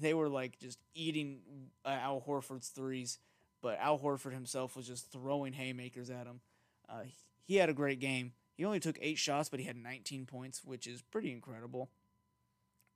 they 0.00 0.14
were 0.14 0.28
like 0.28 0.58
just 0.58 0.78
eating 0.94 1.40
uh, 1.84 1.88
Al 1.88 2.20
Horford's 2.20 2.68
threes, 2.68 3.18
but 3.62 3.78
Al 3.78 3.98
Horford 3.98 4.32
himself 4.32 4.76
was 4.76 4.86
just 4.86 5.10
throwing 5.10 5.52
haymakers 5.52 6.10
at 6.10 6.26
him. 6.26 6.40
Uh, 6.88 7.02
he 7.44 7.56
had 7.56 7.68
a 7.68 7.74
great 7.74 8.00
game. 8.00 8.32
He 8.62 8.66
only 8.66 8.78
took 8.78 8.96
eight 9.00 9.18
shots, 9.18 9.48
but 9.48 9.58
he 9.58 9.66
had 9.66 9.74
19 9.74 10.24
points, 10.24 10.62
which 10.64 10.86
is 10.86 11.02
pretty 11.02 11.32
incredible. 11.32 11.90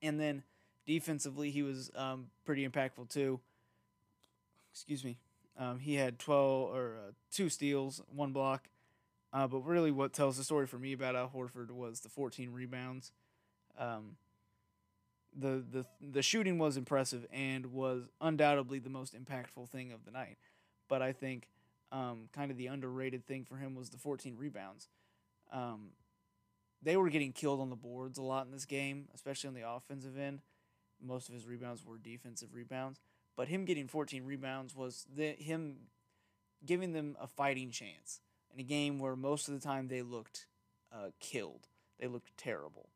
And 0.00 0.20
then 0.20 0.44
defensively, 0.86 1.50
he 1.50 1.64
was 1.64 1.90
um, 1.96 2.28
pretty 2.44 2.64
impactful 2.64 3.08
too. 3.08 3.40
Excuse 4.70 5.02
me. 5.02 5.18
Um, 5.58 5.80
he 5.80 5.96
had 5.96 6.20
12 6.20 6.72
or 6.72 6.96
uh, 6.96 7.10
two 7.32 7.48
steals, 7.48 8.00
one 8.14 8.30
block. 8.30 8.68
Uh, 9.32 9.48
but 9.48 9.58
really, 9.58 9.90
what 9.90 10.12
tells 10.12 10.36
the 10.36 10.44
story 10.44 10.68
for 10.68 10.78
me 10.78 10.92
about 10.92 11.16
Al 11.16 11.28
Horford 11.34 11.72
was 11.72 11.98
the 11.98 12.10
14 12.10 12.52
rebounds. 12.52 13.10
Um, 13.76 14.18
the 15.36 15.64
the 15.68 15.84
the 16.00 16.22
shooting 16.22 16.58
was 16.58 16.76
impressive 16.76 17.26
and 17.32 17.72
was 17.72 18.04
undoubtedly 18.20 18.78
the 18.78 18.88
most 18.88 19.16
impactful 19.16 19.68
thing 19.70 19.90
of 19.90 20.04
the 20.04 20.12
night. 20.12 20.38
But 20.88 21.02
I 21.02 21.10
think 21.10 21.48
um, 21.90 22.28
kind 22.32 22.52
of 22.52 22.56
the 22.56 22.68
underrated 22.68 23.26
thing 23.26 23.44
for 23.44 23.56
him 23.56 23.74
was 23.74 23.90
the 23.90 23.98
14 23.98 24.36
rebounds. 24.38 24.86
Um, 25.52 25.90
they 26.82 26.96
were 26.96 27.08
getting 27.08 27.32
killed 27.32 27.60
on 27.60 27.70
the 27.70 27.76
boards 27.76 28.18
a 28.18 28.22
lot 28.22 28.46
in 28.46 28.52
this 28.52 28.64
game, 28.64 29.08
especially 29.14 29.48
on 29.48 29.54
the 29.54 29.68
offensive 29.68 30.18
end. 30.18 30.40
Most 31.00 31.28
of 31.28 31.34
his 31.34 31.46
rebounds 31.46 31.84
were 31.84 31.98
defensive 31.98 32.54
rebounds, 32.54 33.00
but 33.36 33.48
him 33.48 33.64
getting 33.64 33.88
14 33.88 34.24
rebounds 34.24 34.74
was 34.74 35.06
the, 35.14 35.30
him 35.32 35.76
giving 36.64 36.92
them 36.92 37.16
a 37.20 37.26
fighting 37.26 37.70
chance 37.70 38.20
in 38.52 38.60
a 38.60 38.62
game 38.62 38.98
where 38.98 39.16
most 39.16 39.48
of 39.48 39.54
the 39.54 39.60
time 39.60 39.88
they 39.88 40.02
looked 40.02 40.46
uh, 40.92 41.10
killed. 41.20 41.68
They 41.98 42.06
looked 42.06 42.36
terrible 42.36 42.88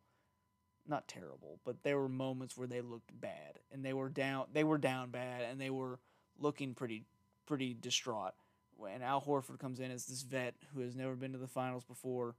not 0.91 1.09
terrible, 1.09 1.61
but 1.65 1.83
there 1.83 1.99
were 1.99 2.09
moments 2.09 2.57
where 2.57 2.67
they 2.67 2.81
looked 2.81 3.19
bad 3.19 3.61
and 3.73 3.85
they 3.85 3.93
were 3.93 4.09
down 4.09 4.47
they 4.53 4.65
were 4.65 4.77
down 4.77 5.11
bad 5.11 5.43
and 5.43 5.61
they 5.61 5.71
were 5.71 5.99
looking 6.39 6.75
pretty 6.75 7.05
pretty 7.47 7.73
distraught. 7.73 8.35
When 8.81 9.03
Al 9.03 9.21
Horford 9.21 9.59
comes 9.59 9.79
in 9.79 9.91
as 9.91 10.07
this 10.07 10.23
vet 10.23 10.55
who 10.73 10.81
has 10.81 10.97
never 10.97 11.15
been 11.15 11.33
to 11.33 11.39
the 11.39 11.47
finals 11.47 11.85
before 11.85 12.35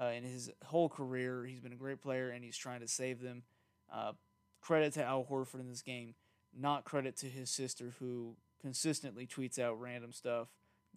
uh, 0.00 0.06
in 0.06 0.24
his 0.24 0.50
whole 0.64 0.88
career, 0.88 1.44
he's 1.44 1.60
been 1.60 1.72
a 1.72 1.76
great 1.76 2.02
player 2.02 2.30
and 2.30 2.42
he's 2.42 2.56
trying 2.56 2.80
to 2.80 2.88
save 2.88 3.20
them. 3.22 3.44
Uh, 3.92 4.12
credit 4.60 4.92
to 4.94 5.04
Al 5.04 5.24
Horford 5.24 5.60
in 5.60 5.68
this 5.68 5.82
game, 5.82 6.14
not 6.52 6.84
credit 6.84 7.16
to 7.18 7.26
his 7.26 7.48
sister 7.48 7.94
who 8.00 8.36
consistently 8.60 9.24
tweets 9.24 9.58
out 9.58 9.80
random 9.80 10.12
stuff, 10.12 10.48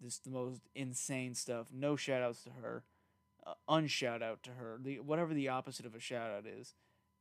this 0.02 0.18
the 0.18 0.30
most 0.30 0.62
insane 0.74 1.36
stuff. 1.36 1.68
No 1.72 1.94
shout 1.94 2.20
outs 2.20 2.42
to 2.42 2.50
her 2.50 2.82
uh, 3.46 3.54
unshout 3.68 4.22
out 4.22 4.42
to 4.44 4.50
her, 4.50 4.78
the 4.82 5.00
whatever 5.00 5.34
the 5.34 5.48
opposite 5.48 5.86
of 5.86 5.94
a 5.94 6.00
shout 6.00 6.30
out 6.30 6.46
is, 6.46 6.74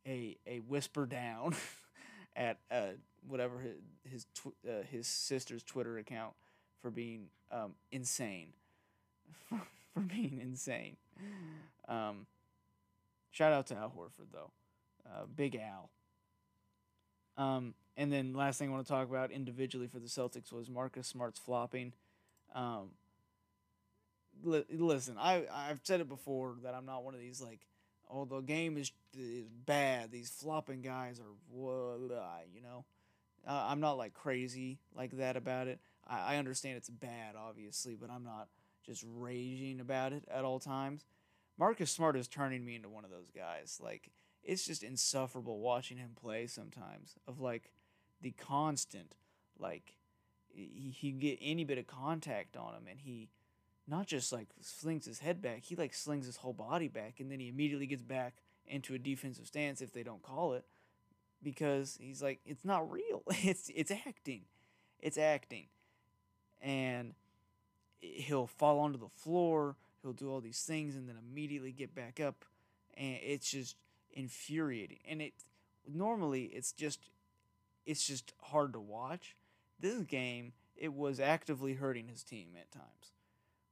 a 0.06 0.38
a 0.46 0.60
whisper 0.60 1.06
down 1.06 1.56
at 2.36 2.60
uh, 2.70 2.90
whatever 3.28 3.60
his 3.60 3.76
his, 4.04 4.26
tw- 4.36 4.68
uh, 4.68 4.84
his 4.90 5.08
sister's 5.08 5.64
Twitter 5.64 5.98
account 5.98 6.34
for 6.82 6.90
being 6.90 7.28
um, 7.52 7.74
insane, 7.92 8.50
for, 9.50 10.00
being 10.00 10.40
insane. 10.42 10.98
Um, 11.88 12.26
shout 13.32 13.54
out 13.54 13.68
to 13.68 13.76
Al 13.76 13.90
Horford 13.90 14.32
though, 14.32 14.52
uh, 15.06 15.26
Big 15.36 15.56
Al. 15.56 15.90
Um, 17.38 17.74
and 17.98 18.12
then 18.12 18.34
last 18.34 18.60
thing 18.60 18.70
I 18.70 18.72
want 18.72 18.86
to 18.86 18.92
talk 18.92 19.10
about 19.10 19.32
individually 19.32 19.88
for 19.88 20.00
the 20.00 20.08
Celtics 20.08 20.52
was 20.52 20.70
Marcus 20.70 21.08
Smart's 21.08 21.40
flopping. 21.40 21.94
Um, 22.54 22.92
li- 24.44 24.66
listen, 24.72 25.18
I 25.20 25.46
I've 25.52 25.80
said 25.84 26.02
it 26.02 26.10
before 26.10 26.56
that 26.64 26.74
I'm 26.74 26.86
not 26.86 27.04
one 27.04 27.14
of 27.14 27.20
these 27.20 27.42
like, 27.42 27.60
oh 28.10 28.26
the 28.26 28.42
game 28.42 28.78
is 28.78 28.92
is 29.18 29.46
bad. 29.66 30.12
These 30.12 30.30
flopping 30.30 30.82
guys 30.82 31.20
are 31.20 31.34
you 32.54 32.62
know. 32.62 32.86
Uh, 33.48 33.66
I'm 33.70 33.80
not 33.80 33.98
like 33.98 34.14
crazy 34.14 34.78
like 34.96 35.18
that 35.18 35.36
about 35.36 35.68
it. 35.68 35.80
I, 36.08 36.36
I 36.36 36.38
understand 36.38 36.78
it's 36.78 36.90
bad, 36.90 37.36
obviously, 37.38 37.96
but 37.96 38.10
I'm 38.10 38.24
not 38.24 38.48
just 38.86 39.04
raging 39.08 39.80
about 39.80 40.14
it 40.14 40.24
at 40.30 40.44
all 40.44 40.60
times. 40.60 41.06
Marcus 41.58 41.92
Smart 41.92 42.16
is 42.16 42.28
turning 42.28 42.66
me 42.66 42.76
into 42.76 42.90
one 42.90 43.06
of 43.06 43.12
those 43.12 43.30
guys. 43.30 43.80
Like 43.82 44.12
it's 44.44 44.66
just 44.66 44.84
insufferable 44.84 45.60
watching 45.60 45.98
him 45.98 46.12
play 46.20 46.48
sometimes. 46.48 47.16
Of 47.28 47.40
like 47.40 47.72
the 48.22 48.32
constant, 48.32 49.16
like 49.60 49.96
he, 50.48 50.94
he 50.98 51.12
get 51.12 51.38
any 51.42 51.64
bit 51.64 51.78
of 51.78 51.88
contact 51.88 52.58
on 52.58 52.74
him 52.74 52.84
and 52.90 53.00
he 53.00 53.30
not 53.88 54.08
just 54.08 54.32
like 54.32 54.48
slings 54.62 55.06
his 55.06 55.20
head 55.20 55.42
back, 55.42 55.64
he 55.64 55.76
like 55.76 55.94
slings 55.94 56.26
his 56.26 56.38
whole 56.38 56.54
body 56.54 56.88
back 56.88 57.20
and 57.20 57.32
then 57.32 57.40
he 57.40 57.50
immediately 57.50 57.88
gets 57.88 58.04
back 58.04 58.36
into 58.66 58.94
a 58.94 59.00
defensive 59.00 59.48
stance 59.48 59.82
if 59.82 59.92
they 59.92 60.04
don't 60.04 60.24
call 60.24 60.54
it 60.54 60.66
because 61.44 61.98
he's 62.02 62.22
like 62.22 62.40
it's 62.46 62.66
not 62.66 62.90
real. 62.92 63.24
It's 63.44 63.70
it's 63.76 63.92
acting. 63.92 64.44
It's 65.00 65.18
acting. 65.18 65.68
And 66.62 67.14
he'll 68.00 68.48
fall 68.48 68.80
onto 68.80 69.00
the 69.00 69.10
floor, 69.10 69.76
he'll 70.02 70.14
do 70.14 70.30
all 70.30 70.42
these 70.42 70.64
things, 70.64 70.96
and 70.96 71.08
then 71.08 71.16
immediately 71.18 71.72
get 71.72 71.94
back 71.96 72.20
up, 72.20 72.46
and 72.96 73.18
it's 73.22 73.50
just 73.50 73.76
infuriating. 74.14 75.00
And 75.08 75.22
it 75.22 75.34
normally 75.88 76.44
it's 76.46 76.72
just 76.72 77.10
it's 77.86 78.06
just 78.06 78.34
hard 78.42 78.74
to 78.74 78.80
watch. 78.80 79.36
This 79.80 80.02
game 80.04 80.54
it 80.76 80.94
was 80.94 81.20
actively 81.20 81.76
hurting 81.76 82.08
his 82.08 82.24
team 82.24 82.50
at 82.60 82.72
times, 82.72 83.14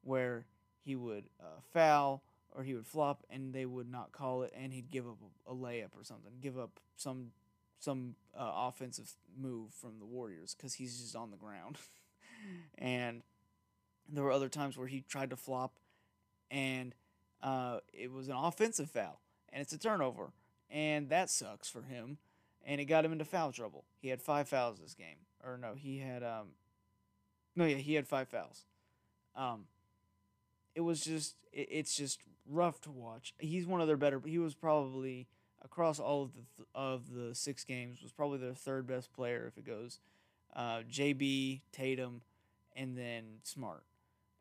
where 0.03 0.45
he 0.83 0.95
would 0.95 1.25
uh, 1.39 1.59
foul 1.73 2.21
or 2.55 2.63
he 2.63 2.73
would 2.73 2.85
flop 2.87 3.23
and 3.29 3.53
they 3.53 3.65
would 3.65 3.89
not 3.89 4.11
call 4.11 4.43
it, 4.43 4.53
and 4.55 4.73
he'd 4.73 4.91
give 4.91 5.07
up 5.07 5.17
a, 5.47 5.53
layup 5.53 5.95
or 5.97 6.03
something, 6.03 6.33
give 6.41 6.57
up 6.57 6.79
some 6.95 7.31
some 7.79 8.15
uh, 8.37 8.51
offensive 8.67 9.13
move 9.39 9.73
from 9.73 9.99
the 9.99 10.05
Warriors 10.05 10.53
because 10.55 10.73
he's 10.73 10.99
just 10.99 11.15
on 11.15 11.31
the 11.31 11.37
ground. 11.37 11.77
and 12.77 13.21
there 14.07 14.23
were 14.23 14.31
other 14.31 14.49
times 14.49 14.77
where 14.77 14.87
he 14.87 15.01
tried 15.07 15.29
to 15.29 15.35
flop, 15.35 15.73
and 16.49 16.95
uh, 17.41 17.79
it 17.93 18.11
was 18.11 18.27
an 18.27 18.35
offensive 18.35 18.89
foul, 18.89 19.19
and 19.51 19.61
it's 19.61 19.73
a 19.73 19.77
turnover, 19.77 20.31
and 20.69 21.09
that 21.09 21.29
sucks 21.29 21.69
for 21.69 21.83
him, 21.83 22.17
and 22.65 22.81
it 22.81 22.85
got 22.85 23.05
him 23.05 23.11
into 23.11 23.25
foul 23.25 23.51
trouble. 23.51 23.85
He 24.01 24.09
had 24.09 24.21
five 24.21 24.47
fouls 24.47 24.79
this 24.79 24.93
game, 24.93 25.17
or 25.43 25.57
no, 25.57 25.73
he 25.75 25.99
had 25.99 26.23
um, 26.23 26.49
no, 27.55 27.65
yeah, 27.65 27.77
he 27.77 27.93
had 27.93 28.07
five 28.07 28.29
fouls. 28.29 28.65
Um, 29.35 29.65
it 30.75 30.81
was 30.81 31.01
just, 31.01 31.35
it, 31.51 31.67
it's 31.71 31.95
just 31.95 32.19
rough 32.49 32.81
to 32.81 32.91
watch. 32.91 33.33
He's 33.37 33.65
one 33.65 33.81
of 33.81 33.87
their 33.87 33.97
better. 33.97 34.21
He 34.25 34.39
was 34.39 34.55
probably 34.55 35.27
across 35.63 35.99
all 35.99 36.23
of 36.23 36.33
the 36.33 36.43
th- 36.57 36.69
of 36.73 37.13
the 37.13 37.35
six 37.35 37.63
games 37.63 38.01
was 38.01 38.11
probably 38.11 38.37
their 38.37 38.53
third 38.53 38.87
best 38.87 39.11
player 39.11 39.45
if 39.45 39.57
it 39.57 39.65
goes 39.65 39.99
uh, 40.55 40.79
JB 40.89 41.61
Tatum 41.71 42.21
and 42.75 42.97
then 42.97 43.39
Smart. 43.43 43.83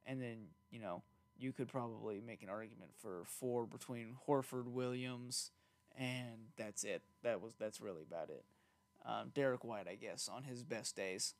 And 0.06 0.20
then 0.20 0.48
you 0.70 0.80
know 0.80 1.02
you 1.36 1.52
could 1.52 1.68
probably 1.68 2.20
make 2.20 2.42
an 2.42 2.48
argument 2.48 2.90
for 3.00 3.22
four 3.26 3.66
between 3.66 4.16
Horford 4.28 4.66
Williams 4.66 5.50
and 5.96 6.50
that's 6.56 6.84
it. 6.84 7.02
That 7.22 7.40
was 7.40 7.54
that's 7.58 7.80
really 7.80 8.02
about 8.02 8.30
it. 8.30 8.44
Um, 9.06 9.30
Derrick 9.34 9.64
White 9.64 9.86
I 9.88 9.94
guess 9.94 10.28
on 10.32 10.44
his 10.44 10.62
best 10.62 10.96
days. 10.96 11.34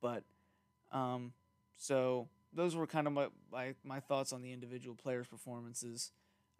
But 0.00 0.24
um, 0.90 1.32
so 1.78 2.28
those 2.52 2.76
were 2.76 2.86
kind 2.86 3.06
of 3.06 3.12
my, 3.12 3.28
my, 3.50 3.74
my 3.84 4.00
thoughts 4.00 4.32
on 4.32 4.42
the 4.42 4.52
individual 4.52 4.94
players 4.94 5.26
performances. 5.26 6.10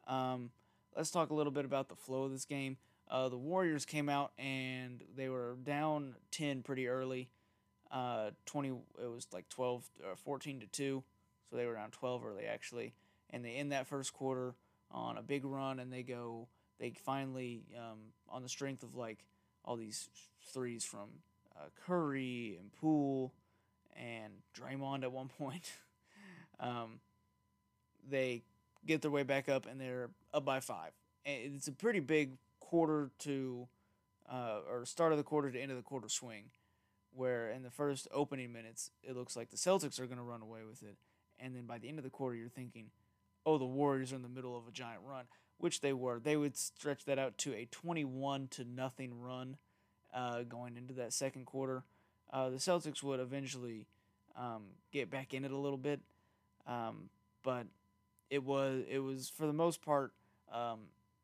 Um, 0.06 0.50
let's 0.96 1.10
talk 1.10 1.30
a 1.30 1.34
little 1.34 1.52
bit 1.52 1.64
about 1.64 1.88
the 1.88 1.96
flow 1.96 2.24
of 2.24 2.32
this 2.32 2.44
game. 2.44 2.78
Uh, 3.10 3.28
the 3.28 3.36
Warriors 3.36 3.84
came 3.84 4.08
out 4.08 4.32
and 4.38 5.02
they 5.14 5.28
were 5.28 5.56
down 5.64 6.14
10 6.30 6.62
pretty 6.62 6.88
early. 6.88 7.28
Uh, 7.92 8.30
20, 8.46 8.68
it 8.68 9.10
was 9.10 9.26
like 9.32 9.48
12 9.50 9.84
or 10.04 10.12
uh, 10.12 10.16
14 10.16 10.60
to 10.60 10.66
2. 10.66 11.04
So 11.50 11.56
they 11.56 11.66
were 11.66 11.74
down 11.74 11.90
12 11.90 12.24
early 12.24 12.44
actually. 12.44 12.94
And 13.30 13.44
they 13.44 13.52
end 13.52 13.72
that 13.72 13.86
first 13.86 14.12
quarter 14.12 14.54
on 14.90 15.18
a 15.18 15.22
big 15.22 15.44
run 15.44 15.78
and 15.78 15.92
they 15.92 16.02
go, 16.02 16.48
they 16.80 16.90
finally, 16.90 17.64
um, 17.76 17.98
on 18.28 18.42
the 18.42 18.48
strength 18.48 18.82
of 18.82 18.96
like 18.96 19.26
all 19.64 19.76
these 19.76 20.08
threes 20.52 20.84
from 20.84 21.08
uh, 21.56 21.68
Curry 21.86 22.56
and 22.58 22.72
Poole 22.72 23.32
and 23.96 24.32
Draymond 24.58 25.02
at 25.02 25.12
one 25.12 25.28
point, 25.38 25.70
um, 26.60 27.00
they 28.08 28.42
get 28.86 29.02
their 29.02 29.10
way 29.10 29.22
back 29.22 29.48
up, 29.48 29.66
and 29.66 29.80
they're 29.80 30.10
up 30.34 30.44
by 30.44 30.60
five. 30.60 30.90
And 31.24 31.54
it's 31.54 31.68
a 31.68 31.72
pretty 31.72 32.00
big 32.00 32.32
quarter 32.60 33.10
to, 33.20 33.68
uh, 34.30 34.60
or 34.68 34.84
start 34.84 35.12
of 35.12 35.18
the 35.18 35.24
quarter 35.24 35.50
to 35.50 35.60
end 35.60 35.70
of 35.70 35.76
the 35.76 35.82
quarter 35.82 36.08
swing, 36.08 36.44
where 37.14 37.50
in 37.50 37.62
the 37.62 37.70
first 37.70 38.08
opening 38.12 38.52
minutes 38.52 38.90
it 39.02 39.16
looks 39.16 39.36
like 39.36 39.50
the 39.50 39.56
Celtics 39.56 40.00
are 40.00 40.06
going 40.06 40.18
to 40.18 40.24
run 40.24 40.42
away 40.42 40.60
with 40.68 40.82
it, 40.82 40.96
and 41.38 41.54
then 41.54 41.66
by 41.66 41.78
the 41.78 41.88
end 41.88 41.98
of 41.98 42.04
the 42.04 42.10
quarter 42.10 42.36
you're 42.36 42.48
thinking, 42.48 42.90
oh, 43.44 43.58
the 43.58 43.64
Warriors 43.64 44.12
are 44.12 44.16
in 44.16 44.22
the 44.22 44.28
middle 44.28 44.56
of 44.56 44.66
a 44.68 44.72
giant 44.72 45.02
run, 45.06 45.24
which 45.58 45.80
they 45.80 45.92
were. 45.92 46.20
They 46.20 46.36
would 46.36 46.56
stretch 46.56 47.04
that 47.04 47.18
out 47.18 47.38
to 47.38 47.54
a 47.54 47.66
21 47.70 48.48
to 48.52 48.64
nothing 48.64 49.20
run, 49.20 49.56
uh, 50.14 50.42
going 50.42 50.76
into 50.76 50.94
that 50.94 51.12
second 51.12 51.46
quarter. 51.46 51.84
Uh, 52.32 52.50
the 52.50 52.56
Celtics 52.56 53.02
would 53.02 53.20
eventually 53.20 53.86
um, 54.36 54.62
get 54.92 55.10
back 55.10 55.34
in 55.34 55.44
it 55.44 55.50
a 55.50 55.56
little 55.56 55.78
bit, 55.78 56.00
um, 56.66 57.10
but 57.42 57.66
it 58.30 58.42
was 58.42 58.84
it 58.88 59.00
was 59.00 59.28
for 59.28 59.46
the 59.46 59.52
most 59.52 59.82
part 59.82 60.12
um, 60.52 60.80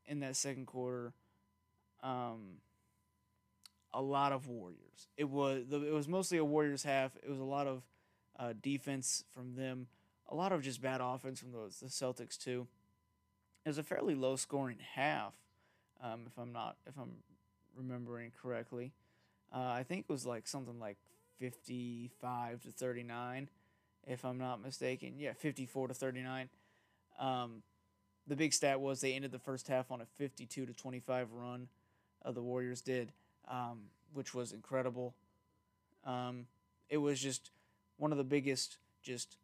in 0.07 0.21
that 0.21 0.37
second 0.37 0.67
quarter 0.67 1.15
um, 2.03 2.59
a 3.93 4.03
lot 4.03 4.33
of 4.33 4.47
Warriors. 4.47 5.09
It 5.17 5.29
was 5.29 5.65
it 5.71 5.93
was 5.93 6.09
mostly 6.09 6.39
a 6.39 6.45
Warriors 6.45 6.83
half. 6.83 7.17
It 7.17 7.29
was 7.29 7.39
a 7.39 7.45
lot 7.45 7.67
of 7.67 7.83
uh, 8.39 8.53
defense 8.61 9.25
from 9.31 9.55
them, 9.55 9.87
a 10.29 10.35
lot 10.35 10.53
of 10.53 10.63
just 10.63 10.81
bad 10.81 11.01
offense 11.03 11.41
from 11.41 11.53
those 11.53 11.81
the 11.81 11.87
Celtics 11.87 12.37
too. 12.39 12.67
It 13.65 13.69
was 13.69 13.79
a 13.79 13.83
fairly 13.83 14.15
low 14.15 14.37
scoring 14.37 14.79
half, 14.95 15.35
um, 16.03 16.23
if 16.27 16.39
I'm 16.39 16.53
not 16.53 16.77
if 16.87 16.97
I'm 16.99 17.17
remembering 17.77 18.33
correctly. 18.41 18.93
Uh, 19.55 19.59
I 19.59 19.83
think 19.83 20.07
it 20.09 20.13
was 20.13 20.27
like 20.27 20.47
something 20.47 20.79
like 20.79 20.99
fifty 21.39 22.11
five 22.21 22.63
to 22.63 22.71
thirty 22.71 23.03
nine, 23.03 23.49
if 24.07 24.25
I'm 24.25 24.39
not 24.39 24.63
mistaken. 24.63 25.15
Yeah, 25.19 25.33
fifty 25.33 25.67
four 25.67 25.89
to 25.89 25.95
thirty 25.95 26.23
nine. 26.23 26.49
Um, 27.19 27.63
the 28.29 28.37
big 28.37 28.53
stat 28.53 28.81
was 28.81 29.01
they 29.01 29.15
ended 29.15 29.33
the 29.33 29.39
first 29.39 29.69
half 29.69 29.91
on 29.91 30.01
a 30.03 30.07
52 30.07 30.67
to 30.67 30.73
25 30.73 31.33
run. 31.33 31.69
Uh, 32.25 32.31
the 32.31 32.43
Warriors 32.43 32.83
did, 32.83 33.13
um, 33.49 33.85
which 34.13 34.35
was 34.35 34.53
incredible. 34.53 35.15
Um, 36.05 36.47
it 36.89 36.99
was 36.99 37.21
just 37.21 37.51
one 37.97 38.13
of 38.13 38.19
the 38.19 38.25
biggest, 38.25 38.79
just, 39.03 39.37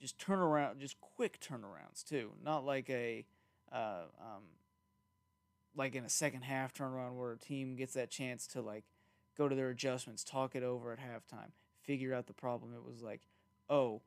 just 0.00 0.18
turnaround, 0.18 0.78
just 0.78 1.00
quick 1.00 1.40
turnarounds 1.40 2.06
too. 2.06 2.32
Not 2.42 2.64
like 2.64 2.88
a, 2.90 3.24
uh, 3.72 4.04
um, 4.20 4.42
like 5.74 5.94
in 5.94 6.04
a 6.04 6.08
second 6.08 6.42
half 6.42 6.72
turnaround 6.72 7.14
where 7.16 7.32
a 7.32 7.38
team 7.38 7.76
gets 7.76 7.94
that 7.94 8.10
chance 8.10 8.46
to 8.48 8.62
like 8.62 8.84
go 9.36 9.48
to 9.48 9.54
their 9.54 9.70
adjustments, 9.70 10.24
talk 10.24 10.54
it 10.54 10.62
over 10.62 10.92
at 10.92 10.98
halftime, 10.98 11.50
figure 11.82 12.14
out 12.14 12.26
the 12.26 12.32
problem. 12.32 12.72
It 12.74 12.84
was 12.84 13.02
like, 13.02 13.22
oh, 13.68 14.00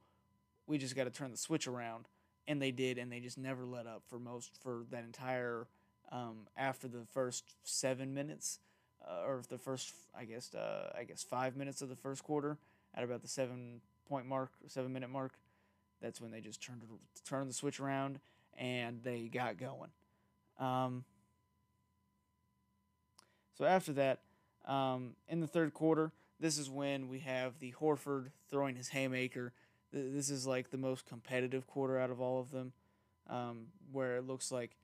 we 0.65 0.77
just 0.77 0.95
got 0.95 1.03
to 1.03 1.11
turn 1.11 1.31
the 1.31 1.37
switch 1.37 1.67
around 1.67 2.07
and 2.49 2.59
they 2.59 2.71
did, 2.71 2.97
and 2.97 3.11
they 3.11 3.19
just 3.19 3.37
never 3.37 3.63
let 3.63 3.85
up 3.85 4.01
for 4.07 4.17
most 4.17 4.57
for 4.59 4.83
that 4.89 5.03
entire 5.03 5.67
um, 6.11 6.47
after 6.57 6.87
the 6.87 7.05
first 7.13 7.53
seven 7.63 8.11
minutes, 8.11 8.59
uh, 9.07 9.25
or 9.25 9.41
the 9.49 9.57
first 9.57 9.93
I 10.17 10.25
guess 10.25 10.53
uh, 10.53 10.91
I 10.97 11.03
guess 11.03 11.23
five 11.23 11.55
minutes 11.55 11.81
of 11.81 11.89
the 11.89 11.95
first 11.95 12.23
quarter, 12.23 12.57
at 12.95 13.03
about 13.03 13.21
the 13.21 13.27
seven 13.27 13.81
point 14.07 14.25
mark, 14.25 14.51
seven 14.67 14.93
minute 14.93 15.09
mark. 15.09 15.33
That's 16.01 16.21
when 16.21 16.31
they 16.31 16.41
just 16.41 16.63
turned 16.63 16.81
turned 17.25 17.49
the 17.49 17.53
switch 17.53 17.79
around 17.79 18.19
and 18.57 19.01
they 19.03 19.29
got 19.31 19.57
going. 19.57 19.89
Um, 20.59 21.03
so 23.57 23.65
after 23.65 23.93
that, 23.93 24.19
um, 24.65 25.15
in 25.27 25.41
the 25.41 25.47
third 25.47 25.73
quarter, 25.73 26.11
this 26.39 26.57
is 26.57 26.69
when 26.69 27.09
we 27.09 27.19
have 27.19 27.59
the 27.59 27.73
Horford 27.79 28.27
throwing 28.49 28.75
his 28.75 28.89
haymaker 28.89 29.53
this 29.91 30.29
is 30.29 30.45
like 30.45 30.69
the 30.69 30.77
most 30.77 31.05
competitive 31.05 31.65
quarter 31.67 31.97
out 31.99 32.11
of 32.11 32.21
all 32.21 32.39
of 32.39 32.51
them, 32.51 32.73
um, 33.27 33.67
where 33.91 34.17
it 34.17 34.27
looks 34.27 34.51
like 34.51 34.75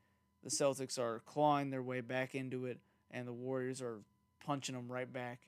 the 0.44 0.50
Celtics 0.50 0.98
are 0.98 1.22
clawing 1.26 1.70
their 1.70 1.84
way 1.84 2.02
back 2.02 2.36
into 2.36 2.66
it, 2.66 2.80
and 3.16 3.28
the 3.28 3.34
Warriors 3.34 3.82
are 3.82 4.00
punching 4.46 4.76
them 4.76 4.92
right 4.92 5.12
back. 5.12 5.40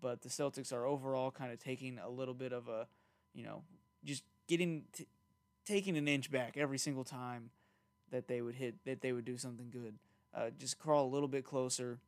But 0.00 0.22
the 0.22 0.30
Celtics 0.30 0.72
are 0.72 0.86
overall 0.86 1.30
kind 1.30 1.52
of 1.52 1.58
taking 1.58 1.98
a 1.98 2.08
little 2.08 2.32
bit 2.32 2.52
of 2.52 2.68
a, 2.68 2.86
you 3.34 3.44
know, 3.44 3.64
just 4.02 4.22
getting 4.46 4.84
t- 4.92 5.06
taking 5.66 5.98
an 5.98 6.08
inch 6.08 6.30
back 6.30 6.56
every 6.56 6.78
single 6.78 7.04
time 7.04 7.50
that 8.10 8.28
they 8.28 8.40
would 8.40 8.54
hit 8.54 8.76
that 8.86 9.02
they 9.02 9.12
would 9.12 9.26
do 9.26 9.36
something 9.36 9.68
good. 9.70 9.98
Uh, 10.34 10.50
just 10.58 10.78
crawl 10.78 11.04
a 11.04 11.12
little 11.12 11.28
bit 11.28 11.44
closer. 11.44 11.98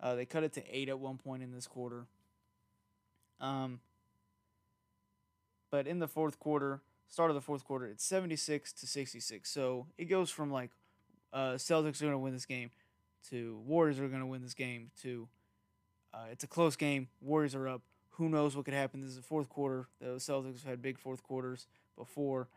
Uh, 0.00 0.14
they 0.14 0.24
cut 0.24 0.42
it 0.42 0.52
to 0.54 0.62
eight 0.76 0.88
at 0.88 0.98
one 0.98 1.18
point 1.18 1.42
in 1.42 1.52
this 1.52 1.68
quarter. 1.68 2.06
Um, 3.40 3.80
but 5.70 5.86
in 5.86 5.98
the 5.98 6.08
fourth 6.08 6.38
quarter, 6.40 6.80
start 7.06 7.30
of 7.30 7.34
the 7.34 7.40
fourth 7.40 7.64
quarter, 7.64 7.86
it's 7.86 8.04
76 8.04 8.72
to 8.72 8.86
66. 8.86 9.48
So 9.48 9.86
it 9.98 10.06
goes 10.06 10.30
from 10.30 10.50
like 10.50 10.70
uh, 11.32 11.52
Celtics 11.52 12.00
are 12.00 12.06
going 12.06 12.12
to 12.12 12.18
win 12.18 12.32
this 12.32 12.46
game 12.46 12.70
to 13.30 13.60
Warriors 13.66 13.98
are 13.98 14.08
going 14.08 14.20
to 14.20 14.26
win 14.26 14.42
this 14.42 14.54
game 14.54 14.90
to 15.02 15.28
uh, 16.14 16.26
it's 16.30 16.44
a 16.44 16.46
close 16.46 16.76
game. 16.76 17.08
Warriors 17.20 17.54
are 17.54 17.68
up. 17.68 17.82
Who 18.12 18.28
knows 18.28 18.56
what 18.56 18.64
could 18.64 18.74
happen? 18.74 19.00
This 19.02 19.10
is 19.10 19.16
the 19.16 19.22
fourth 19.22 19.48
quarter. 19.48 19.88
The 20.00 20.16
Celtics 20.16 20.62
have 20.62 20.70
had 20.70 20.82
big 20.82 20.98
fourth 20.98 21.22
quarters 21.22 21.66
before, 21.96 22.48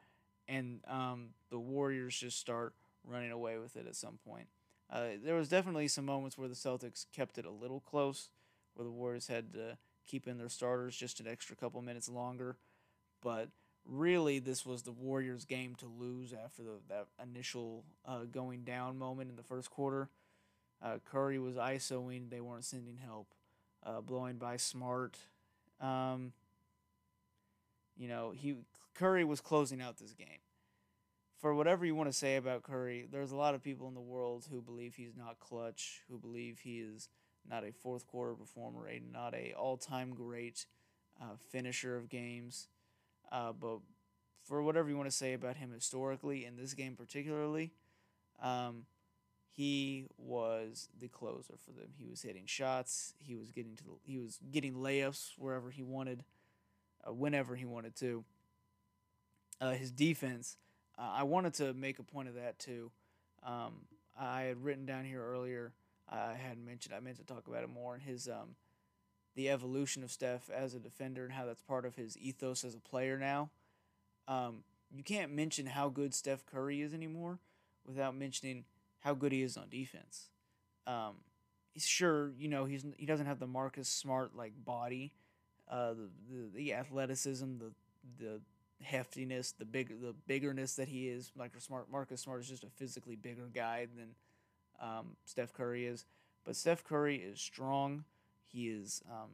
and 0.47 0.79
um, 0.87 1.29
the 1.49 1.59
Warriors 1.59 2.17
just 2.17 2.39
start 2.39 2.73
running 3.05 3.31
away 3.31 3.57
with 3.57 3.75
it 3.75 3.85
at 3.85 3.95
some 3.95 4.17
point. 4.25 4.47
Uh, 4.89 5.07
there 5.21 5.35
was 5.35 5.49
definitely 5.49 5.87
some 5.89 6.05
moments 6.05 6.37
where 6.37 6.47
the 6.47 6.55
Celtics 6.55 7.05
kept 7.13 7.37
it 7.37 7.45
a 7.45 7.51
little 7.51 7.81
close, 7.81 8.29
where 8.75 8.85
the 8.85 8.91
Warriors 8.91 9.27
had 9.27 9.51
to 9.53 9.77
keep 10.07 10.27
in 10.27 10.37
their 10.37 10.49
starters 10.49 10.95
just 10.95 11.19
an 11.19 11.27
extra 11.27 11.55
couple 11.55 11.81
minutes 11.81 12.07
longer 12.07 12.57
but 13.21 13.49
really 13.85 14.39
this 14.39 14.65
was 14.65 14.83
the 14.83 14.91
Warriors' 14.91 15.45
game 15.45 15.75
to 15.75 15.85
lose 15.85 16.33
after 16.33 16.63
the, 16.63 16.79
that 16.89 17.07
initial 17.21 17.83
uh, 18.05 18.23
going 18.31 18.63
down 18.63 18.97
moment 18.97 19.29
in 19.29 19.35
the 19.35 19.43
first 19.43 19.69
quarter. 19.69 20.09
Uh, 20.81 20.97
Curry 21.11 21.39
was 21.39 21.55
ISOing; 21.55 22.29
they 22.29 22.41
weren't 22.41 22.65
sending 22.65 22.97
help. 22.97 23.27
Uh, 23.83 24.01
blowing 24.01 24.37
by 24.37 24.57
Smart. 24.57 25.17
Um, 25.79 26.33
You 27.97 28.07
know, 28.07 28.31
he 28.31 28.55
Curry 28.95 29.25
was 29.25 29.41
closing 29.41 29.81
out 29.81 29.97
this 29.97 30.13
game. 30.13 30.39
For 31.37 31.53
whatever 31.53 31.85
you 31.85 31.95
want 31.95 32.09
to 32.09 32.17
say 32.17 32.35
about 32.35 32.63
Curry, 32.63 33.07
there's 33.09 33.31
a 33.31 33.35
lot 33.35 33.55
of 33.55 33.63
people 33.63 33.87
in 33.87 33.93
the 33.93 34.01
world 34.01 34.47
who 34.49 34.61
believe 34.61 34.95
he's 34.95 35.15
not 35.15 35.39
clutch, 35.39 36.01
who 36.09 36.17
believe 36.17 36.59
he 36.59 36.79
is 36.79 37.07
not 37.49 37.63
a 37.63 37.71
fourth 37.71 38.05
quarter 38.07 38.33
performer, 38.33 38.87
a 38.87 38.99
not 38.99 39.33
a 39.33 39.53
all 39.53 39.77
time 39.77 40.13
great 40.13 40.65
uh, 41.21 41.35
finisher 41.49 41.95
of 41.95 42.09
games. 42.09 42.67
Uh, 43.31 43.53
but 43.53 43.79
for 44.43 44.61
whatever 44.63 44.89
you 44.89 44.97
want 44.97 45.09
to 45.09 45.15
say 45.15 45.33
about 45.33 45.55
him 45.57 45.71
historically, 45.71 46.45
in 46.45 46.55
this 46.57 46.73
game 46.73 46.95
particularly, 46.95 47.71
um, 48.41 48.85
he 49.55 50.05
was 50.17 50.89
the 50.99 51.07
closer 51.07 51.55
for 51.63 51.71
them. 51.71 51.89
He 51.97 52.05
was 52.05 52.21
hitting 52.21 52.45
shots. 52.45 53.13
He 53.17 53.35
was 53.35 53.51
getting 53.51 53.75
to 53.75 53.83
the, 53.83 53.91
he 54.03 54.17
was 54.17 54.39
getting 54.51 54.75
layups 54.75 55.31
wherever 55.37 55.69
he 55.69 55.83
wanted, 55.83 56.23
uh, 57.07 57.13
whenever 57.13 57.55
he 57.55 57.65
wanted 57.65 57.95
to. 57.97 58.23
Uh, 59.61 59.71
his 59.71 59.91
defense, 59.91 60.55
uh, 60.97 61.11
I 61.13 61.23
wanted 61.23 61.53
to 61.55 61.73
make 61.73 61.99
a 61.99 62.03
point 62.03 62.29
of 62.29 62.35
that 62.35 62.59
too. 62.59 62.91
Um, 63.43 63.85
I 64.17 64.43
had 64.43 64.63
written 64.63 64.85
down 64.85 65.05
here 65.05 65.23
earlier. 65.23 65.73
I 66.09 66.33
hadn't 66.33 66.65
mentioned. 66.65 66.95
I 66.95 66.99
meant 66.99 67.17
to 67.17 67.23
talk 67.23 67.47
about 67.47 67.63
it 67.63 67.69
more. 67.69 67.93
And 67.93 68.03
his 68.03 68.27
um, 68.27 68.55
the 69.35 69.49
evolution 69.49 70.03
of 70.03 70.11
Steph 70.11 70.49
as 70.49 70.73
a 70.73 70.79
defender 70.79 71.23
and 71.23 71.33
how 71.33 71.45
that's 71.45 71.61
part 71.61 71.85
of 71.85 71.95
his 71.95 72.17
ethos 72.17 72.63
as 72.63 72.75
a 72.75 72.79
player 72.79 73.17
now. 73.17 73.49
Um, 74.27 74.63
you 74.91 75.03
can't 75.03 75.31
mention 75.31 75.65
how 75.67 75.89
good 75.89 76.13
Steph 76.13 76.45
Curry 76.45 76.81
is 76.81 76.93
anymore 76.93 77.39
without 77.85 78.15
mentioning 78.15 78.65
how 78.99 79.13
good 79.13 79.31
he 79.31 79.41
is 79.41 79.57
on 79.57 79.69
defense. 79.69 80.29
Um, 80.87 81.15
he's 81.73 81.85
sure, 81.85 82.31
you 82.37 82.47
know, 82.47 82.65
he's 82.65 82.85
he 82.97 83.05
doesn't 83.05 83.25
have 83.25 83.39
the 83.39 83.47
Marcus 83.47 83.89
Smart 83.89 84.35
like 84.35 84.53
body, 84.65 85.13
uh, 85.69 85.93
the, 85.93 86.09
the 86.29 86.49
the 86.55 86.73
athleticism, 86.73 87.57
the 87.57 87.71
the 88.17 88.41
heftiness, 88.85 89.53
the 89.57 89.65
big 89.65 90.01
the 90.01 90.13
biggerness 90.27 90.75
that 90.75 90.87
he 90.87 91.07
is. 91.07 91.31
Like 91.37 91.51
Smart, 91.59 91.91
Marcus 91.91 92.21
Smart 92.21 92.41
is 92.41 92.49
just 92.49 92.63
a 92.63 92.69
physically 92.69 93.15
bigger 93.15 93.49
guy 93.53 93.87
than 93.95 94.15
um, 94.81 95.15
Steph 95.25 95.53
Curry 95.53 95.85
is. 95.85 96.05
But 96.45 96.55
Steph 96.55 96.83
Curry 96.83 97.17
is 97.17 97.39
strong. 97.39 98.05
He 98.47 98.69
is 98.69 99.03
um, 99.09 99.29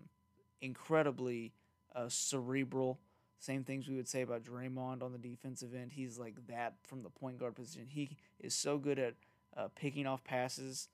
incredibly 0.61 1.53
uh, 1.95 2.09
cerebral. 2.09 2.99
Same 3.39 3.63
things 3.63 3.87
we 3.87 3.95
would 3.95 4.07
say 4.07 4.21
about 4.21 4.43
Draymond 4.43 5.03
on 5.03 5.11
the 5.11 5.17
defensive 5.17 5.75
end. 5.75 5.91
He's 5.93 6.17
like 6.17 6.35
that 6.47 6.73
from 6.83 7.03
the 7.03 7.09
point 7.09 7.37
guard 7.37 7.55
position. 7.55 7.87
He 7.87 8.17
is 8.39 8.53
so 8.55 8.77
good 8.77 8.97
at 8.97 9.13
uh, 9.55 9.67
picking 9.75 10.07
off 10.07 10.23
passes, 10.23 10.89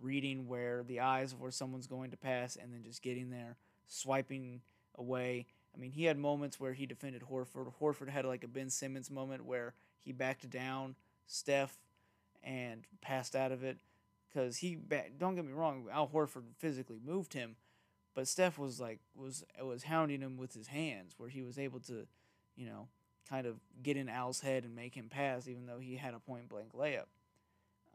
reading 0.00 0.46
where 0.48 0.82
the 0.82 1.00
eyes 1.00 1.32
of 1.32 1.40
where 1.40 1.50
someone's 1.50 1.86
going 1.86 2.10
to 2.10 2.16
pass, 2.16 2.56
and 2.56 2.72
then 2.72 2.82
just 2.82 3.02
getting 3.02 3.30
there, 3.30 3.56
swiping 3.86 4.60
away. 4.96 5.46
I 5.74 5.78
mean, 5.78 5.92
he 5.92 6.04
had 6.04 6.18
moments 6.18 6.60
where 6.60 6.74
he 6.74 6.86
defended 6.86 7.22
Horford. 7.30 7.72
Horford 7.80 8.08
had 8.08 8.24
like 8.24 8.44
a 8.44 8.48
Ben 8.48 8.70
Simmons 8.70 9.10
moment 9.10 9.44
where 9.44 9.74
he 10.04 10.12
backed 10.12 10.48
down 10.50 10.96
Steph 11.26 11.78
and 12.42 12.82
passed 13.00 13.34
out 13.36 13.52
of 13.52 13.62
it 13.62 13.78
because 14.28 14.58
he 14.58 14.78
don't 15.18 15.34
get 15.34 15.44
me 15.44 15.52
wrong, 15.52 15.86
Al 15.92 16.08
Horford 16.08 16.44
physically 16.58 17.00
moved 17.04 17.34
him, 17.34 17.56
but 18.14 18.28
Steph 18.28 18.58
was 18.58 18.80
like 18.80 19.00
was 19.14 19.44
was 19.62 19.84
hounding 19.84 20.20
him 20.20 20.36
with 20.36 20.54
his 20.54 20.68
hands, 20.68 21.14
where 21.16 21.28
he 21.28 21.42
was 21.42 21.58
able 21.58 21.80
to, 21.80 22.06
you 22.56 22.66
know, 22.66 22.88
kind 23.28 23.46
of 23.46 23.56
get 23.82 23.96
in 23.96 24.08
Al's 24.08 24.40
head 24.40 24.64
and 24.64 24.74
make 24.74 24.94
him 24.94 25.08
pass, 25.08 25.48
even 25.48 25.66
though 25.66 25.78
he 25.78 25.96
had 25.96 26.14
a 26.14 26.18
point 26.18 26.48
blank 26.48 26.72
layup. 26.72 27.06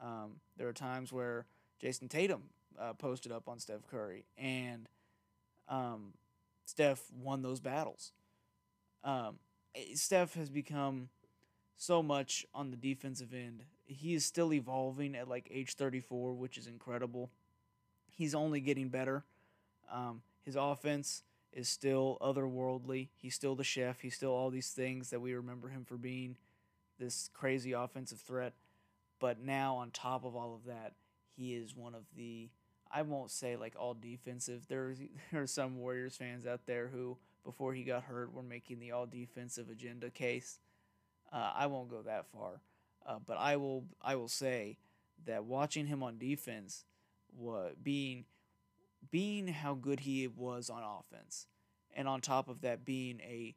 Um, 0.01 0.39
there 0.57 0.67
are 0.67 0.73
times 0.73 1.11
where 1.11 1.45
Jayson 1.81 2.09
Tatum 2.09 2.43
uh, 2.79 2.93
posted 2.93 3.31
up 3.31 3.47
on 3.47 3.59
Steph 3.59 3.87
Curry, 3.89 4.25
and 4.37 4.87
um, 5.67 6.13
Steph 6.65 7.03
won 7.11 7.41
those 7.41 7.59
battles. 7.59 8.11
Um, 9.03 9.39
eh, 9.75 9.95
Steph 9.95 10.35
has 10.35 10.49
become 10.49 11.09
so 11.77 12.01
much 12.01 12.45
on 12.53 12.71
the 12.71 12.77
defensive 12.77 13.33
end. 13.33 13.63
He 13.85 14.13
is 14.13 14.25
still 14.25 14.53
evolving 14.53 15.15
at 15.15 15.27
like 15.27 15.47
age 15.51 15.75
34, 15.75 16.33
which 16.33 16.57
is 16.57 16.67
incredible. 16.67 17.29
He's 18.09 18.35
only 18.35 18.59
getting 18.59 18.89
better. 18.89 19.23
Um, 19.91 20.21
his 20.43 20.55
offense 20.55 21.23
is 21.53 21.69
still 21.69 22.17
otherworldly. 22.21 23.09
He's 23.15 23.35
still 23.35 23.55
the 23.55 23.63
chef. 23.63 24.01
He's 24.01 24.15
still 24.15 24.31
all 24.31 24.49
these 24.49 24.69
things 24.69 25.09
that 25.11 25.21
we 25.21 25.33
remember 25.33 25.69
him 25.69 25.85
for 25.85 25.97
being 25.97 26.35
this 26.99 27.29
crazy 27.33 27.71
offensive 27.71 28.19
threat. 28.19 28.53
But 29.19 29.39
now, 29.41 29.77
on 29.77 29.91
top 29.91 30.25
of 30.25 30.35
all 30.35 30.53
of 30.53 30.65
that, 30.65 30.93
he 31.35 31.55
is 31.55 31.75
one 31.75 31.95
of 31.95 32.03
the 32.15 32.49
I 32.89 33.01
won't 33.01 33.31
say 33.31 33.55
like 33.55 33.75
all 33.77 33.93
defensive. 33.93 34.65
There's 34.67 34.99
there 35.31 35.41
are 35.41 35.47
some 35.47 35.77
Warriors 35.77 36.15
fans 36.15 36.45
out 36.45 36.65
there 36.65 36.87
who 36.87 37.17
before 37.43 37.73
he 37.73 37.83
got 37.83 38.03
hurt 38.03 38.33
were 38.33 38.43
making 38.43 38.79
the 38.79 38.91
all 38.91 39.05
defensive 39.05 39.69
agenda 39.69 40.09
case. 40.09 40.59
Uh, 41.31 41.51
I 41.55 41.67
won't 41.67 41.89
go 41.89 42.01
that 42.03 42.25
far, 42.27 42.61
uh, 43.05 43.19
but 43.25 43.37
I 43.37 43.57
will 43.57 43.85
I 44.01 44.15
will 44.15 44.29
say 44.29 44.77
that 45.25 45.45
watching 45.45 45.87
him 45.87 46.03
on 46.03 46.17
defense, 46.17 46.85
what 47.35 47.83
being 47.83 48.25
being 49.11 49.47
how 49.47 49.73
good 49.73 50.01
he 50.01 50.27
was 50.27 50.69
on 50.69 50.83
offense, 50.83 51.47
and 51.95 52.07
on 52.07 52.21
top 52.21 52.47
of 52.47 52.61
that 52.61 52.85
being 52.85 53.19
a 53.21 53.55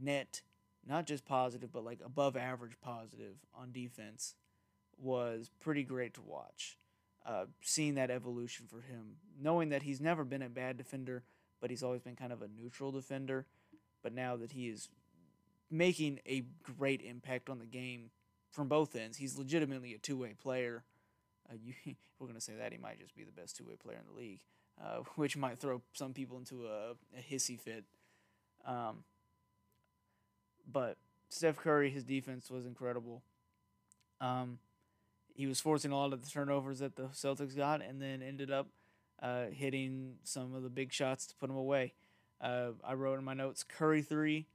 net 0.00 0.42
not 0.86 1.06
just 1.06 1.26
positive 1.26 1.70
but 1.72 1.84
like 1.84 2.00
above 2.04 2.36
average 2.36 2.76
positive 2.80 3.34
on 3.54 3.72
defense 3.72 4.34
was 5.00 5.50
pretty 5.60 5.82
great 5.82 6.14
to 6.14 6.22
watch. 6.22 6.78
Uh, 7.26 7.44
seeing 7.60 7.94
that 7.96 8.10
evolution 8.10 8.66
for 8.66 8.80
him, 8.80 9.16
knowing 9.40 9.68
that 9.68 9.82
he's 9.82 10.00
never 10.00 10.24
been 10.24 10.42
a 10.42 10.48
bad 10.48 10.76
defender, 10.76 11.22
but 11.60 11.70
he's 11.70 11.82
always 11.82 12.00
been 12.00 12.16
kind 12.16 12.32
of 12.32 12.42
a 12.42 12.48
neutral 12.48 12.90
defender. 12.90 13.46
But 14.02 14.14
now 14.14 14.36
that 14.36 14.52
he 14.52 14.68
is 14.68 14.88
making 15.70 16.20
a 16.26 16.44
great 16.62 17.02
impact 17.02 17.50
on 17.50 17.58
the 17.58 17.66
game 17.66 18.10
from 18.50 18.68
both 18.68 18.96
ends, 18.96 19.18
he's 19.18 19.38
legitimately 19.38 19.94
a 19.94 19.98
two 19.98 20.16
way 20.16 20.34
player. 20.40 20.82
Uh, 21.48 21.56
you, 21.62 21.74
we're 22.18 22.26
going 22.26 22.38
to 22.38 22.40
say 22.40 22.54
that 22.58 22.72
he 22.72 22.78
might 22.78 22.98
just 22.98 23.14
be 23.14 23.24
the 23.24 23.32
best 23.32 23.56
two 23.56 23.64
way 23.64 23.74
player 23.76 23.98
in 23.98 24.14
the 24.14 24.18
league, 24.18 24.40
uh, 24.82 25.00
which 25.16 25.36
might 25.36 25.58
throw 25.58 25.82
some 25.92 26.14
people 26.14 26.38
into 26.38 26.66
a, 26.66 26.92
a 27.16 27.22
hissy 27.30 27.60
fit. 27.60 27.84
Um, 28.66 29.04
but 30.70 30.96
Steph 31.28 31.56
Curry, 31.56 31.90
his 31.90 32.04
defense 32.04 32.50
was 32.50 32.66
incredible. 32.66 33.22
Um, 34.20 34.58
he 35.34 35.46
was 35.46 35.60
forcing 35.60 35.92
a 35.92 35.96
lot 35.96 36.12
of 36.12 36.22
the 36.22 36.30
turnovers 36.30 36.80
that 36.80 36.96
the 36.96 37.04
Celtics 37.08 37.56
got, 37.56 37.82
and 37.82 38.00
then 38.00 38.22
ended 38.22 38.50
up 38.50 38.68
uh, 39.22 39.46
hitting 39.46 40.14
some 40.24 40.54
of 40.54 40.62
the 40.62 40.70
big 40.70 40.92
shots 40.92 41.26
to 41.26 41.36
put 41.36 41.48
them 41.48 41.56
away. 41.56 41.94
Uh, 42.40 42.70
I 42.84 42.94
wrote 42.94 43.18
in 43.18 43.24
my 43.24 43.34
notes 43.34 43.62
Curry 43.62 44.02
three, 44.02 44.46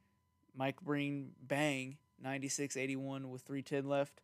Mike 0.55 0.81
Breen 0.81 1.31
bang 1.41 1.97
96-81 2.23 3.25
with 3.25 3.41
310 3.41 3.87
left, 3.87 4.21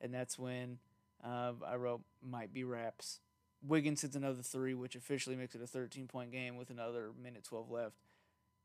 and 0.00 0.14
that's 0.14 0.38
when 0.38 0.78
uh, 1.24 1.52
I 1.66 1.76
wrote 1.76 2.02
might 2.22 2.52
be 2.52 2.64
wraps. 2.64 3.20
Wiggins 3.62 4.02
hits 4.02 4.16
another 4.16 4.42
three, 4.42 4.74
which 4.74 4.96
officially 4.96 5.36
makes 5.36 5.54
it 5.54 5.62
a 5.62 5.66
13 5.66 6.08
point 6.08 6.32
game 6.32 6.56
with 6.56 6.70
another 6.70 7.10
minute 7.22 7.44
12 7.44 7.70
left. 7.70 7.96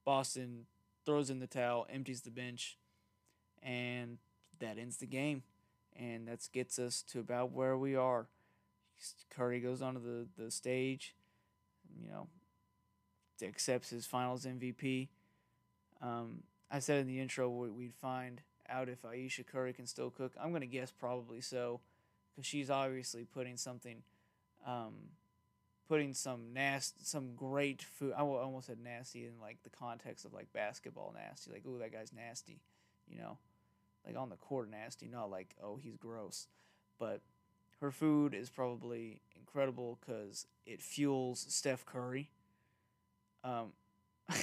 Boston 0.05 0.65
throws 1.05 1.29
in 1.29 1.39
the 1.39 1.47
towel, 1.47 1.85
empties 1.89 2.21
the 2.21 2.31
bench, 2.31 2.77
and 3.61 4.17
that 4.59 4.77
ends 4.77 4.97
the 4.97 5.05
game 5.05 5.43
and 5.97 6.27
that 6.27 6.47
gets 6.53 6.79
us 6.79 7.01
to 7.01 7.19
about 7.19 7.51
where 7.51 7.77
we 7.77 7.95
are. 7.95 8.27
Curry 9.29 9.59
goes 9.59 9.81
onto 9.81 9.99
the, 9.99 10.27
the 10.41 10.51
stage, 10.51 11.15
you 12.01 12.09
know, 12.09 12.27
accepts 13.41 13.89
his 13.89 14.05
finals 14.05 14.45
MVP. 14.45 15.09
Um, 16.01 16.43
I 16.71 16.79
said 16.79 16.99
in 16.99 17.07
the 17.07 17.19
intro 17.19 17.49
we'd 17.49 17.93
find 17.93 18.41
out 18.69 18.89
if 18.89 19.05
Ayesha 19.05 19.43
Curry 19.43 19.73
can 19.73 19.85
still 19.85 20.09
cook. 20.09 20.33
I'm 20.41 20.49
going 20.49 20.61
to 20.61 20.67
guess 20.67 20.91
probably 20.91 21.41
so, 21.41 21.79
because 22.35 22.45
she's 22.45 22.69
obviously 22.69 23.23
putting 23.23 23.57
something, 23.57 24.01
um, 24.65 24.93
putting 25.87 26.13
some 26.13 26.53
nasty, 26.53 26.99
some 27.03 27.35
great 27.35 27.81
food. 27.81 28.13
I 28.17 28.21
almost 28.21 28.67
said 28.67 28.79
nasty 28.83 29.25
in 29.25 29.39
like 29.39 29.57
the 29.63 29.69
context 29.69 30.25
of 30.25 30.33
like 30.33 30.51
basketball 30.53 31.13
nasty, 31.15 31.51
like 31.51 31.63
oh 31.67 31.77
that 31.77 31.93
guy's 31.93 32.11
nasty, 32.13 32.59
you 33.07 33.19
know 33.19 33.37
like 34.07 34.17
on 34.17 34.29
the 34.29 34.37
court 34.37 34.71
nasty, 34.71 35.07
not 35.07 35.29
like 35.29 35.55
oh 35.61 35.77
he's 35.81 35.97
gross, 35.97 36.47
but 36.97 37.21
her 37.81 37.91
food 37.91 38.33
is 38.33 38.49
probably 38.49 39.21
incredible 39.35 39.99
because 39.99 40.47
it 40.65 40.81
fuels 40.81 41.45
Steph 41.49 41.85
Curry. 41.85 42.29
Um, 43.43 43.73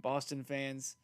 Boston 0.00 0.44
fans, 0.44 0.96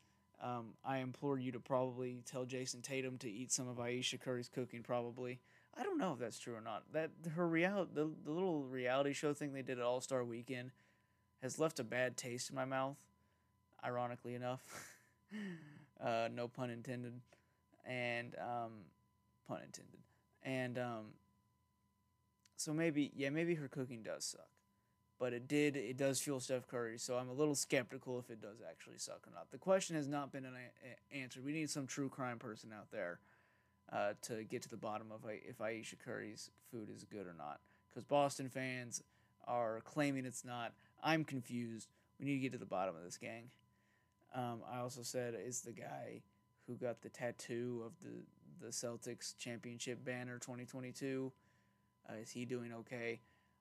um, 0.42 0.74
I 0.84 0.98
implore 0.98 1.38
you 1.38 1.52
to 1.52 1.60
probably 1.60 2.22
tell 2.24 2.44
Jayson 2.44 2.82
Tatum 2.82 3.18
to 3.18 3.30
eat 3.30 3.50
some 3.50 3.68
of 3.68 3.80
Ayesha 3.80 4.18
Curry's 4.18 4.48
cooking. 4.48 4.82
Probably, 4.82 5.40
I 5.76 5.82
don't 5.82 5.98
know 5.98 6.12
if 6.12 6.18
that's 6.18 6.38
true 6.38 6.54
or 6.54 6.60
not. 6.60 6.84
That 6.92 7.10
her 7.34 7.46
reality, 7.46 7.90
the, 7.94 8.10
the 8.24 8.30
little 8.30 8.62
reality 8.62 9.12
show 9.12 9.32
thing 9.32 9.52
they 9.52 9.62
did 9.62 9.78
at 9.78 9.84
All 9.84 10.00
Star 10.00 10.22
Weekend, 10.22 10.70
has 11.42 11.58
left 11.58 11.80
a 11.80 11.84
bad 11.84 12.16
taste 12.16 12.50
in 12.50 12.56
my 12.56 12.64
mouth. 12.64 12.96
Ironically 13.84 14.34
enough, 14.34 14.62
uh, 16.02 16.28
no 16.32 16.48
pun 16.48 16.70
intended 16.70 17.20
and 17.84 18.34
um, 18.40 18.72
pun 19.48 19.58
intended. 19.64 20.00
And 20.42 20.78
um, 20.78 21.04
so 22.56 22.72
maybe 22.72 23.12
yeah, 23.16 23.30
maybe 23.30 23.54
her 23.56 23.68
cooking 23.68 24.02
does 24.02 24.24
suck. 24.24 24.48
but 25.18 25.32
it 25.32 25.48
did 25.48 25.76
it 25.76 25.96
does 25.96 26.20
fuel 26.20 26.40
Steph 26.40 26.66
Curry, 26.68 26.98
so 26.98 27.16
I'm 27.16 27.28
a 27.28 27.32
little 27.32 27.54
skeptical 27.54 28.18
if 28.18 28.30
it 28.30 28.40
does 28.40 28.58
actually 28.68 28.98
suck 28.98 29.20
or 29.26 29.32
not. 29.34 29.50
The 29.50 29.58
question 29.58 29.96
has 29.96 30.08
not 30.08 30.32
been 30.32 30.44
an 30.44 30.54
a- 30.54 31.16
answered. 31.16 31.44
We 31.44 31.52
need 31.52 31.70
some 31.70 31.86
true 31.86 32.08
crime 32.08 32.38
person 32.38 32.70
out 32.72 32.90
there 32.90 33.20
uh, 33.92 34.14
to 34.22 34.44
get 34.44 34.62
to 34.62 34.68
the 34.68 34.76
bottom 34.76 35.12
of 35.12 35.20
if 35.30 35.60
Ayesha 35.60 35.96
Curry's 35.96 36.50
food 36.70 36.90
is 36.94 37.04
good 37.04 37.26
or 37.26 37.34
not, 37.36 37.60
because 37.90 38.04
Boston 38.04 38.48
fans 38.48 39.02
are 39.46 39.80
claiming 39.84 40.24
it's 40.26 40.44
not. 40.44 40.72
I'm 41.02 41.24
confused. 41.24 41.88
We 42.18 42.26
need 42.26 42.34
to 42.34 42.40
get 42.40 42.52
to 42.52 42.58
the 42.58 42.66
bottom 42.66 42.96
of 42.96 43.02
this, 43.04 43.18
gang. 43.18 43.50
Um, 44.34 44.62
I 44.70 44.80
also 44.80 45.02
said 45.02 45.34
is 45.46 45.60
the 45.60 45.72
guy 45.72 46.22
who 46.66 46.74
got 46.74 47.02
the 47.02 47.08
tattoo 47.08 47.82
of 47.84 47.92
the 48.00 48.24
the 48.60 48.70
Celtics 48.70 49.36
championship 49.36 50.04
banner 50.04 50.38
2022. 50.38 51.32
Uh, 52.08 52.14
is 52.16 52.30
he 52.30 52.44
doing 52.44 52.72
okay? 52.72 53.20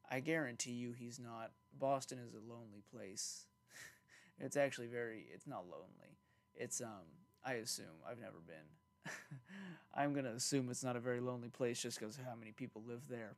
I 0.09 0.19
guarantee 0.19 0.71
you 0.71 0.91
he's 0.91 1.19
not. 1.19 1.51
Boston 1.77 2.19
is 2.19 2.33
a 2.33 2.51
lonely 2.51 2.83
place. 2.93 3.45
it's 4.39 4.57
actually 4.57 4.87
very. 4.87 5.25
It's 5.33 5.47
not 5.47 5.65
lonely. 5.65 6.17
It's 6.55 6.81
um. 6.81 7.07
I 7.45 7.53
assume 7.53 7.85
I've 8.09 8.19
never 8.19 8.37
been. 8.45 9.11
I'm 9.93 10.13
gonna 10.13 10.31
assume 10.31 10.69
it's 10.69 10.83
not 10.83 10.95
a 10.95 11.01
very 11.01 11.19
lonely 11.19 11.49
place 11.49 11.81
just 11.81 11.99
because 11.99 12.17
how 12.17 12.35
many 12.35 12.51
people 12.51 12.83
live 12.87 13.07
there. 13.09 13.35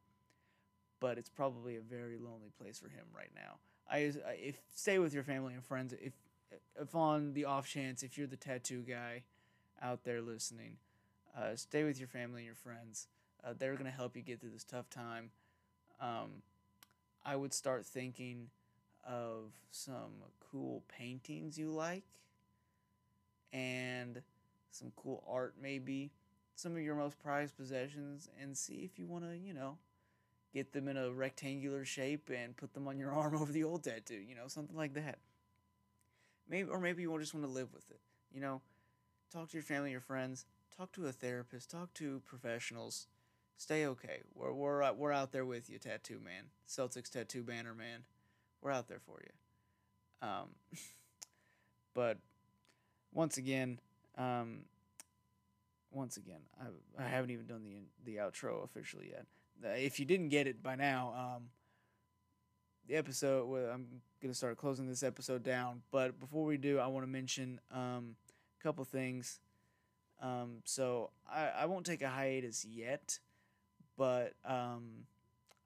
But 1.00 1.18
it's 1.18 1.30
probably 1.30 1.76
a 1.78 1.82
very 1.82 2.18
lonely 2.18 2.52
place 2.60 2.80
for 2.80 2.90
him 2.90 3.06
right 3.16 3.32
now. 3.36 3.58
I 3.90 3.98
if 4.44 4.58
stay 4.76 5.00
with 5.00 5.14
your 5.14 5.24
family 5.24 5.54
and 5.54 5.64
friends. 5.64 5.94
If 5.94 6.14
if 6.80 6.96
on 6.96 7.34
the 7.34 7.46
off 7.46 7.68
chance 7.68 8.04
if 8.04 8.18
you're 8.18 8.28
the 8.28 8.38
tattoo 8.38 8.84
guy 8.88 9.24
out 9.82 10.04
there 10.04 10.22
listening, 10.22 10.78
uh, 11.38 11.56
stay 11.56 11.84
with 11.84 12.00
your 12.00 12.08
family 12.08 12.40
and 12.40 12.46
your 12.46 12.56
friends. 12.56 13.08
Uh, 13.44 13.54
they're 13.58 13.76
gonna 13.76 13.92
help 13.92 14.16
you 14.16 14.22
get 14.22 14.40
through 14.40 14.52
this 14.52 14.64
tough 14.64 14.90
time. 14.90 15.32
Um, 16.00 16.42
I 17.26 17.36
would 17.36 17.54
start 17.54 17.86
thinking 17.86 18.50
of 19.08 19.54
some 19.72 20.12
cool 20.52 20.84
paintings 20.88 21.58
you 21.58 21.70
like 21.70 22.04
and 23.54 24.22
some 24.72 24.92
cool 24.96 25.24
art 25.28 25.56
maybe 25.62 26.12
some 26.56 26.74
of 26.74 26.82
your 26.82 26.96
most 26.96 27.20
prized 27.20 27.56
possessions 27.56 28.30
and 28.42 28.58
see 28.58 28.82
if 28.84 28.98
you 28.98 29.06
want 29.06 29.24
to 29.24 29.38
you 29.38 29.54
know 29.54 29.78
get 30.54 30.72
them 30.74 30.88
in 30.88 30.98
a 30.98 31.12
rectangular 31.12 31.86
shape 31.86 32.30
and 32.34 32.56
put 32.58 32.74
them 32.74 32.88
on 32.88 32.98
your 32.98 33.12
arm 33.12 33.36
over 33.40 33.52
the 33.52 33.64
old 33.64 33.84
tattoo 33.84 34.16
you 34.16 34.36
know 34.36 34.48
something 34.48 34.76
like 34.76 34.94
that 34.94 35.20
maybe 36.50 36.70
or 36.70 36.80
maybe 36.80 37.02
you 37.02 37.20
just 37.20 37.34
want 37.34 37.46
to 37.46 37.52
live 37.52 37.72
with 37.74 37.90
it 37.92 38.00
you 38.34 38.42
know 38.42 38.62
talk 39.32 39.50
to 39.50 39.58
your 39.58 39.64
family 39.64 39.92
your 39.92 40.00
friends 40.00 40.46
talk 40.76 40.92
to 40.92 41.06
a 41.06 41.12
therapist 41.12 41.70
talk 41.70 41.94
to 41.94 42.22
professionals 42.26 43.08
stay 43.58 43.86
okay. 43.88 44.22
We're 44.34 44.54
we're 44.54 44.94
we're 44.94 45.12
out 45.12 45.32
there 45.32 45.46
with 45.46 45.70
you, 45.70 45.80
tattoo 45.80 46.20
man, 46.24 46.46
Celtics 46.68 47.10
tattoo 47.10 47.44
banner 47.44 47.74
man. 47.74 48.04
We're 48.62 48.72
out 48.72 48.88
there 48.88 49.00
for 49.00 49.22
you. 49.24 50.28
Um, 50.28 50.50
but 51.94 52.18
once 53.14 53.38
again, 53.38 53.80
um, 54.18 54.62
once 55.92 56.18
again, 56.18 56.42
I 56.60 57.04
I 57.04 57.08
haven't 57.08 57.32
even 57.32 57.48
done 57.48 57.64
the 57.64 57.84
the 58.04 58.18
outro 58.18 58.64
officially 58.64 59.12
yet. 59.12 59.26
If 59.64 60.00
you 60.00 60.06
didn't 60.06 60.30
get 60.30 60.48
it 60.48 60.62
by 60.62 60.76
now, 60.76 61.14
um, 61.38 61.44
the 62.88 62.96
episode. 62.96 63.48
Well, 63.48 63.72
I'm 63.72 64.02
gonna 64.22 64.34
start 64.34 64.58
closing 64.58 64.88
this 64.88 65.04
episode 65.04 65.44
down. 65.44 65.82
But 65.92 66.20
before 66.20 66.46
we 66.46 66.58
do, 66.58 66.80
I 66.80 66.88
want 66.88 67.06
to 67.06 67.12
mention 67.12 67.60
um, 67.72 68.16
couple 68.66 68.84
things. 68.84 69.40
Um, 70.22 70.62
so 70.64 71.12
I, 71.32 71.50
I 71.62 71.66
won't 71.66 71.86
take 71.86 72.02
a 72.02 72.10
hiatus 72.10 72.66
yet 72.66 73.20
but 73.98 74.34
um, 74.46 75.06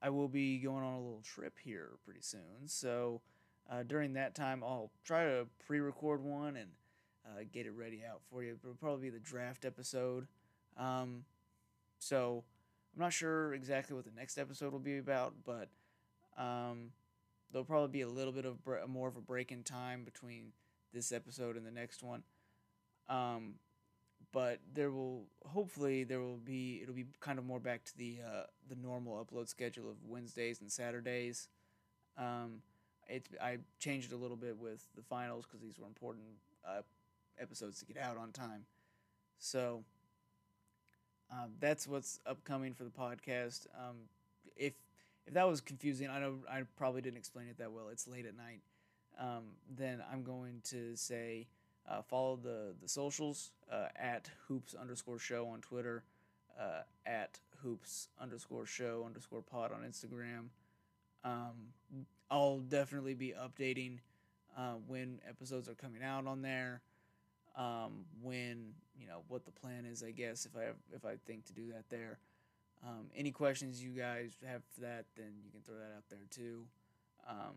I 0.02 0.10
will 0.10 0.28
be 0.28 0.58
going 0.60 0.84
on 0.84 0.94
a 0.94 1.00
little 1.00 1.24
trip 1.24 1.58
here 1.64 1.90
pretty 2.06 2.22
soon. 2.22 2.68
So 2.68 3.22
uh, 3.70 3.84
during 3.84 4.14
that 4.14 4.36
time, 4.36 4.64
I'll 4.64 4.92
try 5.04 5.26
to 5.26 5.48
pre-record 5.66 6.24
one 6.24 6.56
and 6.56 6.70
uh, 7.26 7.44
get 7.52 7.66
it 7.66 7.72
ready 7.72 8.02
out 8.08 8.22
for 8.30 8.44
you. 8.44 8.58
It'll 8.64 8.76
probably 8.76 9.10
be 9.10 9.18
the 9.18 9.20
draft 9.20 9.66
episode. 9.66 10.28
Um, 10.78 11.26
so 12.00 12.44
I'm 12.96 13.02
not 13.02 13.14
sure 13.14 13.54
exactly 13.54 13.96
what 13.96 14.06
the 14.06 14.18
next 14.18 14.38
episode 14.38 14.72
will 14.72 14.80
be 14.80 14.98
about, 14.98 15.34
but 15.46 15.70
um, 16.38 16.92
there'll 17.52 17.66
probably 17.66 17.90
be 17.90 18.02
a 18.02 18.10
little 18.10 18.34
bit 18.34 18.46
of 18.46 18.58
more 18.88 19.08
of 19.08 19.18
a 19.18 19.22
break 19.22 19.52
in 19.52 19.64
time 19.64 20.04
between 20.04 20.54
this 20.94 21.12
episode 21.12 21.58
and 21.58 21.66
the 21.66 21.72
next 21.72 22.02
one. 22.02 22.24
Um, 23.10 23.56
but 24.32 24.60
there 24.74 24.92
will 24.92 25.24
hopefully 25.46 26.04
there 26.04 26.20
will 26.20 26.38
be 26.38 26.80
it'll 26.84 26.94
be 26.94 27.08
kind 27.20 27.40
of 27.40 27.46
more 27.46 27.60
back 27.60 27.84
to 27.86 27.98
the 27.98 28.20
uh, 28.26 28.44
the 28.68 28.76
normal 28.76 29.26
upload 29.26 29.48
schedule 29.48 29.90
of 29.90 29.96
Wednesdays 30.08 30.62
and 30.62 30.72
Saturdays. 30.72 31.48
Um, 32.18 32.62
it's 33.08 33.28
I 33.42 33.58
changed 33.80 34.12
it 34.12 34.16
a 34.16 34.18
little 34.18 34.38
bit 34.38 34.58
with 34.58 34.84
the 34.96 35.02
finals 35.02 35.46
because 35.46 35.62
these 35.62 35.80
were 35.80 35.88
important 35.88 36.26
uh, 36.68 36.82
episodes 37.40 37.80
to 37.80 37.86
get 37.86 37.98
out 37.98 38.18
on 38.18 38.32
time. 38.32 38.66
So 39.40 39.84
um, 41.32 41.52
that's 41.60 41.88
what's 41.88 42.20
upcoming 42.26 42.74
for 42.74 42.84
the 42.84 42.90
podcast. 42.92 43.68
Um, 43.76 43.96
if 44.56 44.74
if 45.26 45.34
that 45.34 45.48
was 45.48 45.62
confusing, 45.62 46.10
I 46.10 46.20
know 46.20 46.36
I 46.50 46.64
probably 46.78 47.02
didn't 47.02 47.18
explain 47.18 47.48
it 47.48 47.58
that 47.58 47.72
well. 47.72 47.90
It's 47.92 48.08
late 48.08 48.26
at 48.26 48.38
night. 48.38 48.62
Um, 49.20 49.44
then 49.76 50.02
I'm 50.12 50.24
going 50.24 50.62
to 50.66 50.96
say 50.96 51.48
uh, 51.90 52.02
follow 52.02 52.38
the 52.42 52.74
the 52.82 52.88
socials 52.88 53.52
uh, 53.72 53.88
at 53.96 54.30
hoops 54.48 54.76
underscore 54.80 55.20
show 55.20 55.48
on 55.48 55.62
Twitter, 55.62 56.04
uh, 56.60 56.82
at 57.06 57.40
hoops 57.64 58.10
underscore 58.22 58.66
show 58.66 59.04
underscore 59.06 59.42
pod 59.42 59.72
on 59.72 59.82
Instagram. 59.82 60.50
Um, 61.24 61.74
I'll 62.32 62.60
definitely 62.60 63.16
be 63.16 63.34
updating 63.34 64.00
uh, 64.58 64.76
when 64.88 65.20
episodes 65.28 65.68
are 65.68 65.76
coming 65.76 66.04
out 66.04 66.28
on 66.28 66.42
there. 66.42 66.82
Um, 67.58 68.06
when 68.22 68.74
you 68.98 69.08
know 69.08 69.24
what 69.28 69.46
the 69.46 69.52
plan 69.52 69.86
is, 69.86 70.04
I 70.04 70.12
guess 70.12 70.46
if 70.46 70.56
I 70.56 70.66
have, 70.66 70.78
if 70.94 71.06
I 71.06 71.16
think 71.26 71.46
to 71.46 71.54
do 71.54 71.72
that 71.74 71.90
there. 71.90 72.20
Um, 72.82 73.08
any 73.14 73.32
questions 73.32 73.84
you 73.84 73.92
guys 73.92 74.32
have 74.48 74.62
for 74.74 74.82
that, 74.82 75.06
then 75.18 75.34
you 75.44 75.52
can 75.52 75.60
throw 75.62 75.76
that 75.76 75.92
out 75.98 76.04
there 76.10 76.26
too. 76.30 76.64
Um, 77.28 77.56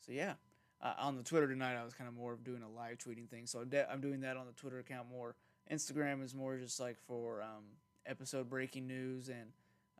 so 0.00 0.12
yeah, 0.12 0.34
uh, 0.82 0.94
on 0.98 1.16
the 1.16 1.22
Twitter 1.22 1.48
tonight, 1.48 1.76
I 1.76 1.84
was 1.84 1.94
kind 1.94 2.08
of 2.08 2.14
more 2.14 2.32
of 2.32 2.44
doing 2.44 2.62
a 2.62 2.68
live 2.68 2.98
tweeting 2.98 3.28
thing. 3.28 3.46
So 3.46 3.60
I'm, 3.60 3.68
de- 3.68 3.90
I'm 3.90 4.00
doing 4.00 4.20
that 4.20 4.36
on 4.36 4.46
the 4.46 4.52
Twitter 4.52 4.78
account 4.78 5.08
more. 5.10 5.34
Instagram 5.70 6.22
is 6.22 6.34
more 6.34 6.56
just 6.56 6.78
like 6.78 6.96
for 7.06 7.42
um, 7.42 7.64
episode 8.06 8.48
breaking 8.48 8.86
news 8.86 9.28
and 9.28 9.52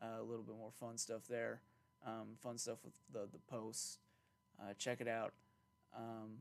uh, 0.02 0.20
a 0.20 0.22
little 0.22 0.44
bit 0.44 0.56
more 0.56 0.70
fun 0.70 0.98
stuff 0.98 1.22
there. 1.28 1.60
Um, 2.06 2.36
fun 2.40 2.58
stuff 2.58 2.78
with 2.84 2.94
the, 3.12 3.28
the 3.32 3.40
posts. 3.48 3.98
Uh, 4.60 4.74
check 4.78 5.00
it 5.00 5.08
out. 5.08 5.32
Um, 5.96 6.38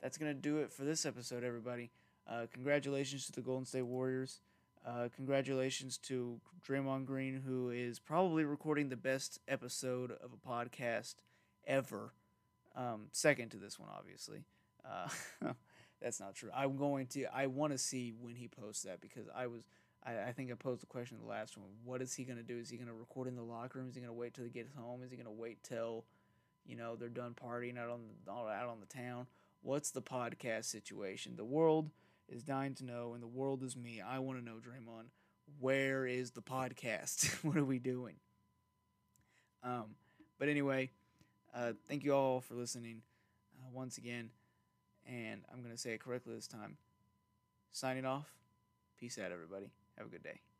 that's 0.00 0.18
going 0.18 0.34
to 0.34 0.40
do 0.40 0.58
it 0.58 0.72
for 0.72 0.82
this 0.84 1.06
episode, 1.06 1.44
everybody. 1.44 1.90
Uh, 2.28 2.46
congratulations 2.52 3.26
to 3.26 3.32
the 3.32 3.40
Golden 3.40 3.64
State 3.64 3.82
Warriors. 3.82 4.40
Uh, 4.86 5.08
congratulations 5.14 5.96
to 5.98 6.40
Draymond 6.66 7.06
Green, 7.06 7.42
who 7.46 7.70
is 7.70 8.00
probably 8.00 8.44
recording 8.44 8.88
the 8.88 8.96
best 8.96 9.38
episode 9.46 10.10
of 10.10 10.30
a 10.32 10.48
podcast 10.48 11.16
ever. 11.66 12.14
Um, 12.74 13.06
second 13.12 13.50
to 13.50 13.56
this 13.58 13.78
one, 13.78 13.88
obviously. 13.96 14.44
Uh, 14.84 15.08
that's 16.02 16.20
not 16.20 16.34
true. 16.34 16.50
I'm 16.54 16.76
going 16.76 17.06
to. 17.08 17.24
I 17.34 17.46
want 17.46 17.72
to 17.72 17.78
see 17.78 18.12
when 18.20 18.34
he 18.34 18.48
posts 18.48 18.82
that 18.82 19.00
because 19.00 19.26
I 19.34 19.46
was. 19.46 19.62
I, 20.04 20.28
I 20.28 20.32
think 20.32 20.50
I 20.50 20.54
posed 20.54 20.82
the 20.82 20.86
question 20.86 21.16
in 21.18 21.22
the 21.22 21.30
last 21.30 21.56
one. 21.56 21.68
What 21.84 22.02
is 22.02 22.14
he 22.14 22.24
going 22.24 22.38
to 22.38 22.42
do? 22.42 22.58
Is 22.58 22.70
he 22.70 22.76
going 22.76 22.88
to 22.88 22.94
record 22.94 23.28
in 23.28 23.36
the 23.36 23.42
locker 23.42 23.78
room? 23.78 23.88
Is 23.88 23.94
he 23.94 24.00
going 24.00 24.12
to 24.12 24.18
wait 24.18 24.34
till 24.34 24.44
he 24.44 24.50
gets 24.50 24.74
home? 24.74 25.02
Is 25.02 25.10
he 25.10 25.16
going 25.16 25.26
to 25.26 25.30
wait 25.30 25.62
till, 25.62 26.04
you 26.66 26.76
know, 26.76 26.96
they're 26.96 27.08
done 27.08 27.34
partying 27.40 27.78
out 27.78 27.88
on 27.88 28.00
the 28.24 28.32
out 28.32 28.68
on 28.68 28.80
the 28.80 28.86
town? 28.86 29.26
What's 29.62 29.90
the 29.90 30.02
podcast 30.02 30.64
situation? 30.64 31.36
The 31.36 31.44
world 31.44 31.90
is 32.28 32.42
dying 32.42 32.74
to 32.76 32.84
know, 32.84 33.14
and 33.14 33.22
the 33.22 33.28
world 33.28 33.62
is 33.62 33.76
me. 33.76 34.00
I 34.00 34.18
want 34.18 34.38
to 34.38 34.44
know, 34.44 34.56
Draymond. 34.56 35.06
Where 35.60 36.06
is 36.06 36.32
the 36.32 36.42
podcast? 36.42 37.32
what 37.44 37.56
are 37.56 37.64
we 37.64 37.78
doing? 37.78 38.16
Um, 39.62 39.94
but 40.38 40.48
anyway, 40.48 40.90
uh, 41.54 41.72
thank 41.88 42.04
you 42.04 42.14
all 42.14 42.40
for 42.40 42.54
listening 42.54 43.02
uh, 43.58 43.70
once 43.72 43.98
again. 43.98 44.30
And 45.06 45.42
I'm 45.52 45.62
going 45.62 45.74
to 45.74 45.80
say 45.80 45.92
it 45.92 46.00
correctly 46.00 46.34
this 46.34 46.46
time. 46.46 46.76
Signing 47.72 48.04
off. 48.04 48.28
Peace 48.98 49.18
out, 49.18 49.32
everybody. 49.32 49.70
Have 49.96 50.06
a 50.06 50.10
good 50.10 50.22
day. 50.22 50.51